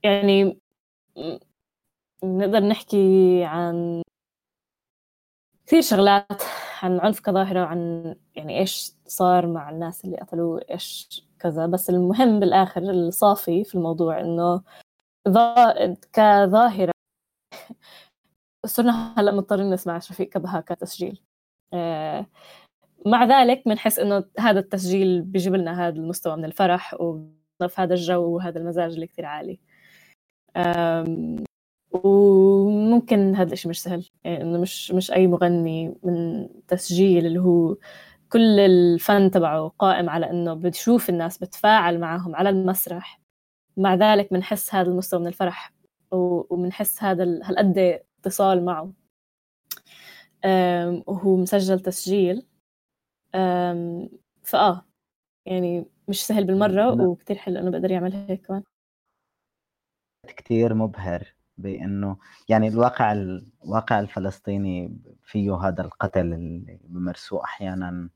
يعني 0.04 0.60
نقدر 2.24 2.60
نحكي 2.60 3.44
عن 3.46 4.04
كثير 5.66 5.82
شغلات 5.82 6.42
عن 6.84 6.96
العنف 6.96 7.20
كظاهرة 7.20 7.62
وعن 7.62 8.16
يعني 8.36 8.60
إيش 8.60 8.92
صار 9.08 9.48
مع 9.48 9.70
الناس 9.70 10.06
اللي 10.06 10.18
قتلوه 10.18 10.62
إيش 10.72 11.22
كذا. 11.40 11.66
بس 11.66 11.90
المهم 11.90 12.40
بالآخر 12.40 12.82
الصافي 12.82 13.64
في 13.64 13.76
الموضوع 13.76 14.20
إنه 14.22 14.64
كظاهرة 16.14 16.92
صرنا 18.66 19.14
هلأ 19.18 19.32
مضطرين 19.32 19.70
نسمع 19.70 20.00
شفيق 20.00 20.30
كبها 20.30 20.62
كتسجيل 20.62 21.22
مع 23.06 23.24
ذلك 23.26 23.64
بنحس 23.66 24.00
إنه 24.00 24.24
هذا 24.40 24.60
التسجيل 24.60 25.22
بيجيب 25.22 25.56
لنا 25.56 25.88
هذا 25.88 25.96
المستوى 25.96 26.36
من 26.36 26.46
الفرح 26.46 27.02
وضف 27.02 27.80
هذا 27.80 27.94
الجو 27.94 28.24
وهذا 28.36 28.60
المزاج 28.60 28.94
اللي 28.94 29.08
كثير 29.08 29.26
عالي. 29.26 29.60
وممكن 31.92 33.36
هذا 33.36 33.54
الشيء 33.54 33.70
مش 33.70 33.82
سهل 33.84 34.10
يعني 34.24 34.42
إنه 34.44 34.62
مش 34.62 34.92
مش 34.92 35.12
أي 35.12 35.28
مغني 35.28 35.96
من 36.04 36.48
تسجيل 36.68 37.26
اللي 37.26 37.40
هو 37.40 37.76
كل 38.32 38.60
الفن 38.60 39.32
تبعه 39.32 39.68
قائم 39.80 40.10
على 40.10 40.30
إنه 40.30 40.54
بتشوف 40.54 41.10
الناس 41.10 41.38
بتفاعل 41.38 42.00
معهم 42.00 42.36
على 42.36 42.50
المسرح. 42.50 43.22
مع 43.78 43.96
ذلك 43.96 44.34
بنحس 44.34 44.76
هذا 44.76 44.90
المستوى 44.90 45.20
من 45.20 45.28
الفرح 45.28 45.74
وبنحس 46.12 47.04
هذا 47.04 47.24
هالقد 47.24 48.02
اتصال 48.20 48.66
معه. 48.66 48.92
وهو 51.08 51.36
مسجل 51.38 51.80
تسجيل. 51.80 52.48
فآه 54.44 54.86
يعني 55.46 55.86
مش 56.08 56.26
سهل 56.26 56.44
بالمرة 56.44 57.02
وكتير 57.02 57.38
حلو 57.38 57.60
إنه 57.60 57.72
بقدر 57.72 57.92
يعمل 57.92 58.14
هيك 58.14 58.48
كمان. 58.48 58.64
كتير 60.28 60.74
مبهر 60.74 61.34
بإنه 61.58 62.18
يعني 62.50 62.68
الواقع 62.68 63.12
الواقع 63.12 64.00
الفلسطيني 64.00 64.98
فيه 65.24 65.56
هذا 65.56 65.82
القتل 65.84 66.34
اللي 66.34 66.80
بمارسوه 66.84 67.44
أحيانا 67.44 68.10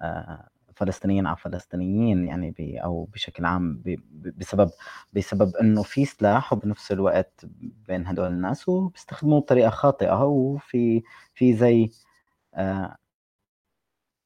آه، 0.00 0.48
فلسطينيين 0.76 1.26
على 1.26 1.36
فلسطينيين 1.36 2.24
يعني 2.28 2.50
بي 2.50 2.78
أو 2.78 3.04
بشكل 3.04 3.44
عام 3.44 3.78
بي 3.78 4.00
بسبب 4.12 4.70
بسبب 5.12 5.56
إنه 5.56 5.82
في 5.82 6.04
سلاح 6.04 6.52
وبنفس 6.52 6.92
الوقت 6.92 7.46
بين 7.88 8.06
هدول 8.06 8.26
الناس 8.26 8.68
وبيستخدموه 8.68 9.40
بطريقة 9.40 9.70
خاطئة 9.70 10.24
وفي 10.24 11.02
في 11.34 11.54
زي 11.56 11.90
آه 12.54 12.96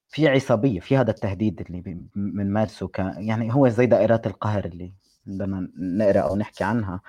في 0.08 0.28
عصابية 0.28 0.80
في 0.80 0.96
هذا 0.96 1.10
التهديد 1.10 1.60
اللي 1.60 1.80
بنمارسه 2.16 2.90
يعني 3.16 3.54
هو 3.54 3.68
زي 3.68 3.86
دائرات 3.86 4.26
القهر 4.26 4.64
اللي 4.64 4.92
بدنا 5.26 5.70
نقرأ 5.76 6.20
أو 6.20 6.36
نحكي 6.36 6.64
عنها 6.64 7.00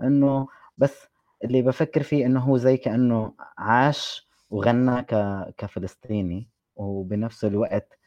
إنه 0.00 0.48
بس 0.78 1.08
اللي 1.44 1.62
بفكر 1.62 2.02
فيه 2.02 2.26
إنه 2.26 2.40
هو 2.40 2.56
زي 2.56 2.76
كأنه 2.76 3.34
عاش 3.58 4.28
وغنى. 4.50 5.02
كفلسطيني 5.58 6.48
وبنفس 6.76 7.44
الوقت 7.44 7.97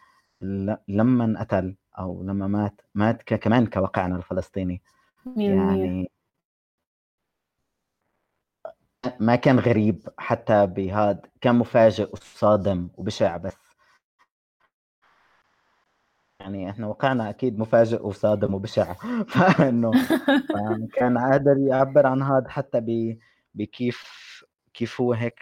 لما 0.87 1.25
انقتل 1.25 1.75
أو 1.99 2.23
لما 2.23 2.47
مات 2.47 2.81
مات 2.95 3.23
كمان 3.23 3.67
كواقعنا 3.67 4.15
الفلسطيني. 4.15 4.81
يعني 5.37 6.11
ما 9.19 9.35
كان 9.35 9.59
غريب 9.59 10.09
حتى 10.17 10.65
بهذا 10.65 11.21
كان 11.41 11.55
مفاجئ 11.55 12.11
وصادم 12.13 12.89
وبشع 12.97 13.37
بس. 13.37 13.57
يعني 16.39 16.69
إحنا 16.69 16.87
واقعنا 16.87 17.29
أكيد 17.29 17.59
مفاجئ 17.59 18.05
وصادم 18.05 18.53
وبشع. 18.53 18.93
فإنه 19.33 19.91
كان 20.93 21.17
قادر 21.17 21.57
يعبر 21.57 22.07
عن 22.07 22.21
هذا 22.21 22.49
حتى 22.49 22.81
بكيف 23.53 24.03
كيف 24.73 25.01
هو 25.01 25.13
هيك 25.13 25.39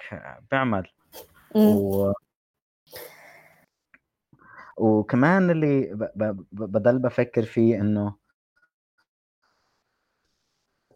بيعمل. 0.52 0.88
و 1.56 2.12
وكمان 4.80 5.50
اللي 5.50 5.90
بضل 6.52 7.00
بفكر 7.00 7.44
فيه 7.44 7.82
إنه 7.82 8.16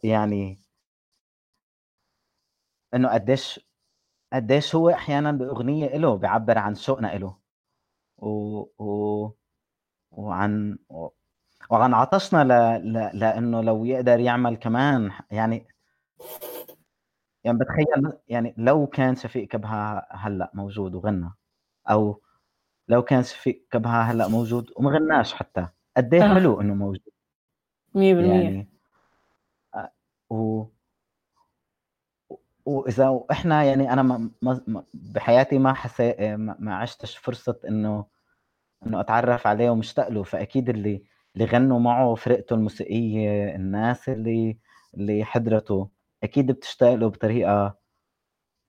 يعني 0.03 0.59
إنه 2.93 3.09
قديش 3.13 3.59
قديش 4.33 4.75
هو 4.75 4.89
أحيانا 4.89 5.31
بأغنية 5.31 5.97
له 5.97 6.15
بيعبر 6.17 6.57
عن 6.57 6.75
شوقنا 6.75 7.07
له 7.17 7.37
و... 8.17 8.27
و... 8.79 9.31
وعن 10.11 10.77
وعن 11.69 11.93
عطشنا 11.93 12.43
ل... 12.43 12.49
ل... 12.93 13.19
لإنه 13.19 13.61
لو 13.61 13.85
يقدر 13.85 14.19
يعمل 14.19 14.55
كمان 14.57 15.11
يعني 15.31 15.67
يعني 17.43 17.57
بتخيل 17.57 18.13
يعني 18.27 18.55
لو 18.57 18.87
كان 18.87 19.15
شفيق 19.15 19.47
كبها 19.47 20.07
هلأ 20.11 20.51
موجود 20.53 20.95
وغنى 20.95 21.31
أو 21.89 22.22
لو 22.87 23.01
كان 23.01 23.23
شفيق 23.23 23.67
كبها 23.71 24.01
هلأ 24.01 24.27
موجود 24.27 24.71
وما 24.75 24.91
غناش 24.91 25.33
حتى. 25.33 25.67
قد 25.97 26.13
إيه 26.13 26.33
حلو 26.33 26.61
إنه 26.61 26.73
موجود. 26.73 27.01
100% 27.95 28.43
يعني 28.43 28.67
و 30.29 30.65
وإذا 32.65 33.19
إحنا 33.31 33.63
يعني 33.63 33.93
أنا 33.93 34.03
ما 34.41 34.83
بحياتي 34.93 35.57
ما 35.57 35.73
حسيت 35.73 36.21
ما 36.37 36.75
عشتش 36.75 37.17
فرصة 37.17 37.59
إنه 37.67 38.05
إنه 38.87 38.99
أتعرف 38.99 39.47
عليه 39.47 39.69
ومشتاق 39.69 40.09
له. 40.09 40.23
فأكيد 40.23 40.69
اللي 40.69 41.03
اللي 41.35 41.45
غنوا 41.45 41.79
معه 41.79 42.15
فرقته 42.15 42.53
الموسيقية 42.53 43.55
الناس 43.55 44.09
اللي 44.09 44.57
اللي 44.93 45.25
حضرته 45.25 45.89
أكيد 46.23 46.51
بتشتاق 46.51 46.93
له 46.93 47.07
بطريقة 47.07 47.77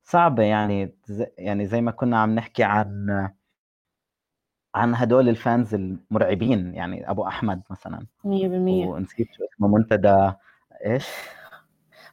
صعبة. 0.05 0.43
يعني 0.43 0.95
يعني 1.39 1.67
زي 1.67 1.81
ما 1.81 1.91
كنا 1.91 2.19
عم 2.19 2.35
نحكي 2.35 2.65
عن 2.65 3.31
عن 4.75 4.95
هدول 4.95 5.29
الفانز 5.29 5.75
المرعبين 5.75 6.75
يعني 6.75 7.11
أبو 7.11 7.27
أحمد 7.27 7.63
مثلا. 7.71 8.07
100% 8.25 8.27
ونسيت 8.27 9.29
شو 9.33 9.45
اسمه 9.45 9.69
منتدى 9.69 10.33
إيش؟ 10.87 11.07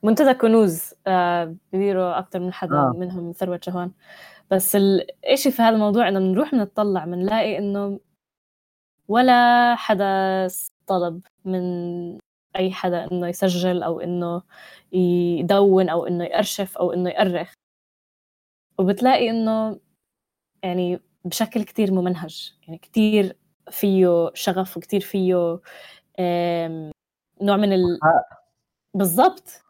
منتدى 0.03 0.33
كنوز 0.33 0.93
آه 1.07 1.55
بيديروا 1.71 2.19
أكثر 2.19 2.39
من 2.39 2.53
حدا 2.53 2.75
آه. 2.75 2.93
منهم 2.97 3.31
ثروة 3.31 3.59
شهوان 3.63 3.91
بس 4.51 4.75
الشيء 5.33 5.51
في 5.51 5.61
هذا 5.61 5.75
الموضوع؟ 5.75 6.07
إنه 6.07 6.19
بنروح 6.19 6.51
بنطلع 6.51 7.05
بنلاقي 7.05 7.57
إنه 7.57 7.99
ولا 9.07 9.75
حدا 9.75 10.47
طلب 10.87 11.21
من 11.45 11.61
أي 12.55 12.71
حدا 12.71 13.11
إنه 13.11 13.27
يسجل 13.27 13.83
أو 13.83 13.99
إنه 13.99 14.41
يدون 14.91 15.89
أو 15.89 16.07
إنه 16.07 16.23
يأرشف 16.23 16.77
أو 16.77 16.93
إنه 16.93 17.09
يأرخ. 17.09 17.53
وبتلاقي 18.79 19.29
إنه 19.29 19.79
يعني 20.63 20.99
بشكل 21.25 21.63
كتير 21.63 21.91
ممنهج. 21.91 22.53
يعني 22.63 22.77
كتير 22.77 23.37
فيه 23.71 24.31
شغف 24.33 24.77
وكتير 24.77 25.01
فيه 25.01 25.59
نوع 27.41 27.57
من 27.57 27.73
ال... 27.73 27.99
بالضبط. 28.93 29.63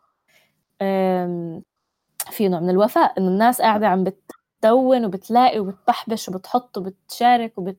في 2.31 2.47
نوع 2.47 2.59
من 2.59 2.69
الوفاء 2.69 3.19
إنه 3.19 3.27
الناس 3.27 3.61
قاعدة 3.61 3.87
عم 3.87 4.03
بتدون 4.03 5.05
وبتلاقي 5.05 5.59
وبتبحبش 5.59 6.29
وبتحط 6.29 6.77
وبتشارك 6.77 7.57
وبت 7.57 7.77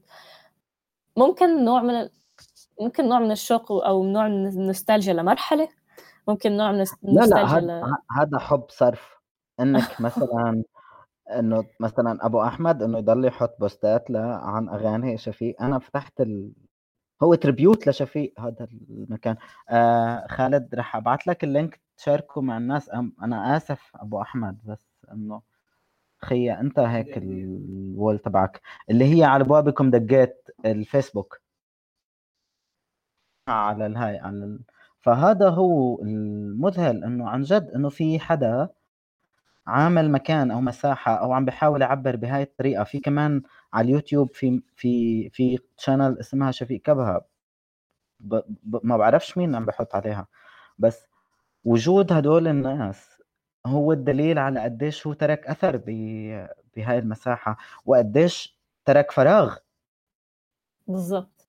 ممكن 1.16 1.65
نوع 1.65 1.82
من 1.82 1.94
ال... 1.94 2.11
ممكن 2.81 3.09
نوع 3.09 3.19
من 3.19 3.31
الشوق 3.31 3.73
أو 3.73 4.05
نوع 4.05 4.28
من 4.28 4.47
النوستالجيا 4.47 5.12
لمرحلة 5.12 5.69
ممكن 6.28 6.57
نوع 6.57 6.73
من 6.73 6.85
النوستالجيا 7.05 7.61
لا 7.61 7.81
لا 7.81 7.97
هذا 8.11 8.36
ل... 8.36 8.40
حب 8.40 8.65
صرف. 8.69 9.19
إنك 9.61 10.01
مثلا 10.01 10.62
إنه 11.31 11.65
مثلا 11.81 12.27
أبو 12.27 12.43
أحمد 12.43 12.82
إنه 12.82 12.99
يضل 12.99 13.24
يحط 13.24 13.61
بوستات 13.61 14.11
عن 14.16 14.69
أغاني 14.69 15.19
شفيق. 15.19 15.62
أنا 15.62 15.78
فتحت 15.78 16.20
ال... 16.20 16.53
هو 17.23 17.35
tribute 17.34 17.89
لشفيق 17.89 18.40
هذا 18.40 18.69
المكان. 18.90 19.36
آه 19.70 20.27
خالد 20.27 20.74
رح 20.74 20.97
أبعث 20.97 21.28
لك 21.28 21.44
ال 21.44 21.52
link 21.52 21.80
تشاركه 21.97 22.40
مع 22.40 22.57
الناس. 22.59 22.90
أنا 23.23 23.57
آسف 23.57 23.93
أبو 23.97 24.23
أحمد 24.23 24.59
بس 24.65 24.86
إنه 25.12 25.43
خي 26.19 26.53
أنت 26.53 26.78
هيك 26.78 27.19
ال 27.18 27.39
wall 27.39 28.18
تبعك. 28.19 28.61
اللي 28.90 29.19
هي 29.19 29.24
على 29.24 29.44
بوابكم 29.44 29.90
دقيت 29.90 30.49
الفيسبوك. 30.66 31.40
على 33.49 33.86
الهاي 33.86 34.19
على 34.19 34.36
ال... 34.44 34.61
فهذا 35.01 35.49
هو 35.51 36.03
المذهل 36.03 37.05
إنه 37.05 37.28
عن 37.28 37.43
جد 37.43 37.70
إنه 37.70 37.89
في 37.89 38.20
حدا 38.20 38.69
عامل 39.66 40.10
مكان 40.12 40.51
أو 40.51 40.60
مساحة 40.60 41.14
أو 41.14 41.32
عم 41.32 41.44
بحاول 41.44 41.82
يعبر 41.82 42.16
بهاي 42.16 42.43
الطريقة. 42.43 42.84
في 42.84 43.01
كمان 43.01 43.43
على 43.72 43.84
اليوتيوب 43.89 44.34
في 44.34 44.62
في 44.76 45.30
في 45.30 45.59
شانل 45.78 46.18
اسمها 46.20 46.51
شفيق 46.51 46.80
كبهه 46.82 47.24
ب... 48.20 48.36
ب... 48.64 48.80
ما 48.86 48.97
بعرفش 48.97 49.39
مين 49.39 49.55
عم 49.55 49.66
بحط 49.66 49.94
عليها. 49.94 50.26
بس 50.78 51.06
وجود 51.64 52.12
هدول 52.12 52.48
الناس 52.48 53.22
هو 53.66 53.93
الدليل 53.93 54.39
على 54.39 54.60
قديش 54.60 55.06
هو 55.06 55.12
ترك 55.12 55.47
أثر. 55.47 55.76
بهاي 56.76 56.98
المساحة 56.98 57.56
وقديش 57.86 58.59
ترك 58.84 59.10
فراغ. 59.10 59.56
بالضبط. 60.86 61.48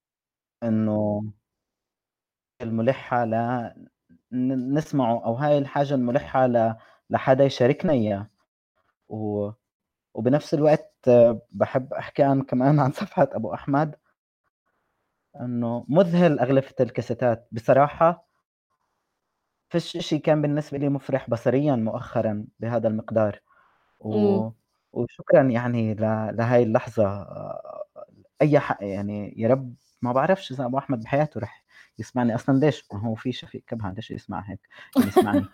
إنه 0.64 1.23
الملحة 2.61 3.26
لا 3.26 3.76
نسمعه 4.31 5.26
أو 5.26 5.34
هاي 5.34 5.57
الحاجة 5.57 5.94
الملحة 5.95 6.48
ل 6.48 6.76
لحدا 7.14 7.44
يشاركنا 7.44 7.94
إياه. 7.94 8.27
و 9.10 9.52
وبنفس 10.14 10.53
الوقت 10.53 11.10
بحب 11.52 11.94
أحكي 11.94 12.23
عن 12.23 12.41
كمان 12.49 12.80
عن 12.80 12.91
صفحة 12.91 13.30
أبو 13.31 13.53
أحمد. 13.53 13.95
إنه 15.41 15.85
مذهل 15.88 16.40
أغلفة 16.40 16.76
الكاسيتات. 16.80 17.48
بصراحة 17.52 18.27
فيش 19.69 19.98
شيء 19.98 20.22
كان 20.22 20.41
بالنسبة 20.41 20.77
لي 20.77 20.90
مفرح 20.90 21.30
بصريا 21.30 21.76
مؤخرا 21.76 22.45
بهذا 22.60 22.88
المقدار. 22.88 23.40
و... 23.99 24.49
وشكرا 24.94 25.44
يعني 25.44 25.94
ل... 25.94 26.02
لهاي 26.38 26.64
اللحظة. 26.64 27.27
أي 28.41 28.60
حق 28.60 28.77
يعني 28.81 29.34
يا 29.38 29.48
رب 29.48 29.73
ما 30.02 30.11
بعرفش 30.11 30.52
إذا 30.52 30.65
أبو 30.65 30.77
أحمد 30.77 30.99
بحياته 30.99 31.40
رح 31.40 31.64
يسمعني 31.99 32.35
أصلا 32.35 32.60
ليش. 32.60 32.88
ما 32.94 32.99
هو 32.99 33.15
في 33.15 33.31
شفيق 33.31 33.64
كبهة 33.68 33.94
ليش 33.94 34.11
يسمع 34.11 34.44
هيك؟ 34.49 34.60
يعني 34.95 35.07
يسمعني. 35.07 35.45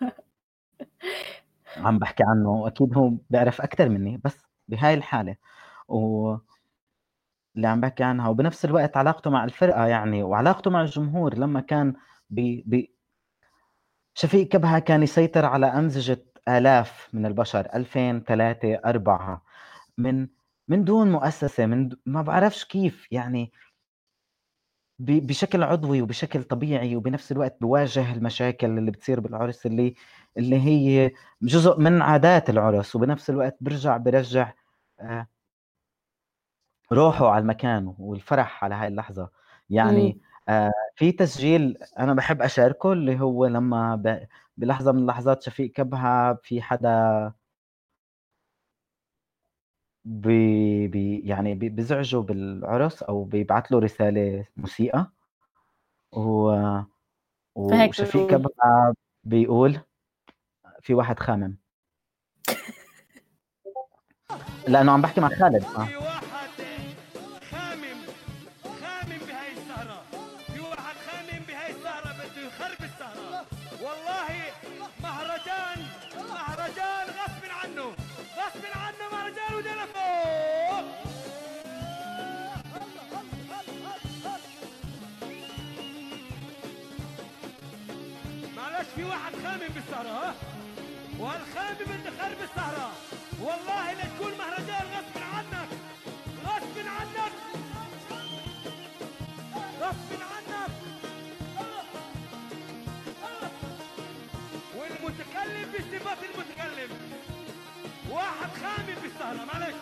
عم 1.76 1.98
بحكي 1.98 2.22
عنه 2.26 2.66
أكيد 2.66 2.96
هو 2.96 3.10
بيعرف 3.30 3.60
أكثر 3.60 3.88
مني 3.88 4.20
بس 4.24 4.46
بهاي 4.68 4.94
الحالة. 4.94 5.36
و 5.88 6.36
اللي 7.56 7.68
عم 7.68 7.80
بحكي 7.80 8.04
عنها 8.04 8.28
وبنفس 8.28 8.64
الوقت 8.64 8.96
علاقته 8.96 9.30
مع 9.30 9.44
الفرقة 9.44 9.86
يعني 9.86 10.22
وعلاقته 10.22 10.70
مع 10.70 10.82
الجمهور 10.82 11.34
لما 11.38 11.60
كان 11.60 11.94
ب... 12.30 12.60
ب... 12.76 12.84
شفيق 14.14 14.48
كبهة 14.48 14.78
كان 14.78 15.02
يسيطر 15.02 15.44
على 15.44 15.66
أمزجة 15.66 16.24
آلاف 16.48 17.08
من 17.12 17.26
البشر 17.26 17.68
2000 17.74 18.20
3 18.20 18.74
4 18.74 19.42
من 19.98 20.28
من 20.68 20.84
دون 20.84 21.12
مؤسسة 21.12 21.66
من 21.66 21.88
د... 21.88 21.98
ما 22.06 22.22
بعرفش 22.22 22.64
كيف 22.64 23.12
يعني 23.12 23.52
ب... 24.98 25.26
بشكل 25.26 25.62
عضوي 25.62 26.02
وبشكل 26.02 26.42
طبيعي 26.42 26.96
وبنفس 26.96 27.32
الوقت 27.32 27.56
بواجه 27.60 28.12
المشاكل 28.12 28.78
اللي 28.78 28.90
بتصير 28.90 29.20
بالعرس 29.20 29.66
اللي 29.66 29.94
اللي 30.36 30.56
هي 30.60 31.12
جزء 31.42 31.78
من 31.80 32.02
عادات 32.02 32.50
العرس 32.50 32.96
وبنفس 32.96 33.30
الوقت 33.30 33.56
برجع 33.60 33.96
برجع 33.96 34.52
آه 35.00 35.26
روحه 36.92 37.28
على 37.30 37.42
المكان 37.42 37.94
والفرح 37.98 38.64
على 38.64 38.74
هاي 38.74 38.88
اللحظة. 38.88 39.30
يعني 39.70 40.20
آه 40.48 40.72
في 40.96 41.12
تسجيل 41.12 41.78
أنا 41.98 42.14
بحب 42.14 42.42
أشاركه 42.42 42.92
اللي 42.92 43.20
هو 43.20 43.46
لما 43.46 43.96
ب... 43.96 44.26
بلحظة 44.56 44.92
من 44.92 44.98
اللحظات 44.98 45.42
شفيق 45.42 45.72
كبهة 45.72 46.34
في 46.42 46.62
حدا 46.62 47.32
بي 50.04 50.88
بي 50.88 51.20
يعني 51.20 51.54
بزعجه 51.54 52.16
بالعرس 52.16 53.02
أو 53.02 53.24
بيبعت 53.24 53.70
له 53.72 53.78
رسالة 53.78 54.46
مسيئة 54.56 55.12
و 56.12 56.52
وشفيق 57.54 58.26
كبهة 58.30 58.94
بيقول 59.24 59.80
في 60.82 60.94
واحد 60.94 61.18
خامم 61.18 61.56
لأنه 64.68 64.92
عم 64.92 65.02
بحكي 65.02 65.20
مع 65.20 65.28
خالد 65.28 65.64
آه. 65.64 65.88
في 88.86 89.04
واحد 89.04 89.32
خامم 89.44 89.68
بالسهرة 89.74 90.08
ها؟ 90.08 90.34
والخامم 91.18 91.80
اللي 91.80 92.10
خرب 92.20 92.38
السهرة. 92.42 92.92
والله 93.40 93.92
لا 93.92 94.04
تكون 94.04 94.32
مهرجان 94.38 94.86
غصب 94.94 95.22
عنك. 95.34 95.68
غصب 96.44 96.78
عنك. 96.78 97.32
غصب 99.80 100.22
عنك. 100.32 100.70
والمتكلم 104.76 105.72
بصفات 105.72 106.18
المتكلم. 106.24 106.90
واحد 108.10 108.48
خامم 108.62 108.94
بالسهرة 109.02 109.44
معلش. 109.44 109.74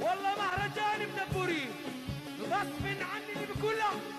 والله 0.00 0.32
مهرجان 0.38 1.08
مدبورين 1.08 1.70
غصب 2.40 2.86
عني 2.86 3.23
اللي 3.70 4.13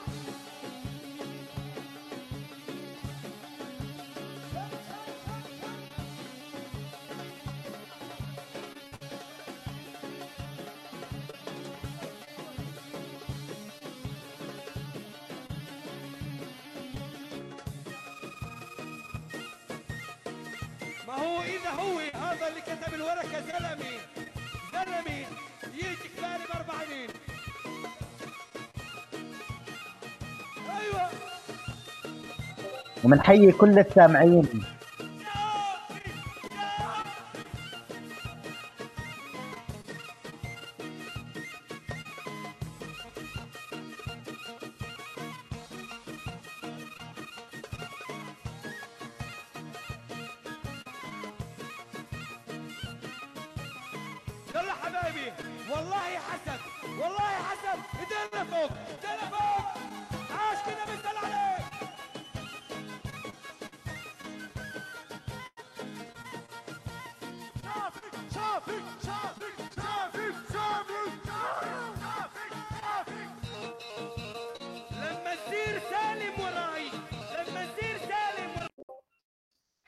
ومنحيي 33.06 33.52
كل 33.52 33.80
السامعين. 33.80 34.48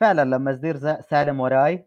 فعلا 0.08 0.36
لما 0.36 0.52
ز- 0.54 1.00
سالم 1.10 1.40
وراي 1.40 1.86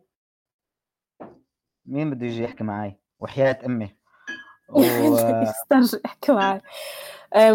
مين 1.86 2.10
بده 2.10 2.26
يجي 2.26 2.42
يحكي 2.44 2.64
معي 2.64 2.98
وحياة 3.20 3.59
أمي. 3.66 3.97
و... 4.68 5.14
استرجع 5.14 5.98
احكي 6.06 6.32
معي 6.32 6.60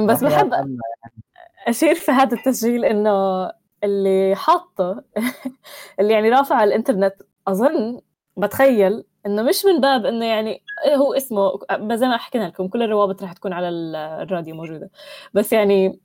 بس 0.08 0.24
بحب. 0.24 0.52
أشير 1.68 1.96
في 1.96 2.12
هذا 2.12 2.38
التسجيل 2.38 2.86
إنه 2.86 3.12
اللي 3.84 4.36
حاطه 4.36 5.04
اللي 6.00 6.14
يعني 6.14 6.30
رافع 6.30 6.56
على 6.56 6.68
الإنترنت 6.68 7.16
أظن 7.48 8.02
بتخيل 8.38 9.04
إنه 9.26 9.44
مش 9.44 9.66
من 9.66 9.82
باب 9.82 10.06
إنه 10.06 10.26
يعني 10.26 10.64
هو 10.96 11.14
اسمه 11.14 11.60
زي 11.94 12.08
ما 12.08 12.18
حكينا 12.18 12.44
لكم 12.44 12.68
كل 12.68 12.84
الروابط 12.84 13.24
رح 13.24 13.34
تكون 13.34 13.54
على 13.54 13.70
ال- 13.70 13.96
الراديو 13.96 14.56
موجودة. 14.56 14.90
بس 15.34 15.54
يعني 15.54 16.00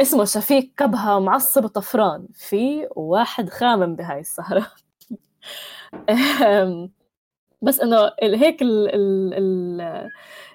اسمه 0.00 0.24
شفيق 0.24 0.72
كبهة 0.76 1.18
معصب 1.18 1.66
طفران 1.66 2.28
في 2.34 2.88
واحد 2.96 3.50
خامم 3.50 3.96
بهاي 3.96 4.20
السهرة. 4.20 4.66
بس 7.62 7.80
إنه 7.80 8.12
هيك 8.22 8.62
ال 8.62 8.88
ال 8.94 9.34
ال 9.34 10.10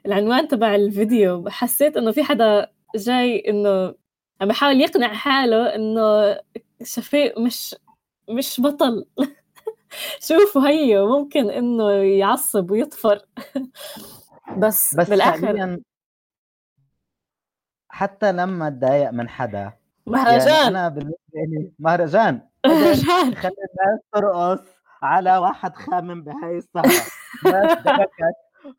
العنوان 0.06 0.48
تبع 0.48 0.76
الفيديو 0.76 1.50
حسيت 1.50 1.98
إنه 1.98 2.12
في 2.12 2.24
حدا 2.24 2.68
جاي 2.96 3.50
إنه 3.50 3.96
عم 4.42 4.48
بحاول 4.48 4.82
يقنع 4.82 5.14
حاله 5.14 5.76
إنه 5.76 6.38
شفيق 6.84 7.40
مش 7.40 7.76
مش 8.30 8.62
بطل. 8.62 9.06
شوفوا 10.28 10.68
هيو 10.68 11.20
ممكن 11.20 11.50
إنه 11.50 11.92
يعصب 11.92 12.72
ويطفر. 12.72 13.26
بس, 14.58 14.96
بس 14.96 15.10
بالآخر 15.10 15.82
حتى 17.92 18.32
لما 18.32 18.68
اتضايق 18.68 19.10
من 19.12 19.30
حدا. 19.30 19.58
يعني 19.60 19.74
مهرجان 20.08 20.76
أنا 20.76 20.90
بالنسبة 20.90 21.18
لي 21.36 21.72
مهرجان. 21.80 22.42
مهرجان. 22.66 23.36
خلي 23.42 23.52
الناس 23.52 24.00
ترقص 24.14 24.60
على 25.04 25.38
واحد 25.38 25.76
خامم 25.76 26.24
بهاي 26.24 26.58
السهرة 26.58 26.92
ناس 27.46 27.78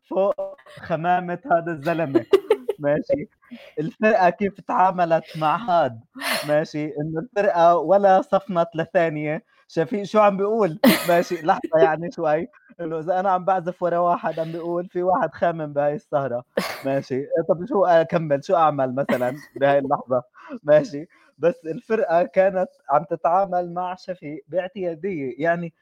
فوق 0.09 0.35
خمامة 0.79 1.39
هذا 1.51 1.71
الزلمة. 1.71 2.25
ماشي. 2.79 3.29
الفرقة 3.79 4.29
كيف 4.29 4.61
تعاملت 4.61 5.23
مع 5.37 5.55
هاد؟ 5.57 5.99
ماشي. 6.47 6.85
إنه 6.85 7.19
الفرقة 7.19 7.77
ولا 7.77 8.21
صفنت 8.21 8.67
لثانية. 8.75 9.43
شفيق 9.67 10.03
شو 10.03 10.19
عم 10.19 10.37
بيقول؟ 10.37 10.79
ماشي. 11.09 11.35
لحظة 11.41 11.79
يعني 11.83 12.11
شوي. 12.11 12.47
إنه 12.81 12.99
إذا 12.99 13.19
أنا 13.19 13.29
عم 13.29 13.45
بعزف 13.45 13.83
ورا 13.83 13.97
واحد 13.97 14.39
عم 14.39 14.51
بيقول 14.51 14.89
في 14.89 15.03
واحد 15.03 15.33
خامم 15.33 15.73
بهاي 15.73 15.95
السهرة. 15.95 16.43
ماشي. 16.85 17.25
طب 17.49 17.65
شو 17.65 17.85
اكمل 17.85 18.43
شو 18.43 18.55
أعمل 18.55 18.95
مثلا 18.95 19.35
بهاي 19.55 19.79
اللحظة؟ 19.79 20.23
ماشي. 20.63 21.07
بس 21.37 21.65
الفرقة 21.65 22.23
كانت 22.23 22.69
عم 22.89 23.03
تتعامل 23.03 23.73
مع 23.73 23.95
شفيق 23.95 24.45
باعتيادية. 24.47 25.35
يعني 25.37 25.73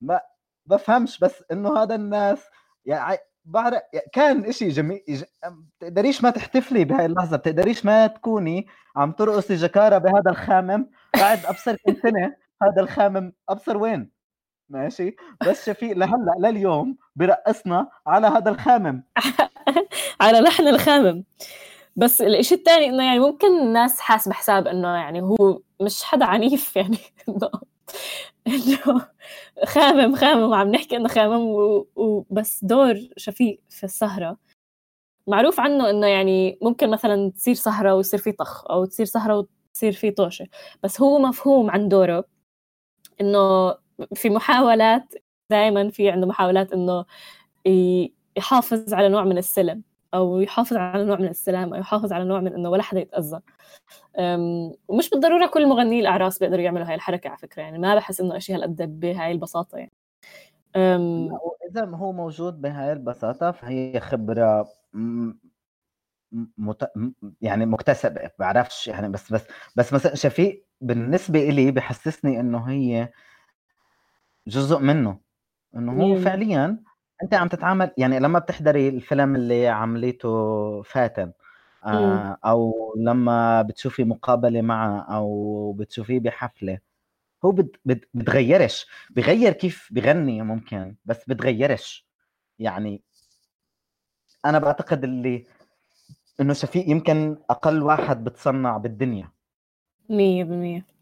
ما 0.00 0.20
بفهمش 0.66 1.18
بس 1.18 1.44
إنه 1.52 1.82
هذا 1.82 1.94
الناس 1.94 2.48
يعني 2.86 3.18
بعرف 3.44 3.82
كان 4.12 4.44
إشي 4.44 4.68
جميل. 4.68 5.24
بتقدريش 5.80 6.24
ما 6.24 6.30
تحتفلي 6.30 6.84
بهاي 6.84 7.06
اللحظة. 7.06 7.36
بتقدريش 7.36 7.84
ما 7.86 8.06
تكوني 8.06 8.66
عم 8.96 9.12
ترقصي 9.12 9.54
جكارة 9.54 9.98
بهذا 9.98 10.30
الخامم. 10.30 10.90
بعد 11.20 11.46
أبصر 11.46 11.76
كم 11.76 11.94
سنة 11.94 12.36
هذا 12.62 12.82
الخامم 12.82 13.32
أبصر 13.48 13.76
وين؟ 13.76 14.17
ماشي. 14.68 15.16
بس 15.46 15.66
شفيق 15.66 15.96
لهلأ 15.96 16.34
لليوم 16.38 16.96
برقصنا 17.16 17.88
على 18.06 18.26
هذا 18.26 18.50
الخامم. 18.50 19.02
على 20.20 20.40
لحن 20.40 20.68
الخامم. 20.68 21.24
بس 21.96 22.22
الإشي 22.22 22.54
الثاني 22.54 22.86
إنه 22.86 23.04
يعني 23.04 23.18
ممكن 23.18 23.60
الناس 23.60 24.00
حاسبه 24.00 24.34
حساب 24.34 24.66
إنه 24.66 24.88
يعني 24.88 25.20
هو 25.22 25.60
مش 25.80 26.02
حدا 26.04 26.24
عنيف 26.26 26.76
يعني 26.76 26.98
إنه 27.28 27.50
إنه 28.46 29.06
خامم 29.66 30.16
خامم 30.16 30.50
وعم 30.50 30.68
نحكي 30.68 30.96
إنه 30.96 31.08
خامم 31.08 31.54
وبس 31.96 32.64
دور 32.64 32.96
شفيق 33.16 33.60
في 33.70 33.84
السهرة. 33.84 34.36
معروف 35.26 35.60
عنه 35.60 35.90
إنه 35.90 36.06
يعني 36.06 36.58
ممكن 36.62 36.90
مثلا 36.90 37.30
تصير 37.30 37.54
سهرة 37.54 37.94
ويصير 37.94 38.20
في 38.20 38.32
طخ 38.32 38.70
أو 38.70 38.84
تصير 38.84 39.06
سهرة 39.06 39.46
وتصير 39.72 39.92
في 39.92 40.10
طوشة. 40.10 40.46
بس 40.82 41.00
هو 41.00 41.18
مفهوم 41.18 41.70
عن 41.70 41.88
دوره 41.88 42.24
إنه 43.20 43.74
في 44.14 44.30
محاولات 44.30 45.14
دائما 45.50 45.90
في 45.90 46.10
عنده 46.10 46.26
محاولات 46.26 46.72
إنه 46.72 47.04
يحافظ 48.36 48.94
على 48.94 49.08
نوع 49.08 49.24
من 49.24 49.38
السلم 49.38 49.82
أو 50.14 50.40
يحافظ 50.40 50.76
على 50.76 51.04
نوع 51.04 51.16
من 51.16 51.28
السلام 51.28 51.74
أو 51.74 51.80
يحافظ 51.80 52.12
على 52.12 52.24
نوع 52.24 52.40
من 52.40 52.54
إنه 52.54 52.70
ولا 52.70 52.82
حدا 52.82 53.00
يتأذى. 53.00 53.40
ومش 54.88 55.10
بالضرورة 55.10 55.46
كل 55.46 55.68
مغني 55.68 56.00
الأعراس 56.00 56.38
بيقدروا 56.38 56.60
يعملوا 56.62 56.86
هاي 56.86 56.94
الحركة 56.94 57.28
على 57.28 57.38
فكرة 57.38 57.62
يعني 57.62 57.78
ما 57.78 57.94
بحس 57.94 58.20
إنه 58.20 58.38
شيء 58.38 58.56
هالقد 58.56 59.00
بهاي 59.00 59.32
البساطة 59.32 59.78
يعني. 59.78 59.92
اذا 61.70 61.84
هو 61.84 62.12
موجود 62.12 62.60
بهاي 62.60 62.92
البساطة 62.92 63.50
فهي 63.50 64.00
خبرة 64.00 64.68
مت... 66.58 66.90
يعني 67.40 67.66
مكتسبة 67.66 68.30
بعرفش 68.38 68.88
يعني 68.88 69.08
بس 69.08 69.32
بس 69.32 69.46
بس 69.76 69.92
مثلا 69.92 70.14
شفيق 70.14 70.66
بالنسبة 70.80 71.48
إلي 71.48 71.70
بحسسني 71.70 72.40
إنه 72.40 72.58
هي 72.58 73.08
جزء 74.48 74.78
منه. 74.78 75.18
إنه 75.76 75.92
هو 75.92 76.16
فعليا 76.16 76.78
أنت 77.22 77.34
عم 77.34 77.48
تتعامل 77.48 77.90
يعني 77.98 78.18
لما 78.20 78.38
بتحضري 78.38 78.88
الفيلم 78.88 79.36
اللي 79.36 79.68
عملته 79.68 80.82
فاتن 80.82 81.32
آه 81.84 82.38
أو 82.44 82.94
لما 82.98 83.62
بتشوفي 83.62 84.04
مقابلة 84.04 84.62
معه 84.62 85.00
أو 85.00 85.72
بتشوفيه 85.72 86.20
بحفلة 86.20 86.78
هو 87.44 87.50
بت 87.52 87.76
بت 87.84 88.08
بتغيرش. 88.14 88.86
بغير 89.10 89.52
كيف 89.52 89.88
بغني 89.92 90.42
ممكن 90.42 90.96
بس 91.04 91.24
بتغيرش. 91.28 92.06
يعني 92.58 93.02
أنا 94.44 94.58
بعتقد 94.58 95.04
اللي 95.04 95.46
إنه 96.40 96.52
شفيق 96.52 96.88
يمكن 96.90 97.36
أقل 97.50 97.82
واحد 97.82 98.24
بتصنع 98.24 98.76
بالدنيا. 98.76 99.30
مية 100.10 100.44
بالمية. 100.44 100.97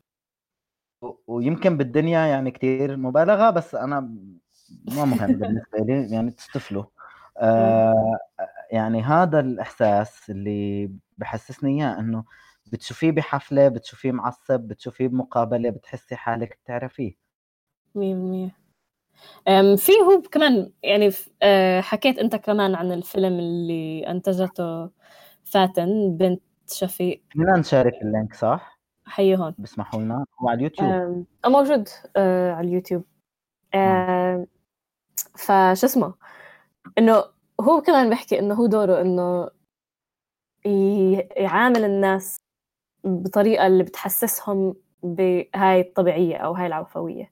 ويمكن 1.27 1.77
بالدنيا 1.77 2.27
يعني 2.27 2.51
كتير 2.51 2.97
مبالغة 2.97 3.51
بس 3.51 3.75
أنا 3.75 4.01
ما 4.97 5.05
مهم 5.05 5.27
بالنسبة 5.39 5.79
لي 5.79 6.11
يعني 6.11 6.31
تستفلوا 6.31 6.85
آه 7.39 8.19
يعني 8.71 9.03
هذا 9.03 9.41
الإحساس 9.41 10.31
اللي 10.31 10.91
بحسسني 11.19 11.83
إياه 11.85 12.01
إنه 12.01 12.25
بتشوفيه 12.73 13.11
بحفلة 13.11 13.69
بتشوفيه 13.69 14.13
معصب 14.13 14.61
بتشوفيه 14.61 15.09
بمقابلة 15.09 15.71
بتحسي 15.71 16.17
حالك 16.17 16.59
بتعرفيه. 16.65 17.13
مية 17.95 18.15
بالمية. 18.15 18.57
في 19.77 19.93
هو 19.93 20.23
كمان 20.23 20.73
يعني 20.83 21.11
آه، 21.43 21.81
حكيت 21.81 22.19
أنت 22.19 22.37
كمان 22.37 22.75
عن 22.75 22.93
الفيلم 22.93 23.39
اللي 23.39 24.11
أنتجته 24.11 24.91
فاتن 25.45 26.17
بنت 26.17 26.43
شفيق. 26.73 27.23
فينا 27.31 27.57
نشارك 27.57 27.95
اللينك 28.03 28.35
صح؟ 28.35 28.76
حي 29.07 29.37
هون 29.37 29.55
بسمحوا 29.59 30.01
لنا. 30.01 30.27
هو 30.41 30.49
على 30.49 30.57
اليوتيوب. 30.57 31.25
موجود 31.47 31.89
آه 32.17 32.53
على 32.53 32.69
اليوتيوب. 32.69 33.05
آه 33.75 34.47
فش 35.35 35.85
اسمه؟ 35.85 36.15
إنه 36.99 37.25
هو 37.61 37.81
كمان 37.81 38.09
بيحكي 38.09 38.39
إنه 38.39 38.55
هو 38.55 38.67
دوره 38.67 39.01
إنه 39.01 39.51
يعامل 41.37 41.85
الناس 41.85 42.37
بطريقة 43.05 43.67
اللي 43.67 43.83
بتحسسهم 43.83 44.75
بهاي 45.03 45.81
الطبيعية 45.81 46.37
أو 46.37 46.53
هاي 46.53 46.67
العفوية. 46.67 47.31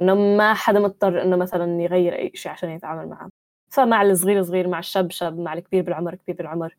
إنه 0.00 0.14
ما 0.14 0.54
حدا 0.54 0.80
مضطر 0.80 1.22
إنه 1.22 1.36
مثلا 1.36 1.82
يغير 1.82 2.14
أي 2.18 2.30
شيء 2.34 2.52
عشان 2.52 2.70
يتعامل 2.70 3.08
معه. 3.08 3.28
فمع 3.70 4.02
الصغير 4.02 4.42
صغير 4.42 4.68
مع 4.68 4.78
الشاب 4.78 5.10
شاب 5.10 5.38
مع 5.38 5.52
الكبير 5.52 5.82
بالعمر 5.82 6.14
كبير 6.14 6.36
بالعمر 6.36 6.76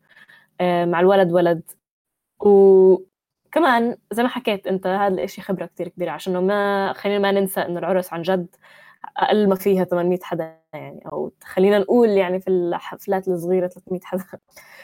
آه، 0.60 0.84
مع 0.84 1.00
الولد 1.00 1.32
ولد. 1.32 1.62
وكمان 3.50 3.96
زي 4.12 4.22
ما 4.22 4.28
حكيت 4.28 4.66
انت 4.66 4.86
هذا 4.86 5.14
الإشي 5.14 5.42
خبرة 5.42 5.66
كتير 5.66 5.88
كبيرة 5.88 6.10
عشان 6.10 6.46
ما 6.46 6.92
خلينا 6.92 7.18
ما 7.18 7.32
ننسى 7.32 7.60
إنه 7.60 7.78
العرس 7.78 8.12
عن 8.12 8.22
جد 8.22 8.46
أقل 9.16 9.48
ما 9.48 9.54
فيها 9.54 9.84
800 9.84 10.18
حدا 10.22 10.60
يعني 10.72 11.02
أو 11.12 11.32
خلينا 11.44 11.78
نقول 11.78 12.08
يعني 12.08 12.40
في 12.40 12.50
الحفلات 12.50 13.28
الصغيرة 13.28 13.68
300 13.68 14.00
حدا. 14.04 14.24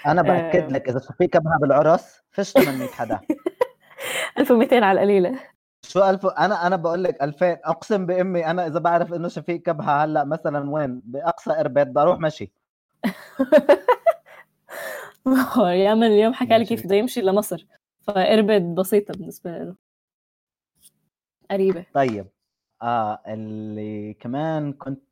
أنا 0.06 0.22
بأكد 0.22 0.62
آه. 0.62 0.68
لك 0.68 0.88
إذا 0.88 1.00
في 1.18 1.26
كبها 1.26 1.58
بالعرس 1.60 2.22
فيش 2.30 2.52
800 2.52 2.88
حدا. 2.88 3.20
1200 4.38 4.84
على 4.84 4.92
القليلة. 4.92 5.38
شو 5.82 6.10
ألف 6.10 6.26
أنا 6.26 6.66
أنا 6.66 6.76
بقول 6.76 7.04
لك 7.04 7.22
2000 7.22 7.58
أقسم 7.64 8.06
بأمي 8.06 8.46
أنا 8.46 8.66
إذا 8.66 8.78
بعرف 8.78 9.14
إنه 9.14 9.28
شفيق 9.28 9.62
كبها 9.62 10.04
هلأ 10.04 10.24
مثلا 10.24 10.70
وين؟ 10.70 11.02
بأقصى 11.04 11.50
اربد 11.50 11.92
بروح 11.92 12.20
مشي. 12.20 12.52
يا 15.66 15.94
من 15.94 16.06
اليوم 16.06 16.34
حكى 16.34 16.58
لي 16.58 16.64
كيف 16.64 16.84
بده 16.84 16.96
يمشي 16.96 17.20
لمصر. 17.20 17.66
فاربد 18.06 18.62
بسيطة 18.74 19.14
بالنسبة 19.14 19.58
له. 19.58 19.76
قريبة. 21.50 21.86
طيب 21.94 22.28
آه 22.82 23.22
اللي 23.26 24.14
كمان 24.14 24.72
كنت 24.72 25.02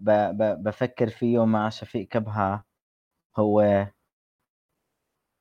ب... 0.00 0.10
ب... 0.10 0.62
بفكر 0.62 1.08
فيه 1.08 1.44
مع 1.44 1.68
شفيق 1.68 2.08
كبهة 2.08 2.64
هو 3.36 3.86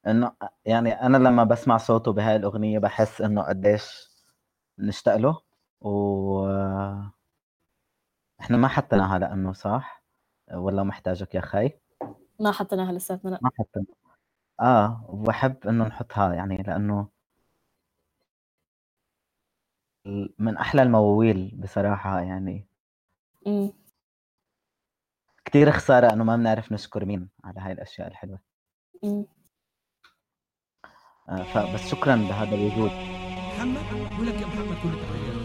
إنه 0.07 0.31
يعني 0.65 0.91
أنا 0.91 1.17
لما 1.17 1.43
بسمع 1.43 1.77
صوته 1.77 2.13
بهاي 2.13 2.35
الأغنية 2.35 2.79
بحس 2.79 3.21
إنه 3.21 3.41
قديش 3.41 4.09
نشتاق 4.79 5.15
له 5.15 5.41
و 5.81 6.47
إحنا 8.41 8.57
ما 8.57 8.67
حطيناها 8.67 9.19
لأنه 9.19 9.53
صح؟ 9.53 10.03
ولا 10.53 10.83
محتاجك 10.83 11.35
يا 11.35 11.41
خي؟ 11.41 11.71
ما 12.39 12.51
حطيناها 12.51 12.91
لساتنا 12.93 13.29
لا. 13.29 13.39
ما 13.41 13.49
حطينا. 13.59 13.85
آه 14.59 15.05
وبحب 15.09 15.67
إنه 15.67 15.88
نحطها 15.88 16.34
يعني 16.34 16.57
لأنه 16.57 17.07
من 20.39 20.57
أحلى 20.57 20.81
المواويل 20.81 21.51
بصراحة 21.55 22.19
يعني. 22.21 22.67
امم 23.47 23.71
كثير 25.45 25.71
خسارة 25.71 26.13
إنه 26.13 26.23
ما 26.23 26.35
بنعرف 26.35 26.71
نشكر 26.71 27.05
مين 27.05 27.29
على 27.43 27.59
هاي 27.59 27.71
الأشياء 27.71 28.07
الحلوة. 28.07 28.39
امم 29.03 29.25
آه 31.29 31.43
فبس 31.43 31.89
شكرا 31.89 32.15
لهذا 32.15 32.55
الوجود. 32.55 32.91
محمد 33.49 34.19
ولك 34.19 34.41
يا 34.41 34.47
محمد 34.47 34.77
كل 34.84 34.89
رأيت 34.89 35.38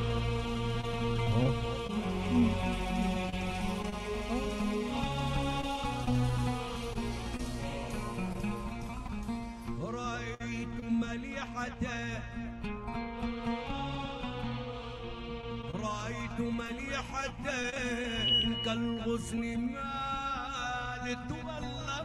كالغصن 18.72 19.40
مالت 19.56 21.28
ولا 21.44 21.98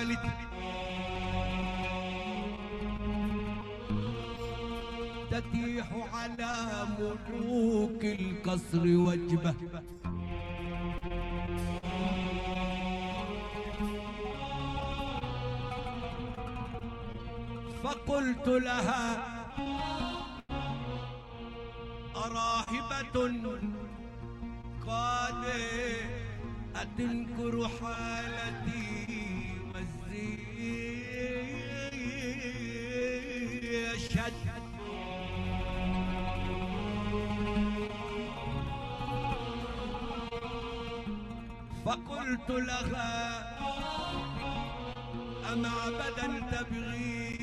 مالت 0.00 0.24
المفاتيح 5.30 5.86
على 6.14 6.52
ملوك 6.98 8.04
القصر 8.04 8.84
وجبة. 8.86 9.54
فقلت 17.84 18.48
لها 18.48 19.39
أراهبة. 22.26 23.16
قال 24.86 25.44
أتنكر 26.76 27.68
حالتي 27.68 29.06
والزيشت 33.90 34.20
فقلت 41.86 42.50
لها 42.50 43.20
أمعبدا 45.52 46.26
تبغين؟ 46.52 47.40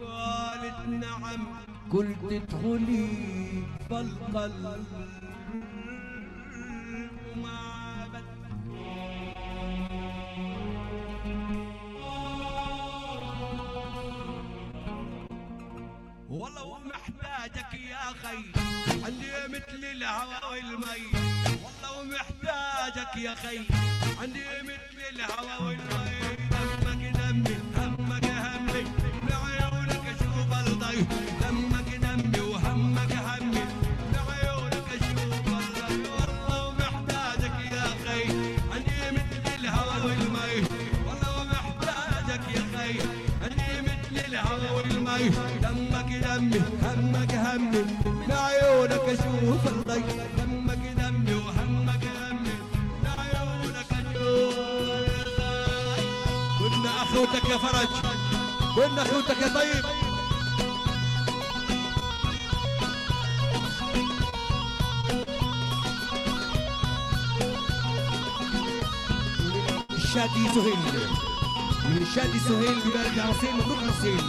قالت 0.00 0.78
نعم. 0.88 1.73
قلت 1.94 2.18
ادخلي 2.32 3.08
فالقلب 3.90 4.86
معبد 7.36 8.24
والله 16.28 16.78
محتاجك 16.78 17.74
يا 17.74 18.04
خي 18.22 18.42
عندي 19.04 19.32
مثل 19.48 19.84
الهوى 19.84 20.38
والمي 20.50 21.04
والله 21.64 22.02
محتاجك 22.16 23.16
يا 23.16 23.34
خي 23.34 23.58
عندي 24.22 24.44
مثل 24.62 24.98
الهوى 25.10 25.66
والمي 25.66 26.13
الضي 49.96 50.26
دمك 50.38 50.78
دمي 50.98 51.34
وهمك 51.34 52.04
همي 52.04 52.54
أشوف 53.06 53.92
الضي 53.92 55.08
كنا 56.58 56.90
اخوتك 57.02 57.48
يا 57.50 57.56
فرج 57.56 57.88
كنا 58.76 59.02
اخوتك 59.02 59.42
يا 59.42 59.48
طيب. 59.54 59.84
الشادي 69.90 70.48
سهيل. 70.54 70.78
من 71.90 72.02
الشادي 72.02 72.38
سهيل 72.38 72.80
ببلد 72.80 73.18
عصير 73.18 73.52
مبروك 73.52 73.78
عصير 73.98 74.20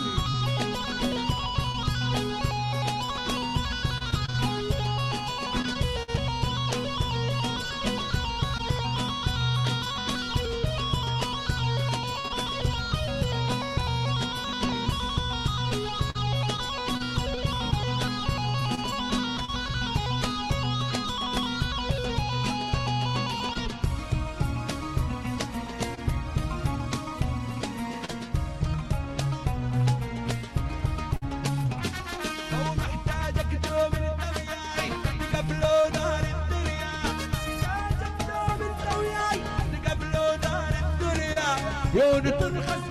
يون 41.96 42.24
تنخس 42.24 42.84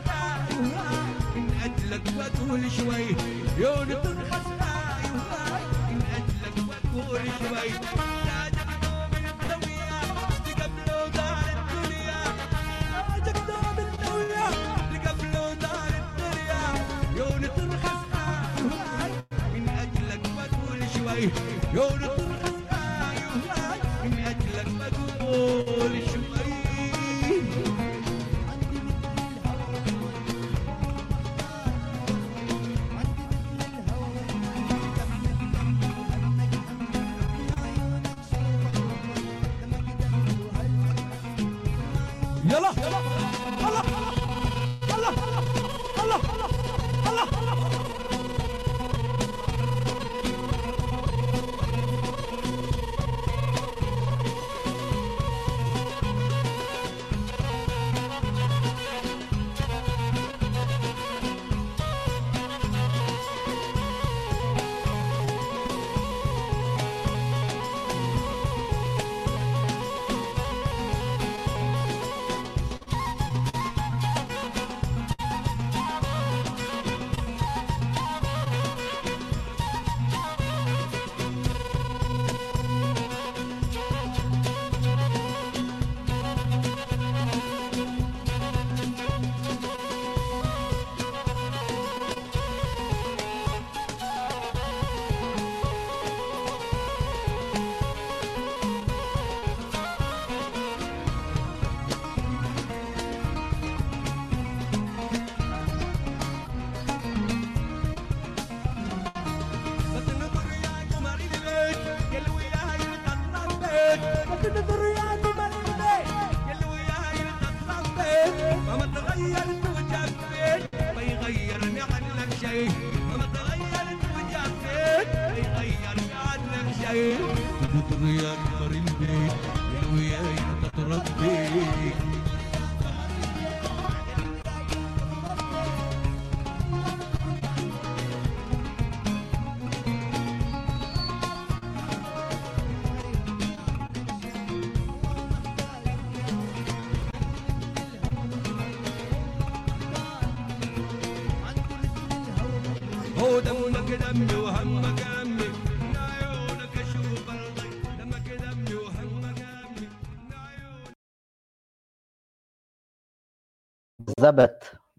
من 1.37 1.51
اجلك 1.65 2.03
واقول 2.19 2.71
شوي 2.73 3.07
يون 3.59 3.89
تنخس 3.89 4.47
من 5.91 6.03
اجلك 6.17 6.57
واقول 6.69 7.21
شوي 7.39 7.71
محتاجك 7.79 8.71
دوم 8.83 9.13
نار 11.17 11.47
الدنيا 11.57 12.21
دوم 13.57 13.85
نار 15.63 15.93
الدنيا 16.01 16.67
من 19.55 19.69
بقول 20.37 20.81
شوي 20.97 21.31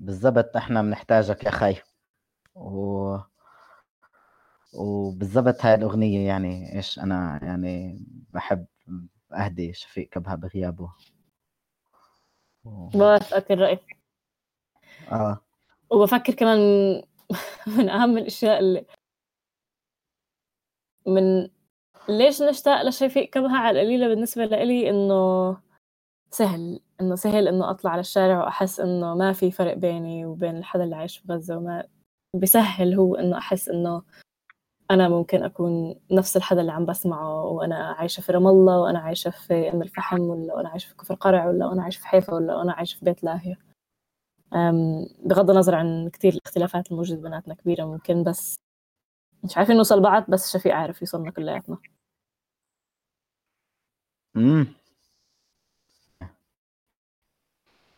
بالضبط 0.05 0.57
إحنا 0.57 0.81
بنحتاجك 0.81 1.43
يا 1.43 1.51
خي. 1.51 1.75
و 2.55 3.17
وبالضبط 4.73 5.65
هاي 5.65 5.75
الأغنية 5.75 6.27
يعني 6.27 6.75
إيش 6.75 6.99
أنا 6.99 7.39
يعني 7.43 8.05
بحب 8.33 8.65
أهدي 9.33 9.73
شفيق 9.73 10.09
كبها 10.09 10.35
بغيابه. 10.35 10.91
بوافقك 12.65 13.51
الرأي 13.51 13.79
آه. 15.11 15.39
وبفكر 15.89 16.33
كمان 16.33 16.59
من 17.77 17.89
أهم 17.89 18.17
الأشياء 18.17 18.59
اللي 18.59 18.85
من 21.07 21.49
ليش 22.09 22.41
نشتاق 22.41 22.81
لشفيق 22.81 23.29
كبها 23.29 23.57
على 23.57 23.81
القليلة 23.81 24.07
بالنسبة 24.07 24.45
لإلي 24.45 24.89
إنه 24.89 25.57
سهل 26.31 26.79
إنه 27.01 27.15
سهل 27.15 27.47
إنه 27.47 27.69
أطلع 27.71 27.91
على 27.91 27.99
الشارع 27.99 28.43
وأحس 28.43 28.79
إنه 28.79 29.15
ما 29.15 29.33
في 29.33 29.51
فرق 29.51 29.73
بيني 29.73 30.25
وبين 30.25 30.57
الحدا 30.57 30.83
اللي 30.83 30.95
عايش 30.95 31.21
بغزة 31.21 31.57
وما 31.57 31.87
بسهل 32.35 32.93
هو 32.93 33.15
إنه 33.15 33.37
أحس 33.37 33.69
إنه 33.69 34.03
أنا 34.91 35.09
ممكن 35.09 35.43
أكون 35.43 35.95
نفس 36.11 36.37
الحدا 36.37 36.61
اللي 36.61 36.71
عم 36.71 36.85
بسمعه 36.85 37.43
وأنا 37.45 37.75
عايشة 37.75 38.21
في 38.21 38.31
رام 38.31 38.47
الله 38.47 38.79
وأنا 38.81 38.99
عايشة 38.99 39.29
في 39.31 39.73
أم 39.73 39.81
الفحم 39.81 40.19
ولا 40.21 40.53
وأنا 40.55 40.69
عايشة 40.69 40.87
في 40.89 40.95
كفر 40.95 41.15
قرع 41.15 41.47
ولا 41.49 41.65
وأنا 41.67 41.83
عايشة 41.83 41.99
في 41.99 42.07
حيفا 42.07 42.33
ولا 42.33 42.55
وأنا 42.55 42.73
عايشة 42.73 42.97
في 42.99 43.05
بيت 43.05 43.23
لاهية 43.23 43.59
أم، 44.53 45.07
بغض 45.25 45.49
النظر 45.51 45.75
عن 45.75 46.09
كتير 46.09 46.33
الاختلافات 46.33 46.91
الموجودة 46.91 47.21
بيناتنا 47.21 47.53
كبيرة 47.53 47.85
ممكن 47.85 48.23
بس 48.23 48.55
مش 49.43 49.57
عارفين 49.57 49.77
نوصل 49.77 50.01
بعض 50.01 50.25
بس 50.29 50.53
شفيق 50.57 50.75
عارف 50.75 51.01
يوصلنا 51.01 51.31
كلياتنا. 51.31 51.77
امم 54.35 54.67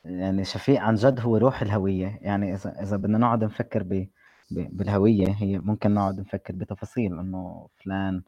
يعني 0.08 0.44
شفيق 0.44 0.82
عن 0.82 0.96
جد 0.96 1.20
هو 1.20 1.38
روح 1.38 1.62
الهوية. 1.62 2.20
يعني 2.22 2.54
إذا 2.54 2.82
إذا 2.82 2.98
بدنا 2.98 3.18
نقعد 3.18 3.44
نفكر 3.44 3.84
ب... 3.84 4.08
ب... 4.52 4.78
بالهوية 4.78 5.28
هي 5.28 5.60
ممكن 5.60 5.94
نقعد 5.94 6.20
نفكر 6.20 6.54
بتفاصيل 6.56 7.20
إنه 7.20 7.68
فلان 7.84 8.24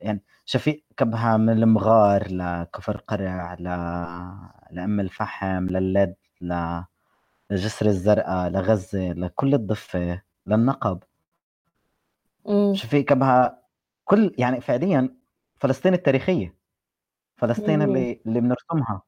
يعني 0.00 0.22
شفيق 0.44 0.84
كبها 0.96 1.36
من 1.36 1.62
المغار 1.62 2.26
لكفر 2.30 2.96
قرع 2.96 3.54
ل... 3.54 3.62
لأم 4.70 5.00
الفحم 5.00 5.66
للد 5.66 6.14
ل... 6.40 6.80
لجسر 7.50 7.86
الزرقاء 7.86 8.50
لغزة 8.50 9.12
لكل 9.12 9.54
الضفة 9.54 10.22
للنقب. 10.46 11.02
أمم، 12.48 12.74
شفيق 12.74 13.04
كبها 13.04 13.62
كل 14.04 14.34
يعني 14.38 14.60
فعليا 14.60 15.14
فلسطين 15.56 15.94
التاريخية 15.94 16.54
فلسطين 17.36 17.78
مم. 17.78 17.84
اللي 17.84 18.20
اللي 18.26 18.40
بنرسمها. 18.40 19.02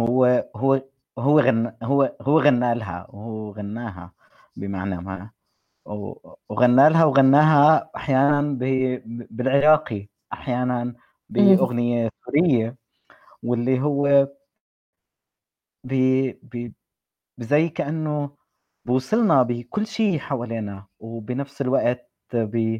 هو 0.00 0.48
هو 0.56 0.82
هو 1.20 1.40
غنى 1.40 1.76
هو 1.82 2.16
هو 2.20 2.40
غنى 2.40 2.74
لها 2.74 3.06
وهو 3.10 3.50
غناها 3.52 4.12
بمعنى 4.56 4.96
ما 5.00 5.30
وغنى 6.48 6.88
لها 6.90 7.04
وغناها 7.04 7.90
أحيانا 7.96 8.58
بالعراقي 9.30 10.08
أحيانا 10.32 10.94
بأغنية 11.28 12.10
سورية 12.24 12.76
واللي 13.42 13.80
هو 13.80 14.28
ب 15.84 15.92
ب 16.42 16.72
زي 17.38 17.68
كأنه 17.68 18.36
بوصلنا 18.84 19.42
بكل 19.42 19.86
شيء 19.86 20.18
حوالينا 20.18 20.86
وبنفس 21.00 21.60
الوقت 21.60 22.10
ب 22.34 22.78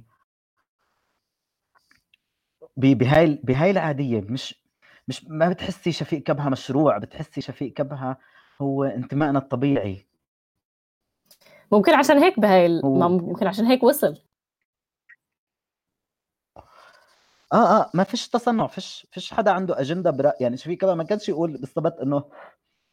ب- 2.77 2.99
بهاي 2.99 3.41
بهاي 3.45 3.71
العادية 3.71 4.21
مش 4.21 4.60
مش 5.09 5.25
ما 5.29 5.49
بتحسي 5.49 5.93
شفيق 5.93 6.23
كبها 6.23 6.49
مشروع 6.49 6.99
بتحسي 6.99 7.41
شفيق 7.41 7.73
كبها 7.73 8.17
هو 8.61 8.85
انتمائنا 8.85 9.39
الطبيعي. 9.39 10.07
ممكن 11.73 11.95
عشان 11.95 12.19
هيك 12.19 12.41
بهاي 12.41 12.67
ال- 12.67 12.85
هو- 12.85 13.09
ممكن 13.09 13.47
عشان 13.47 13.65
هيك 13.67 13.83
وصل. 13.83 14.23
آه 17.53 17.81
آه 17.81 17.91
ما 17.95 18.05
فيش 18.05 18.29
تصنع 18.29 18.67
فيش 18.67 19.07
فيش 19.13 19.35
حدا 19.35 19.51
عنده 19.51 19.81
أجندة 19.81 20.11
برأي 20.11 20.35
يعني 20.41 20.57
شفيق 20.57 20.79
كبها 20.79 20.95
ما 20.95 21.05
كانش 21.05 21.29
يقول 21.29 21.53
بالضبط 21.57 22.01
إنه 22.01 22.25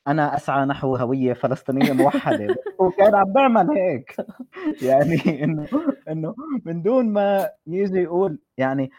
أنا 0.07 0.35
أسعى 0.35 0.65
نحو 0.65 0.95
هوية 0.95 1.33
فلسطينية 1.33 1.93
موحدة 1.93 2.47
بس 2.47 2.55
هو 2.81 2.91
كان 2.91 3.15
عم 3.15 3.33
بيعمل 3.33 3.69
هيك. 3.77 4.15
يعني 4.89 5.43
إنه 5.43 5.67
إنه 6.07 6.35
من 6.65 6.81
دون 6.81 7.05
ما 7.09 7.49
يجي 7.67 7.97
يقول 7.99 8.39
يعني 8.57 8.91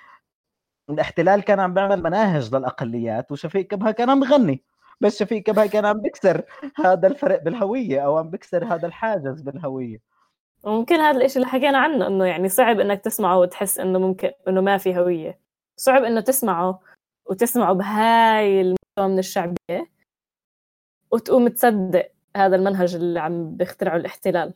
الاحتلال 0.91 1.43
كان 1.43 1.61
عم 1.61 1.75
بيعمل 1.75 2.03
مناهج 2.03 2.55
للأقليات 2.55 3.33
وشفيق 3.33 3.67
كبها 3.67 3.91
كان 3.91 4.11
عم 4.11 4.21
بغني 4.21 4.63
بس 5.01 5.19
شفيق 5.19 5.43
كبها 5.43 5.67
كان 5.67 5.85
عم 5.85 6.01
بكسر 6.01 6.43
هذا 6.85 7.09
الفرق 7.09 7.43
بالهوية 7.43 8.01
أو 8.01 8.17
عم 8.17 8.31
بكسر 8.31 8.65
هذا 8.65 8.87
الحاجز 8.87 9.41
بالهوية. 9.43 9.99
وممكن 10.63 10.95
هذا 10.95 11.17
الإشي 11.17 11.37
اللي 11.37 11.47
حكينا 11.47 11.79
عنه 11.79 12.07
إنه 12.07 12.25
يعني 12.25 12.49
صعب 12.49 12.81
إنك 12.81 13.01
تسمعه 13.01 13.39
وتحس 13.39 13.79
إنه 13.79 13.99
ممكن 13.99 14.31
إنه 14.49 14.61
ما 14.61 14.79
في 14.79 14.99
هوية. 14.99 15.41
صعب 15.77 16.05
إنه 16.05 16.21
تسمعه 16.21 16.81
وتسمعه 17.27 17.73
بهاي 17.73 18.61
المستوى 18.61 19.09
من 19.09 19.19
الشعبية 19.19 19.91
وتقوم 21.11 21.49
تصدق 21.49 22.13
هذا 22.37 22.57
المنهج 22.57 22.95
اللي 22.95 23.21
عم 23.21 23.57
بيخترعه 23.57 23.97
الاحتلال. 23.97 24.55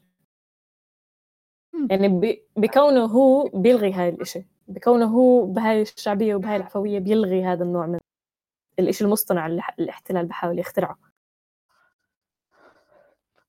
يعني 1.91 2.09
بكونه 2.57 3.05
هو 3.05 3.49
بيلغي 3.49 3.93
هاي 3.93 4.09
الإشي. 4.09 4.52
بكونه 4.69 5.07
هو 5.07 5.47
بهاي 5.47 5.83
الشعبية 5.83 6.35
وبهاي 6.35 6.57
العفوية 6.57 6.99
بيلغي 6.99 7.45
هذا 7.45 7.65
النوع 7.65 7.87
من 7.87 7.99
الإشي 8.79 9.05
المصطنع 9.05 9.47
اللي 9.47 9.63
الاحتلال 9.79 10.27
بحاول 10.27 10.59
يخترعه. 10.59 10.99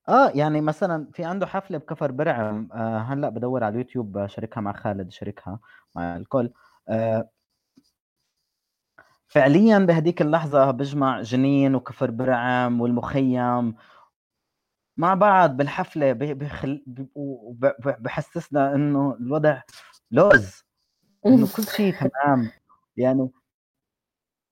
آه 0.09 0.29
يعني 0.35 0.61
مثلا 0.61 1.07
في 1.13 1.25
عنده 1.25 1.45
حفلة 1.47 1.77
بكفر 1.77 2.11
برعم 2.11 2.69
آه 2.73 2.97
هلأ 2.97 3.29
بدور 3.29 3.63
على 3.63 3.73
اليوتيوب 3.73 4.17
آه، 4.17 4.27
شاركها 4.27 4.61
مع 4.61 4.73
خالد 4.73 5.11
شاركها 5.11 5.59
مع 5.95 6.15
الكل. 6.17 6.49
آه 6.89 7.29
فعليا 9.27 9.79
بهديك 9.79 10.21
اللحظة 10.21 10.71
بجمع 10.71 11.21
جنين 11.21 11.75
وكفر 11.75 12.11
برعم 12.11 12.81
والمخيم 12.81 13.75
مع 14.97 15.13
بعض 15.13 15.57
بالحفلة 15.57 16.13
بحسسنا 17.99 18.75
إنه 18.75 19.17
الوضع 19.19 19.61
لوز. 20.11 20.62
إنه 21.25 21.47
كل 21.55 21.63
شيء 21.63 21.93
تمام. 21.93 22.51
يعني 22.97 23.29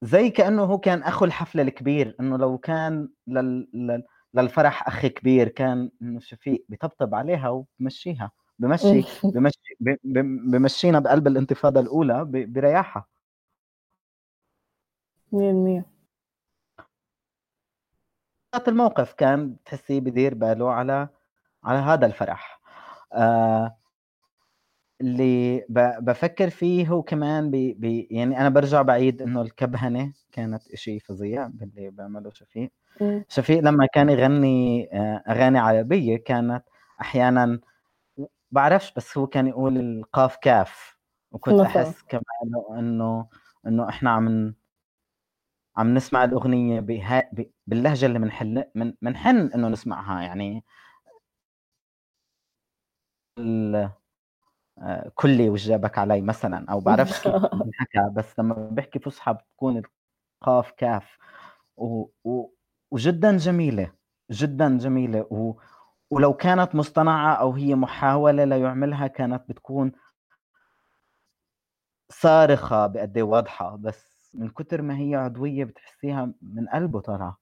زي 0.01 0.29
كأنه 0.29 0.63
هو 0.63 0.77
كان 0.77 1.03
أخو 1.03 1.25
الحفلة 1.25 1.61
الكبير 1.63 2.15
إنه 2.19 2.37
لو 2.37 2.57
كان 2.57 3.09
لل... 3.27 3.67
لل... 3.73 4.03
للفرح 4.33 4.87
أخ 4.87 5.05
كبير 5.05 5.47
كان 5.47 5.91
إنه 6.01 6.19
شفيق 6.19 6.65
بيطبطب 6.69 7.15
عليها 7.15 7.49
وبمشيها 7.49 8.31
بمشي 8.59 9.01
بمشي 9.33 9.59
ب- 9.79 9.89
ب- 10.03 10.51
بمشينا 10.51 10.99
بقلب 10.99 11.27
الانتفاضة 11.27 11.79
الأولى 11.79 12.25
ب- 12.25 12.53
برياحة. 12.53 13.09
مية 15.31 15.47
بالمية. 15.51 15.85
ذات 18.55 18.67
الموقف 18.67 19.13
كان 19.13 19.53
بتحسيه 19.53 19.99
بدير 19.99 20.33
باله 20.33 20.71
على 20.71 21.09
على 21.63 21.79
هذا 21.79 22.05
الفرح. 22.05 22.61
آه 23.13 23.75
اللي 25.01 25.65
بفكر 26.01 26.49
فيه 26.49 26.87
هو 26.87 27.01
كمان 27.03 27.51
بي 27.51 27.73
بي 27.73 28.07
يعني 28.11 28.39
أنا 28.41 28.49
برجع 28.49 28.81
بعيد 28.81 29.21
إنه 29.21 29.41
الكبهنة 29.41 30.13
كانت 30.31 30.67
إشي 30.71 30.99
فظيع 30.99 31.47
باللي 31.47 31.89
بيعمله 31.91 32.31
شفيق. 32.33 32.71
شفيق 33.29 33.59
لما 33.59 33.85
كان 33.93 34.09
يغني 34.09 34.89
آه، 34.93 35.23
أغاني 35.29 35.59
عربية 35.59 36.17
كانت 36.17 36.63
أحيانا 37.01 37.59
بعرفش 38.51 38.93
بس 38.93 39.17
هو 39.17 39.27
كان 39.27 39.47
يقول 39.47 39.77
القاف 39.77 40.35
كاف 40.37 40.97
وكنت 41.31 41.53
مثلاً. 41.53 41.65
أحس 41.83 42.01
كمان 42.01 42.23
إنه 42.79 43.27
إنه 43.67 43.89
إحنا 43.89 44.09
عم 44.09 44.53
عم 45.77 45.93
نسمع 45.93 46.23
الأغنية 46.23 46.79
بها 46.79 47.29
باللهجة 47.67 48.05
اللي 48.05 48.19
بنحل 48.19 48.63
من 48.75 48.93
بنحن 49.01 49.37
إنه 49.55 49.67
نسمعها 49.67 50.21
يعني 50.21 50.63
ال- 53.39 53.91
آه، 54.77 55.11
كلي 55.15 55.49
وجابك 55.49 55.97
علي 55.97 56.21
مثلا 56.21 56.71
أو 56.71 56.79
بعرفش 56.79 57.23
كيف 57.23 57.35
بنحكى 57.63 58.09
بس 58.13 58.39
لما 58.39 58.69
بحكي 58.71 58.99
فصحى 58.99 59.33
بتكون 59.33 59.81
القاف 60.41 60.71
كاف. 60.71 61.17
و... 61.77 62.05
و... 62.23 62.53
وجدا 62.91 63.37
جميلة 63.37 63.91
جدا 64.31 64.77
جميلة. 64.77 65.27
و... 65.29 65.53
ولو 66.09 66.33
كانت 66.33 66.75
مصطنعة 66.75 67.33
أو 67.33 67.51
هي 67.53 67.75
محاولة 67.75 68.43
ليعملها 68.43 69.07
كانت 69.07 69.49
بتكون 69.49 69.91
صارخة 72.09 72.87
بقد 72.87 73.17
إيه 73.17 73.23
واضحة. 73.23 73.75
بس 73.75 74.31
من 74.33 74.49
كتر 74.49 74.81
ما 74.81 74.97
هي 74.97 75.15
عضويه 75.15 75.63
بتحسيها 75.63 76.33
من 76.41 76.67
قلبه 76.69 76.99
طالعة. 76.99 77.37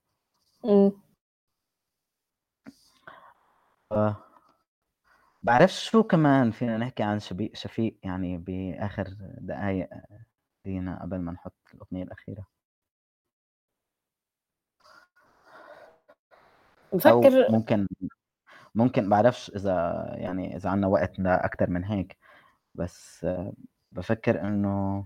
بعرفش 5.44 5.90
شو 5.90 6.03
كمان 6.03 6.52
فينا 6.52 6.78
نحكي 6.78 7.03
عن 7.03 7.20
شبي- 7.20 7.52
شفيق 7.53 7.98
يعني 8.03 8.38
بآخر 8.38 9.07
دقائق 9.38 9.90
لينا 10.66 11.02
قبل 11.02 11.20
ما 11.20 11.32
نحط 11.32 11.53
الأغنية 11.74 12.03
الأخيرة. 12.03 12.45
أو 16.94 17.20
بفكر 17.22 17.52
ممكن 17.52 17.88
ممكن 18.76 19.10
بعرفش 19.10 19.49
إذا 19.56 20.06
يعني 20.18 20.56
إذا 20.56 20.70
عنا 20.70 20.88
وقت 20.88 21.20
أكثر 21.20 21.70
من 21.70 21.84
هيك 21.86 22.18
بس 22.76 23.28
بفكر 23.91 24.41
إنه 24.41 25.06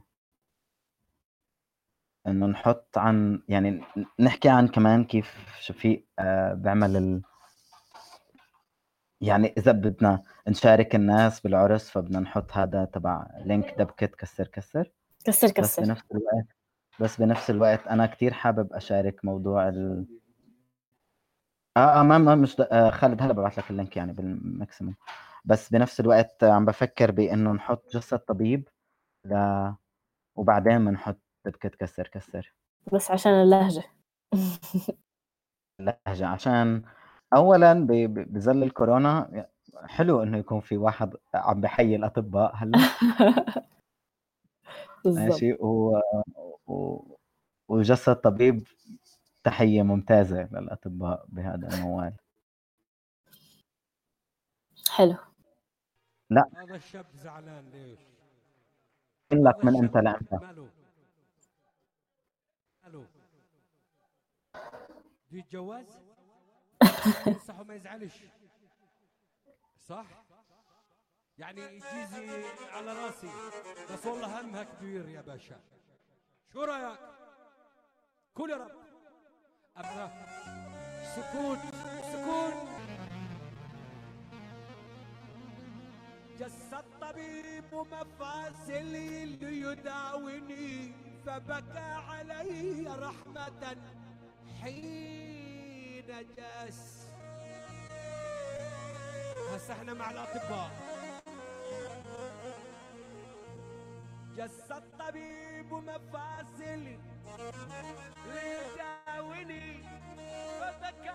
إنه 2.28 2.46
نحط 2.46 2.98
عن 2.98 3.42
يعني 3.50 3.82
نحكي 4.20 4.50
عن 4.50 4.68
كمان 4.68 5.04
كيف 5.04 5.58
شفيق 5.60 6.06
آه، 6.20 6.54
بيعمل 6.54 6.98
ال... 6.98 7.22
يعني 9.24 9.54
إذا 9.58 9.72
بدنا 9.72 10.24
نشارك 10.48 10.96
الناس 10.96 11.40
بالعرس 11.40 11.90
فبدنا 11.90 12.20
نحط 12.20 12.52
هذا 12.52 12.86
تبع 12.86 13.28
لينك 13.46 13.76
دبكة 13.78 14.08
كسر 14.08 14.48
كسر. 14.48 14.92
كسر 15.26 15.48
بس 15.48 15.54
كسر. 15.54 15.84
بنفس 15.84 16.04
الوقت 16.12 16.48
بس 17.00 17.22
بنفس 17.22 17.50
الوقت 17.50 17.88
أنا 17.88 18.06
كتير 18.06 18.34
حابب 18.34 18.74
أشارك 18.74 19.26
موضوع 19.26 19.70
ال 19.70 20.06
آه 21.78 22.00
آه 22.00 22.04
ما 22.04 22.18
ما 22.18 22.36
مش. 22.36 22.62
آه 22.62 22.90
خالد 22.90 23.22
هلا 23.22 23.34
ببعث 23.34 23.60
لك 23.60 23.72
اللينك 23.72 23.98
يعني 23.98 24.14
بالماكسيموم. 24.14 24.96
بس 25.46 25.70
بنفس 25.70 26.00
الوقت 26.00 26.44
عم 26.44 26.66
بفكر 26.66 27.12
بإنه 27.12 27.52
نحط 27.52 27.94
جسد 27.94 28.20
طبيب 28.20 28.68
ل... 29.26 29.36
وبعدين 30.36 30.86
بنحط 30.86 31.20
دبكة 31.46 31.70
كسر 31.70 32.08
كسر. 32.08 32.54
بس 32.94 33.12
عشان 33.12 33.32
اللهجة. 33.32 33.84
اللهجة 35.80 36.28
عشان 36.28 36.84
اولا 37.36 37.74
ب... 37.74 37.88
ب- 37.92 38.34
بظل 38.34 38.64
الكورونا 38.64 39.46
حلو 39.76 40.24
إنه 40.24 40.38
يكون 40.38 40.60
في 40.60 40.78
واحد 40.78 41.14
عم 41.34 41.62
بحيي 41.62 41.96
الأطباء 41.96 42.56
هلأ 42.56 42.78
بالضبط 45.04 45.24
ماشي 45.32 45.54
و... 45.54 46.00
و... 46.68 47.04
وجسد 47.68 48.16
طبيب 48.16 48.68
تحية 49.44 49.82
ممتازة 49.84 50.44
للأطباء 50.52 51.26
بهذا 51.30 51.68
الموال 51.68 52.14
حلو 54.90 55.16
هذا 56.32 56.76
الشاب 56.76 57.06
زعلان 57.16 57.70
ليش؟ 57.70 58.00
بقول 59.32 59.46
لك 59.46 59.66
من 59.66 59.70
الشاب 59.70 59.98
لامتى 59.98 60.36
ماله؟ 60.36 60.70
ماله؟ 62.84 63.00
بده 65.32 65.40
يتجوز؟ 65.40 65.86
ينصح 67.28 67.60
وما 67.60 67.74
يزعلش. 67.74 68.14
صح؟ 69.90 70.06
يعني 71.38 71.62
يجيزي 71.62 72.46
على 72.72 72.94
راسي. 72.94 73.30
بس 73.92 74.06
والله 74.06 74.42
همها 74.42 74.64
كبير 74.64 75.10
يا 75.10 75.22
باشا. 75.22 75.60
شو 76.54 76.64
رأيك؟ 76.64 77.00
كل 78.34 78.50
يا 78.50 78.58
رب. 78.58 78.72
أبغى 79.78 80.10
سكون 81.16 81.60
سكون. 82.02 82.54
جس 86.40 86.74
الطبيب 86.74 87.74
مفاصلي 87.74 89.26
ليداوني 89.26 90.94
فبكى 91.26 91.80
علي 91.80 92.88
رحمة 92.88 93.78
حين 94.62 95.43
جس 96.08 97.08
هسه 99.56 99.74
إحنا 99.74 99.94
مع 99.94 100.12
الأطباء. 100.12 100.70
جس 104.38 104.72
الطبيب 104.72 105.74
مفاصلي 105.74 107.00
ليداوني 108.28 109.84
فبكى 110.60 111.10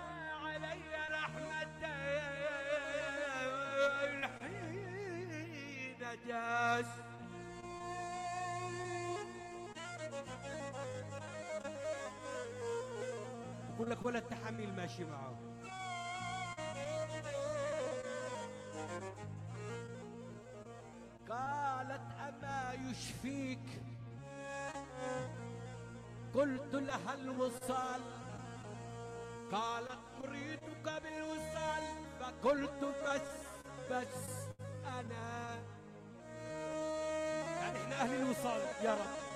علي 0.45 0.81
رحمة 1.11 1.87
حين 4.41 5.99
جاس 6.27 6.87
يقول 13.79 13.91
لك 13.91 14.07
ولا 14.07 14.19
التحميل 14.19 14.77
ماشي 14.77 15.05
معه. 15.05 15.39
قالت 21.29 22.13
أما 22.29 22.73
يشفيك؟ 22.91 23.83
قلت 26.35 26.75
لها 26.75 27.15
الوصال. 27.15 28.01
قالت 29.53 29.99
أريدك 30.25 31.03
بالوصال. 31.03 31.83
فقلت 32.21 32.95
بس 33.05 33.31
بس 33.91 34.49
أنا. 34.87 35.59
يعني 37.47 37.79
إحنا 37.79 38.01
أهل 38.03 38.23
الوصال 38.23 38.61
يا 38.85 38.95
رب. 38.95 39.29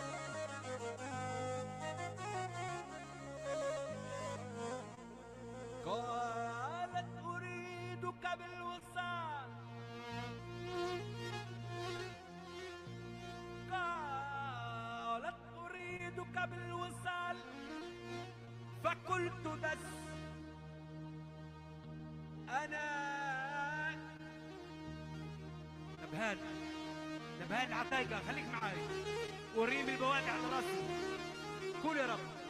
قالت 5.86 7.08
أريدك 7.24 8.24
بالوصال. 8.38 9.50
قالت 13.70 15.40
أريدك 15.58 16.48
بالوصال. 16.50 17.36
فقلت 18.84 19.46
بس. 19.62 19.86
أنا. 22.48 23.02
نبهان. 26.02 26.38
نبهان 27.40 27.72
عطايقة 27.72 28.20
خليك 28.28 28.44
معاي. 28.52 28.76
وريم 29.56 29.88
البوادي 29.88 30.30
على 30.30 30.46
راسي 30.52 30.82
قول 31.82 31.96
يا 31.96 32.06
رب. 32.06 32.41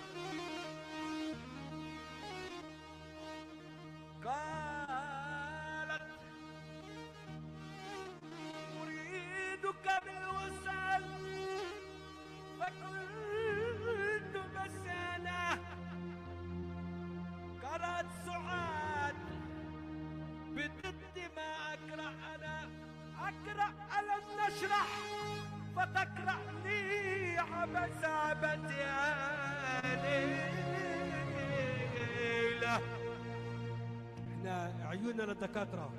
عيوننا 35.12 35.32
للدكاترة. 35.32 35.92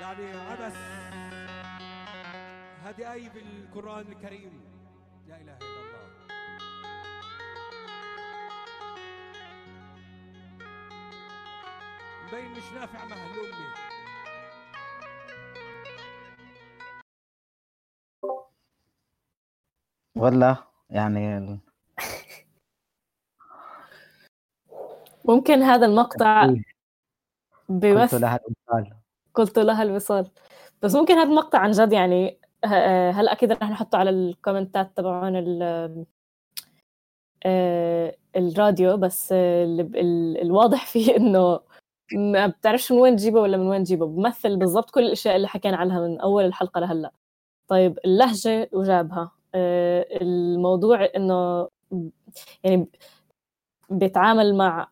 يعني 0.00 0.32
عبس 0.32 0.76
هذه 2.84 3.12
آية 3.12 3.28
بالقرآن 3.28 4.12
الكريم. 4.12 4.60
لا 5.28 5.36
إله 5.40 5.56
إلا 5.56 5.80
الله. 5.80 6.04
مبين 12.26 12.50
مش 12.50 12.72
نافع 12.74 13.02
أمي 13.02 13.14
ولا 20.16 20.56
يعني 20.90 21.60
ممكن 25.24 25.62
هذا 25.62 25.86
المقطع 25.86 26.42
قلت 26.46 26.64
بيوث 27.68 28.14
لها 28.14 28.40
الوصال 28.46 28.92
قلت 29.34 29.58
لها 29.58 29.82
الوصال. 29.82 30.26
بس 30.82 30.94
ممكن 30.94 31.14
هذا 31.14 31.28
المقطع 31.30 31.58
عن 31.58 31.70
جد 31.70 31.92
يعني 31.92 32.38
ه- 32.64 33.10
هلا 33.10 33.32
أكيد 33.32 33.52
رح 33.52 33.70
نحطه 33.70 33.98
على 33.98 34.10
الكومنتات 34.10 34.96
تبعون 34.96 35.36
ال 35.36 35.62
آه، 37.46 38.16
الراديو 38.36 38.96
بس 38.96 39.32
آه، 39.32 39.64
ال- 39.64 39.80
ال- 39.96 40.42
الواضح 40.42 40.86
فيه 40.92 41.16
إنه 41.16 41.60
ما 42.14 42.46
بتعرفش 42.46 42.92
من 42.92 42.98
وين 42.98 43.16
تجيبه 43.16 43.40
ولا 43.40 43.56
من 43.56 43.66
وين 43.66 43.84
تجيبه. 43.84 44.06
بمثل 44.06 44.56
بالضبط 44.56 44.90
كل 44.90 45.04
الأشياء 45.04 45.36
اللي 45.36 45.48
حكينا 45.48 45.76
عنها 45.76 46.00
من 46.08 46.20
أول 46.20 46.44
الحلقة 46.44 46.80
لهلأ. 46.80 47.12
طيب 47.68 47.98
اللهجة 48.04 48.68
وجابها. 48.72 49.30
آه، 49.54 50.06
الموضوع 50.22 51.08
إنه 51.16 51.68
يعني 52.64 52.86
بيتعامل 53.90 54.54
مع 54.54 54.88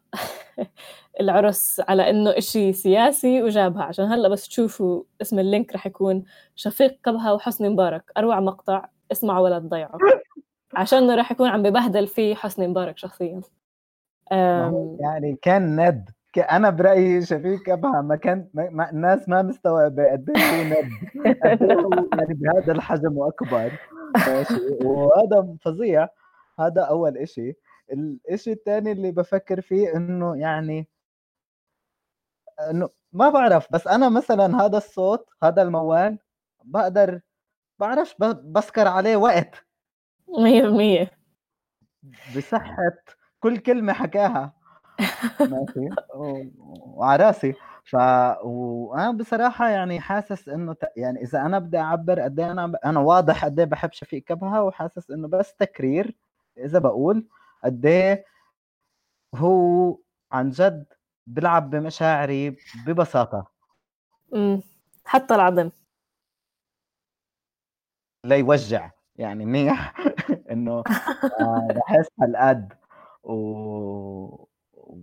العرس 1.21 1.83
على 1.89 2.11
إنه 2.11 2.31
إشي 2.31 2.73
سياسي 2.73 3.43
وجابها. 3.43 3.83
عشان 3.83 4.05
هلأ 4.05 4.29
بس 4.29 4.49
تشوفوا 4.49 5.03
اسم 5.23 5.39
اللينك 5.39 5.75
رح 5.75 5.87
يكون 5.87 6.25
شفيق 6.55 6.99
كبهة 7.05 7.35
وحسني 7.35 7.69
مبارك. 7.69 8.13
أروع 8.17 8.41
مقطع 8.41 8.85
اسمعوا 9.13 9.45
ولا 9.45 9.59
تضيعوا 9.59 9.99
عشان 10.75 11.11
رح 11.11 11.33
يكون 11.33 11.49
عم 11.49 11.63
ببهدل 11.63 12.07
فيه 12.07 12.35
حسني 12.35 12.69
مبارك 12.69 12.99
شخصيا. 12.99 13.41
يعني 15.01 15.39
كان 15.43 15.81
ند. 15.89 16.11
أنا 16.51 16.71
برأيي 16.71 17.23
شفيق 17.23 17.69
ابها 17.69 18.01
ما 18.01 18.17
كان 18.17 18.49
ما 18.55 18.91
الناس 18.91 19.29
ما 19.29 19.43
مستوعبة 19.43 20.13
قد 20.13 20.31
إيه 20.37 20.65
ند. 20.65 20.91
يعني 22.13 22.35
بهذا 22.35 22.73
الحجم 22.73 23.19
وأكبر. 23.19 23.73
وهذا 24.85 25.57
فظيع. 25.61 26.09
هذا 26.61 26.83
أول 26.83 27.19
إشي. 27.19 27.53
الإشي 27.93 28.53
الثاني 28.53 28.93
اللي 28.93 29.11
بفكر 29.13 29.61
فيه 29.61 29.97
إنه 29.97 30.37
يعني 30.37 30.89
إنه 32.71 32.89
ما 33.13 33.31
بعرف 33.31 33.73
بس 33.73 33.87
أنا 33.87 34.09
مثلا 34.09 34.63
هذا 34.63 34.79
الصوت 34.79 35.31
هذا 35.43 35.63
الموال 35.63 36.19
بقدر 36.65 37.21
بعرفش 37.79 38.15
بسكر 38.45 38.89
عليه 38.89 39.17
وقت. 39.17 39.67
مية 40.39 40.63
بالمية. 40.63 41.11
بصحة 42.37 42.77
كل 43.41 43.59
كلمة 43.59 43.93
حكاها. 43.93 44.53
ماشي؟ 45.41 45.89
وعلى 46.85 47.25
رأسي. 47.25 47.55
ف 47.85 47.97
وأنا 48.45 49.11
بصراحة 49.11 49.69
يعني 49.69 50.01
حاسس 50.01 50.49
إنه 50.49 50.73
ت... 50.73 50.85
يعني 50.97 51.23
إذا 51.23 51.41
أنا 51.41 51.59
بدي 51.59 51.79
أعبر 51.79 52.21
قد 52.21 52.41
إيه 52.41 52.51
أنا. 52.51 52.73
أنا 52.85 53.01
واضح 53.01 53.45
قد 53.45 53.59
إيه 53.59 53.67
بحب 53.67 53.93
شفيق 53.93 54.23
كبهة 54.25 54.63
وحاسس 54.63 55.11
إنه 55.11 55.29
بس 55.29 55.55
تكرير 55.55 56.17
إذا 56.59 56.79
بقول. 56.79 57.27
قد 57.65 57.87
إيه 57.87 58.25
هو 59.35 59.99
عن 60.33 60.51
جد 60.51 60.87
بيلعب 61.27 61.71
بمشاعري 61.71 62.57
ببساطة. 62.87 63.47
امم 64.35 64.63
حتى 65.05 65.35
العظم 65.35 65.71
ليوجع 68.25 68.91
يعني 69.17 69.47
منيح 69.47 69.95
إنه 70.53 70.85
آه، 71.41 71.69
بحس 71.77 72.07
هالقد. 72.21 72.73
و... 73.25 73.33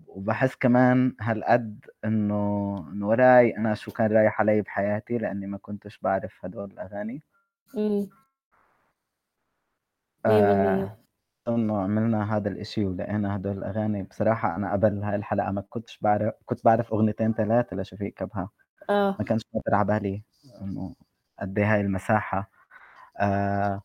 وبحس 0.08 0.56
كمان 0.56 1.16
هالقد 1.22 1.86
إنه 2.06 2.78
إنه 2.92 3.08
وراي 3.08 3.58
أنا 3.58 3.76
شو 3.76 3.92
كان 3.92 4.12
رايح 4.12 4.42
علي 4.42 4.62
بحياتي 4.62 5.18
لأني 5.18 5.48
ما 5.48 5.58
كنتش 5.58 5.98
بعرف 5.98 6.46
هدول 6.46 6.72
الأغاني. 6.72 7.22
امم 7.78 8.10
آه 10.26 10.98
إنه 11.48 11.82
عملنا 11.82 12.38
هذا 12.38 12.50
الإشي 12.50 12.86
ولقينا 12.86 13.36
هدول 13.36 13.58
الأغاني. 13.58 14.04
بصراحة 14.04 14.56
أنا 14.56 14.72
قبل 14.72 15.04
هاي 15.04 15.16
الحلقة 15.16 15.52
ما 15.52 15.64
كنتش 15.70 16.00
بعرف 16.02 16.34
كنت 16.46 16.66
بعرف 16.66 16.94
أغنيتين 16.94 17.34
ثلاثة 17.34 17.76
لشفيق 17.76 18.14
كبها. 18.14 18.50
آه. 18.90 19.16
ما 19.20 19.26
كانش 19.26 19.42
خاطر 19.54 19.76
على 19.76 19.86
بالي 19.88 20.24
إنه 20.62 20.96
قد 21.40 21.60
إيه 21.60 21.74
هاي 21.74 21.82
المساحة. 21.82 22.52
آه. 23.20 23.82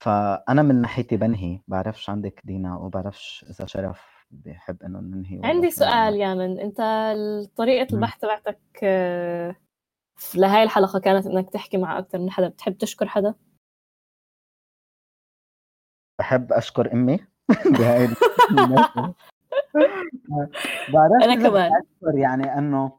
فأنا 0.00 0.62
من 0.62 0.80
ناحيتي 0.80 1.16
بنهي. 1.16 1.60
بعرفش 1.68 2.10
عندك 2.10 2.40
دينا 2.44 2.76
وبعرفش 2.76 3.44
إذا 3.50 3.66
شرف 3.66 4.26
بحب 4.30 4.82
إنه 4.82 5.00
ننهي 5.00 5.40
عندي 5.44 5.70
سؤال 5.70 6.14
يا 6.16 6.34
من 6.34 6.58
أنت 6.58 6.80
طريقة 7.56 7.94
البحث 7.94 8.20
تبعتك 8.20 8.60
آه، 8.82 9.56
لهاي 10.34 10.62
الحلقة 10.62 10.98
كانت 10.98 11.26
إنك 11.26 11.50
تحكي 11.50 11.76
مع 11.76 11.98
أكثر 11.98 12.18
من 12.18 12.30
حدا. 12.30 12.48
بتحب 12.48 12.78
تشكر 12.78 13.08
حدا؟ 13.08 13.34
بحب 16.32 16.52
أشكر 16.52 16.92
أمي. 16.92 17.18
بهاي 17.78 18.08
أنا 21.24 21.34
كمان. 21.34 21.70
أشكر 21.72 22.18
يعني 22.18 22.58
إنه 22.58 22.92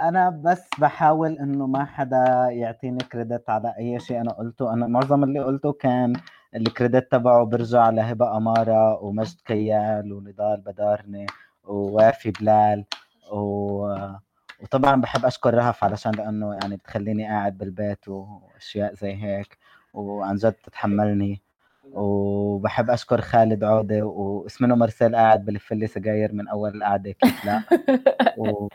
أنا 0.00 0.30
بس 0.30 0.68
بحاول 0.78 1.38
إنه 1.38 1.66
ما 1.66 1.84
حدا 1.84 2.48
يعطيني 2.50 2.98
كريدت 3.12 3.50
على 3.50 3.74
أي 3.78 4.00
شيء 4.00 4.20
أنا 4.20 4.32
قلته. 4.32 4.72
أنا 4.72 4.86
معظم 4.86 5.24
اللي 5.24 5.40
قلته 5.40 5.72
كان 5.72 6.12
الكريدت 6.56 7.12
تبعه 7.12 7.44
برجع 7.44 7.90
لهبة 7.90 8.36
أمارة 8.36 9.02
ومجد 9.02 9.40
كيال 9.46 10.12
ونضال 10.12 10.60
بدارني 10.60 11.26
ووافي 11.64 12.30
بلال 12.30 12.84
و... 13.32 13.96
وطبعا 14.62 15.00
بحب 15.00 15.24
أشكر 15.24 15.54
رهف 15.54 15.84
علشان 15.84 16.12
لأنه 16.12 16.54
يعني 16.54 16.76
بتخليني 16.76 17.26
قاعد 17.26 17.58
بالبيت 17.58 18.08
وأشياء 18.08 18.94
زي 18.94 19.14
هيك 19.22 19.58
وعن 19.94 20.36
جد 20.36 20.52
تتحملني 20.52 21.42
وبحب 21.94 22.90
أشكر 22.90 23.20
خالد 23.20 23.64
عودة 23.64 24.02
واسمه 24.06 24.74
مرسل 24.74 25.16
قاعد 25.16 25.44
بلف 25.44 25.72
لي 25.72 25.86
سجاير 25.86 26.32
من 26.32 26.48
أول 26.48 26.76
القعده 26.76 27.12
كيف 27.12 27.44
لا. 27.44 27.62
و... 28.38 28.68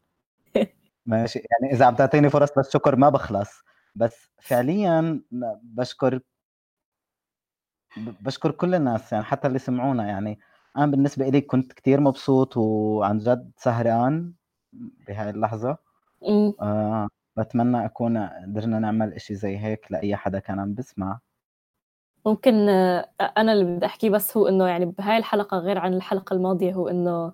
ماشي. 1.05 1.39
يعني 1.39 1.73
إذا 1.73 1.85
عم 1.85 1.95
تعطيني 1.95 2.29
فرص 2.29 2.57
للشكر 2.57 2.95
ما 2.95 3.09
بخلص. 3.09 3.63
بس 3.95 4.29
فعليا 4.41 5.21
بشكر 5.63 6.19
بشكر 7.97 8.51
كل 8.51 8.75
الناس 8.75 9.11
يعني 9.13 9.23
حتى 9.25 9.47
اللي 9.47 9.59
سمعونا. 9.59 10.07
يعني 10.07 10.39
أنا 10.77 10.85
بالنسبة 10.85 11.29
لي 11.29 11.41
كنت 11.41 11.73
كتير 11.73 11.99
مبسوط 11.99 12.57
وعن 12.57 13.17
جد 13.17 13.51
سهران 13.57 14.33
بهاي 15.07 15.29
اللحظة. 15.29 15.77
آه 16.61 17.07
بتمنى 17.37 17.85
أكون 17.85 18.17
قدرنا 18.17 18.79
نعمل 18.79 19.13
إشي 19.13 19.35
زي 19.35 19.57
هيك 19.57 19.91
لأي 19.91 20.15
حدا 20.15 20.39
كان 20.39 20.59
عم 20.59 20.73
بسمع. 20.73 21.19
ممكن 22.25 22.69
آه، 22.69 23.09
أنا 23.37 23.53
اللي 23.53 23.63
بدي 23.77 23.85
احكيه 23.85 24.09
بس 24.09 24.37
هو 24.37 24.47
إنه 24.47 24.67
يعني 24.67 24.85
بهاي 24.85 25.17
الحلقة 25.17 25.57
غير 25.59 25.77
عن 25.77 25.93
الحلقة 25.93 26.33
الماضية 26.33 26.73
هو 26.73 26.87
إنه 26.87 27.33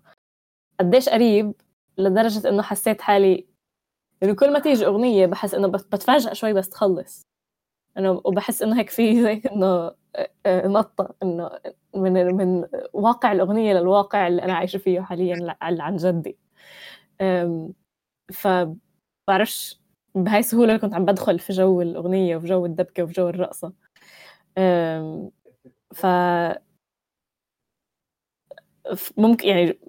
قديش 0.80 1.10
قريب 1.10 1.54
لدرجة 1.98 2.50
إنه 2.50 2.64
حسيت 2.64 3.02
حالي 3.02 3.48
إنه 4.24 4.34
كل 4.36 4.54
ما 4.54 4.60
تيجي 4.60 4.86
أغنية 4.88 5.26
بحس 5.28 5.56
إنه 5.56 5.68
بتفاجئ 5.70 6.36
شوي 6.36 6.54
بس 6.54 6.70
تخلص. 6.70 7.28
إنه 7.98 8.22
وبحس 8.26 8.62
إنه 8.64 8.80
هيك 8.80 8.92
في 8.92 9.22
زي 9.24 9.42
إنه 9.54 9.68
آه، 10.16 10.32
آه، 10.46 10.68
نطة 10.68 11.16
إنه 11.24 11.52
من 11.96 12.14
من 12.38 12.66
واقع 12.94 13.32
الأغنية 13.32 13.74
للواقع 13.74 14.28
اللي 14.28 14.44
أنا 14.44 14.54
عايشة 14.54 14.78
فيه 14.78 15.02
حاليا 15.02 15.58
عن 15.62 15.98
جدي. 15.98 16.38
ف 18.34 18.48
بعرفش 19.28 19.82
بهاي 20.16 20.40
السهولة 20.40 20.78
كنت 20.78 20.94
عم 20.94 21.06
بدخل 21.06 21.40
في 21.40 21.54
جو 21.54 21.82
الأغنية 21.82 22.38
وفي 22.38 22.48
جو 22.48 22.66
الدبكة 22.66 23.04
وفي 23.04 23.14
جو 23.14 23.30
الرقصة. 23.30 23.74
ف 25.94 26.06
ممكن 29.18 29.48
يعني 29.48 29.80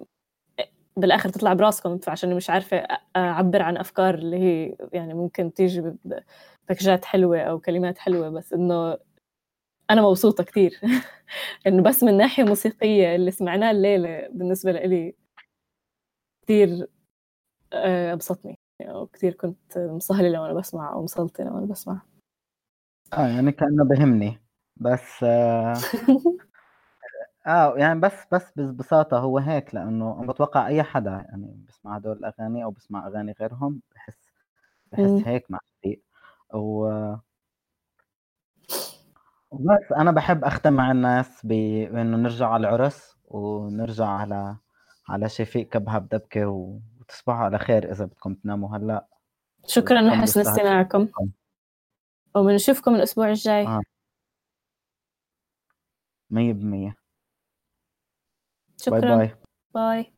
بالآخر 0.97 1.29
تطلع 1.29 1.53
براسكم 1.53 1.97
فعشان 1.97 2.35
مش 2.35 2.49
عارفة 2.49 2.77
أعبر 3.15 3.61
عن 3.61 3.77
أفكار 3.77 4.15
اللي 4.15 4.37
هي 4.39 4.75
يعني 4.93 5.13
ممكن 5.13 5.53
تيجي 5.53 5.81
بباكجات 6.67 7.05
حلوة 7.05 7.39
أو 7.41 7.59
كلمات 7.59 7.97
حلوة 7.97 8.29
بس 8.29 8.53
إنه 8.53 8.97
أنا 9.91 10.01
مبسوطة 10.01 10.43
كثير 10.43 10.81
إنه 11.67 11.83
بس 11.83 12.03
من 12.03 12.17
ناحية 12.17 12.43
موسيقية 12.43 13.15
اللي 13.15 13.31
سمعناه 13.31 13.71
الليلة 13.71 14.27
بالنسبة 14.31 14.71
لي 14.71 15.15
كثير 16.43 16.87
آه، 17.73 18.13
أبسطني. 18.13 18.59
وكثير 18.89 19.33
كنت 19.33 19.77
مصهلله 19.77 20.41
وأنا 20.41 20.53
بسمع 20.53 20.93
أو 20.93 21.03
مسلطنه 21.03 21.55
وأنا 21.55 21.65
بسمع. 21.65 22.01
آه 23.13 23.27
يعني 23.27 23.51
كأنه 23.51 23.83
بهمني. 23.85 24.39
بس 24.81 25.23
آه 25.23 25.73
آه 27.47 27.77
يعني 27.77 27.99
بس 27.99 28.25
بس 28.31 28.51
ببساطة 28.55 29.19
هو 29.19 29.37
هيك 29.37 29.75
لأنه 29.75 30.25
بتوقع 30.25 30.67
أي 30.67 30.83
حدا 30.83 31.11
يعني 31.11 31.65
بسمع 31.67 31.95
هدول 31.95 32.17
الأغاني 32.17 32.63
أو 32.63 32.71
بسمع 32.71 33.07
أغاني 33.07 33.35
غيرهم 33.39 33.81
بحس 33.95 34.31
بحس 34.91 35.27
هيك 35.27 35.51
مع 35.51 35.59
شفيق 35.77 36.01
و 36.53 36.87
وبس 39.51 39.91
أنا 39.97 40.11
بحب 40.11 40.43
أختم 40.43 40.73
مع 40.73 40.91
الناس 40.91 41.45
بإنه 41.45 42.17
نرجع 42.17 42.47
على 42.47 42.67
العرس 42.67 43.17
ونرجع 43.25 44.05
على 44.07 44.55
على 45.09 45.29
شفيق 45.29 45.69
كبها 45.69 45.99
بدبكة 45.99 46.47
وتصبحوا 46.47 47.45
على 47.45 47.57
خير 47.59 47.91
إذا 47.91 48.05
بدكم 48.05 48.33
تناموا 48.33 48.77
هلأ. 48.77 49.07
شكرا 49.67 50.01
لحسن 50.01 50.41
استماعكم 50.41 51.07
وبنشوفكم 52.35 52.95
الأسبوع 52.95 53.29
الجاي. 53.29 53.67
آه. 53.67 53.81
مية 56.29 56.53
بالمية 56.53 56.95
شكرا. 58.77 58.99
bye 58.99 59.17
bye. 59.17 59.35
bye. 59.73 60.13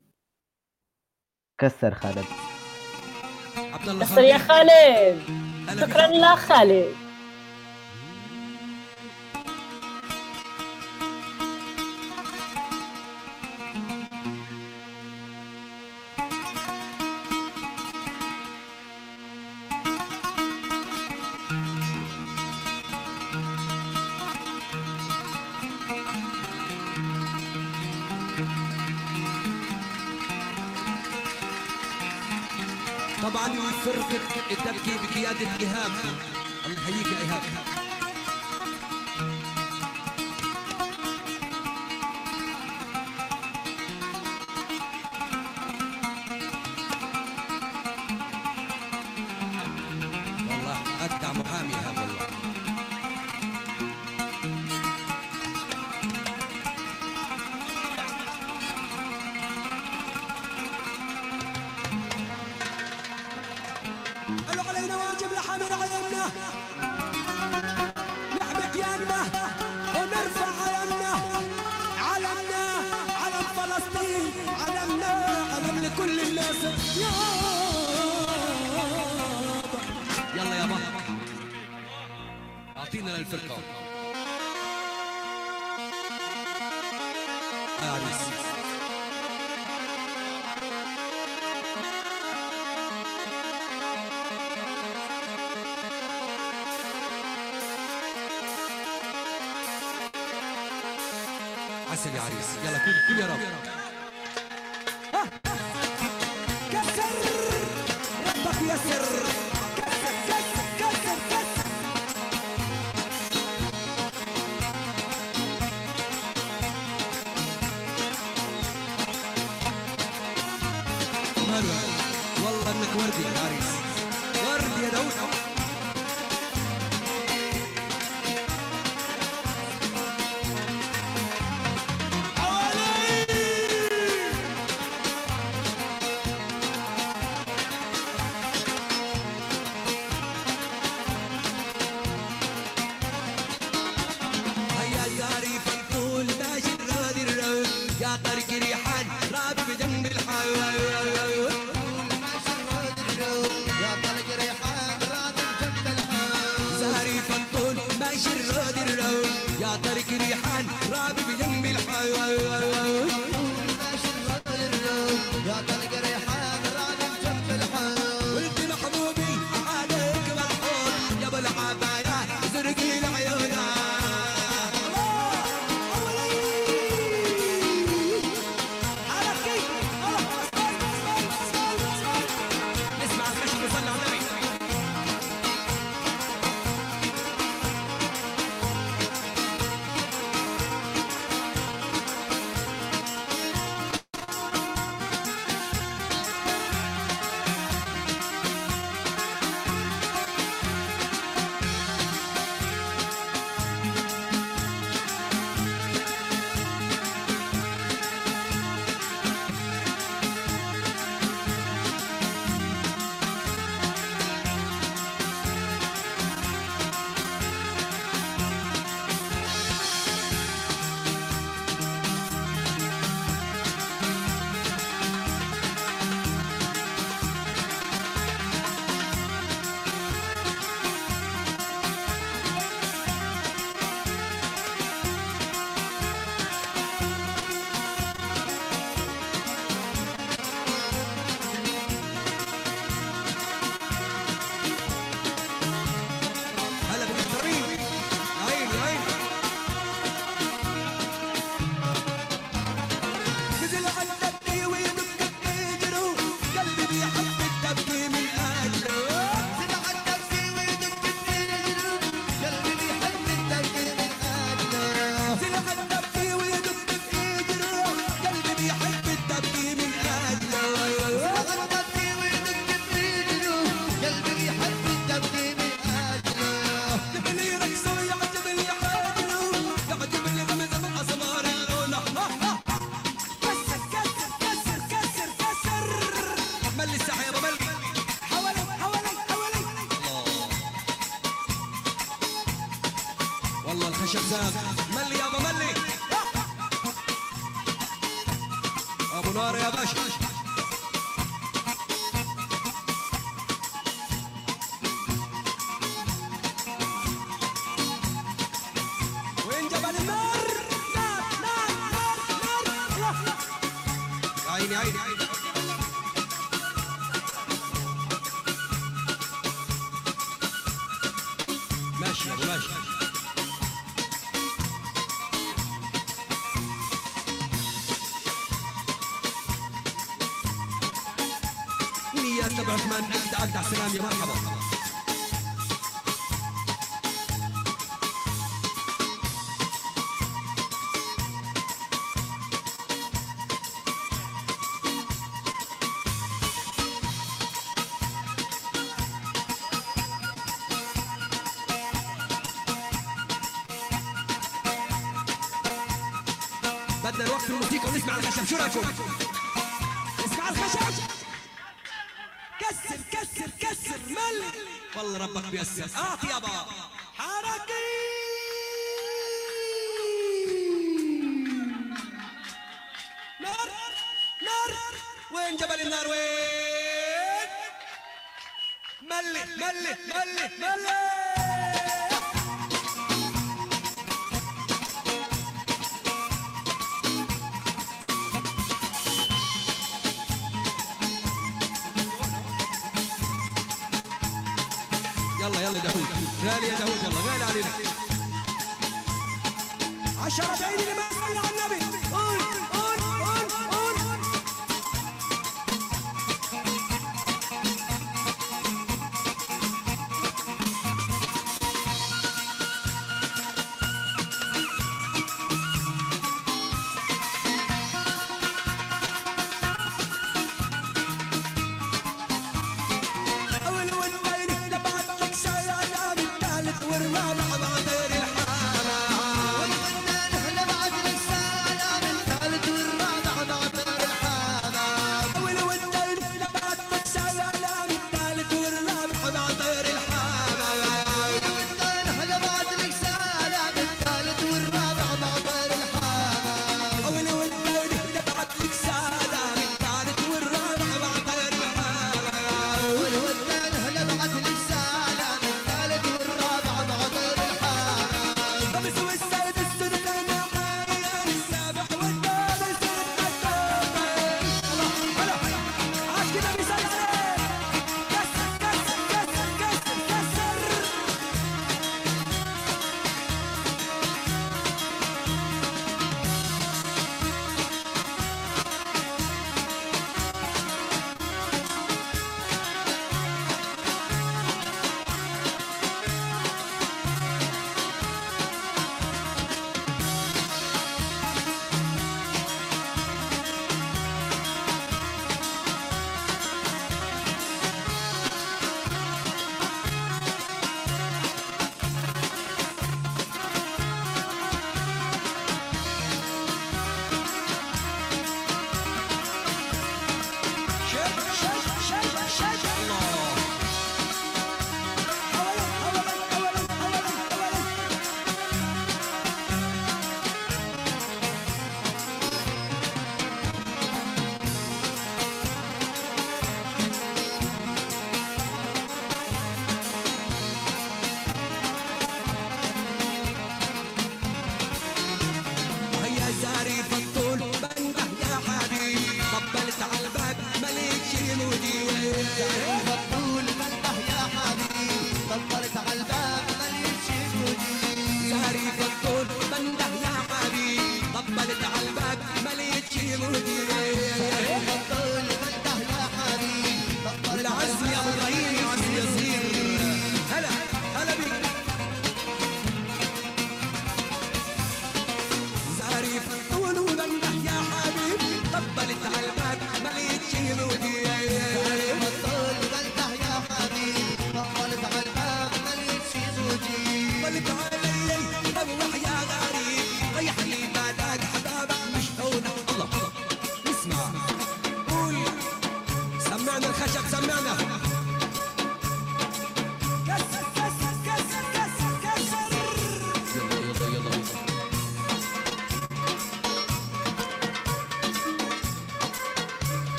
كسر 1.58 1.94
خالد. 1.94 2.26
كسر 4.02 4.22
يا 4.22 4.38
خالد. 4.38 5.22
شكرا 5.80 6.08
لخالد. 6.08 6.36
خالد 6.36 7.09
طبعا 33.40 33.54
من 33.54 33.72
فرقة 33.86 34.20
التبكي 34.52 34.92
بقيادة 34.98 35.40
إيهاب 35.60 35.92
الله 36.66 36.74
يحييك 36.74 37.08
يا 37.08 37.20
إيهاب. 37.22 37.79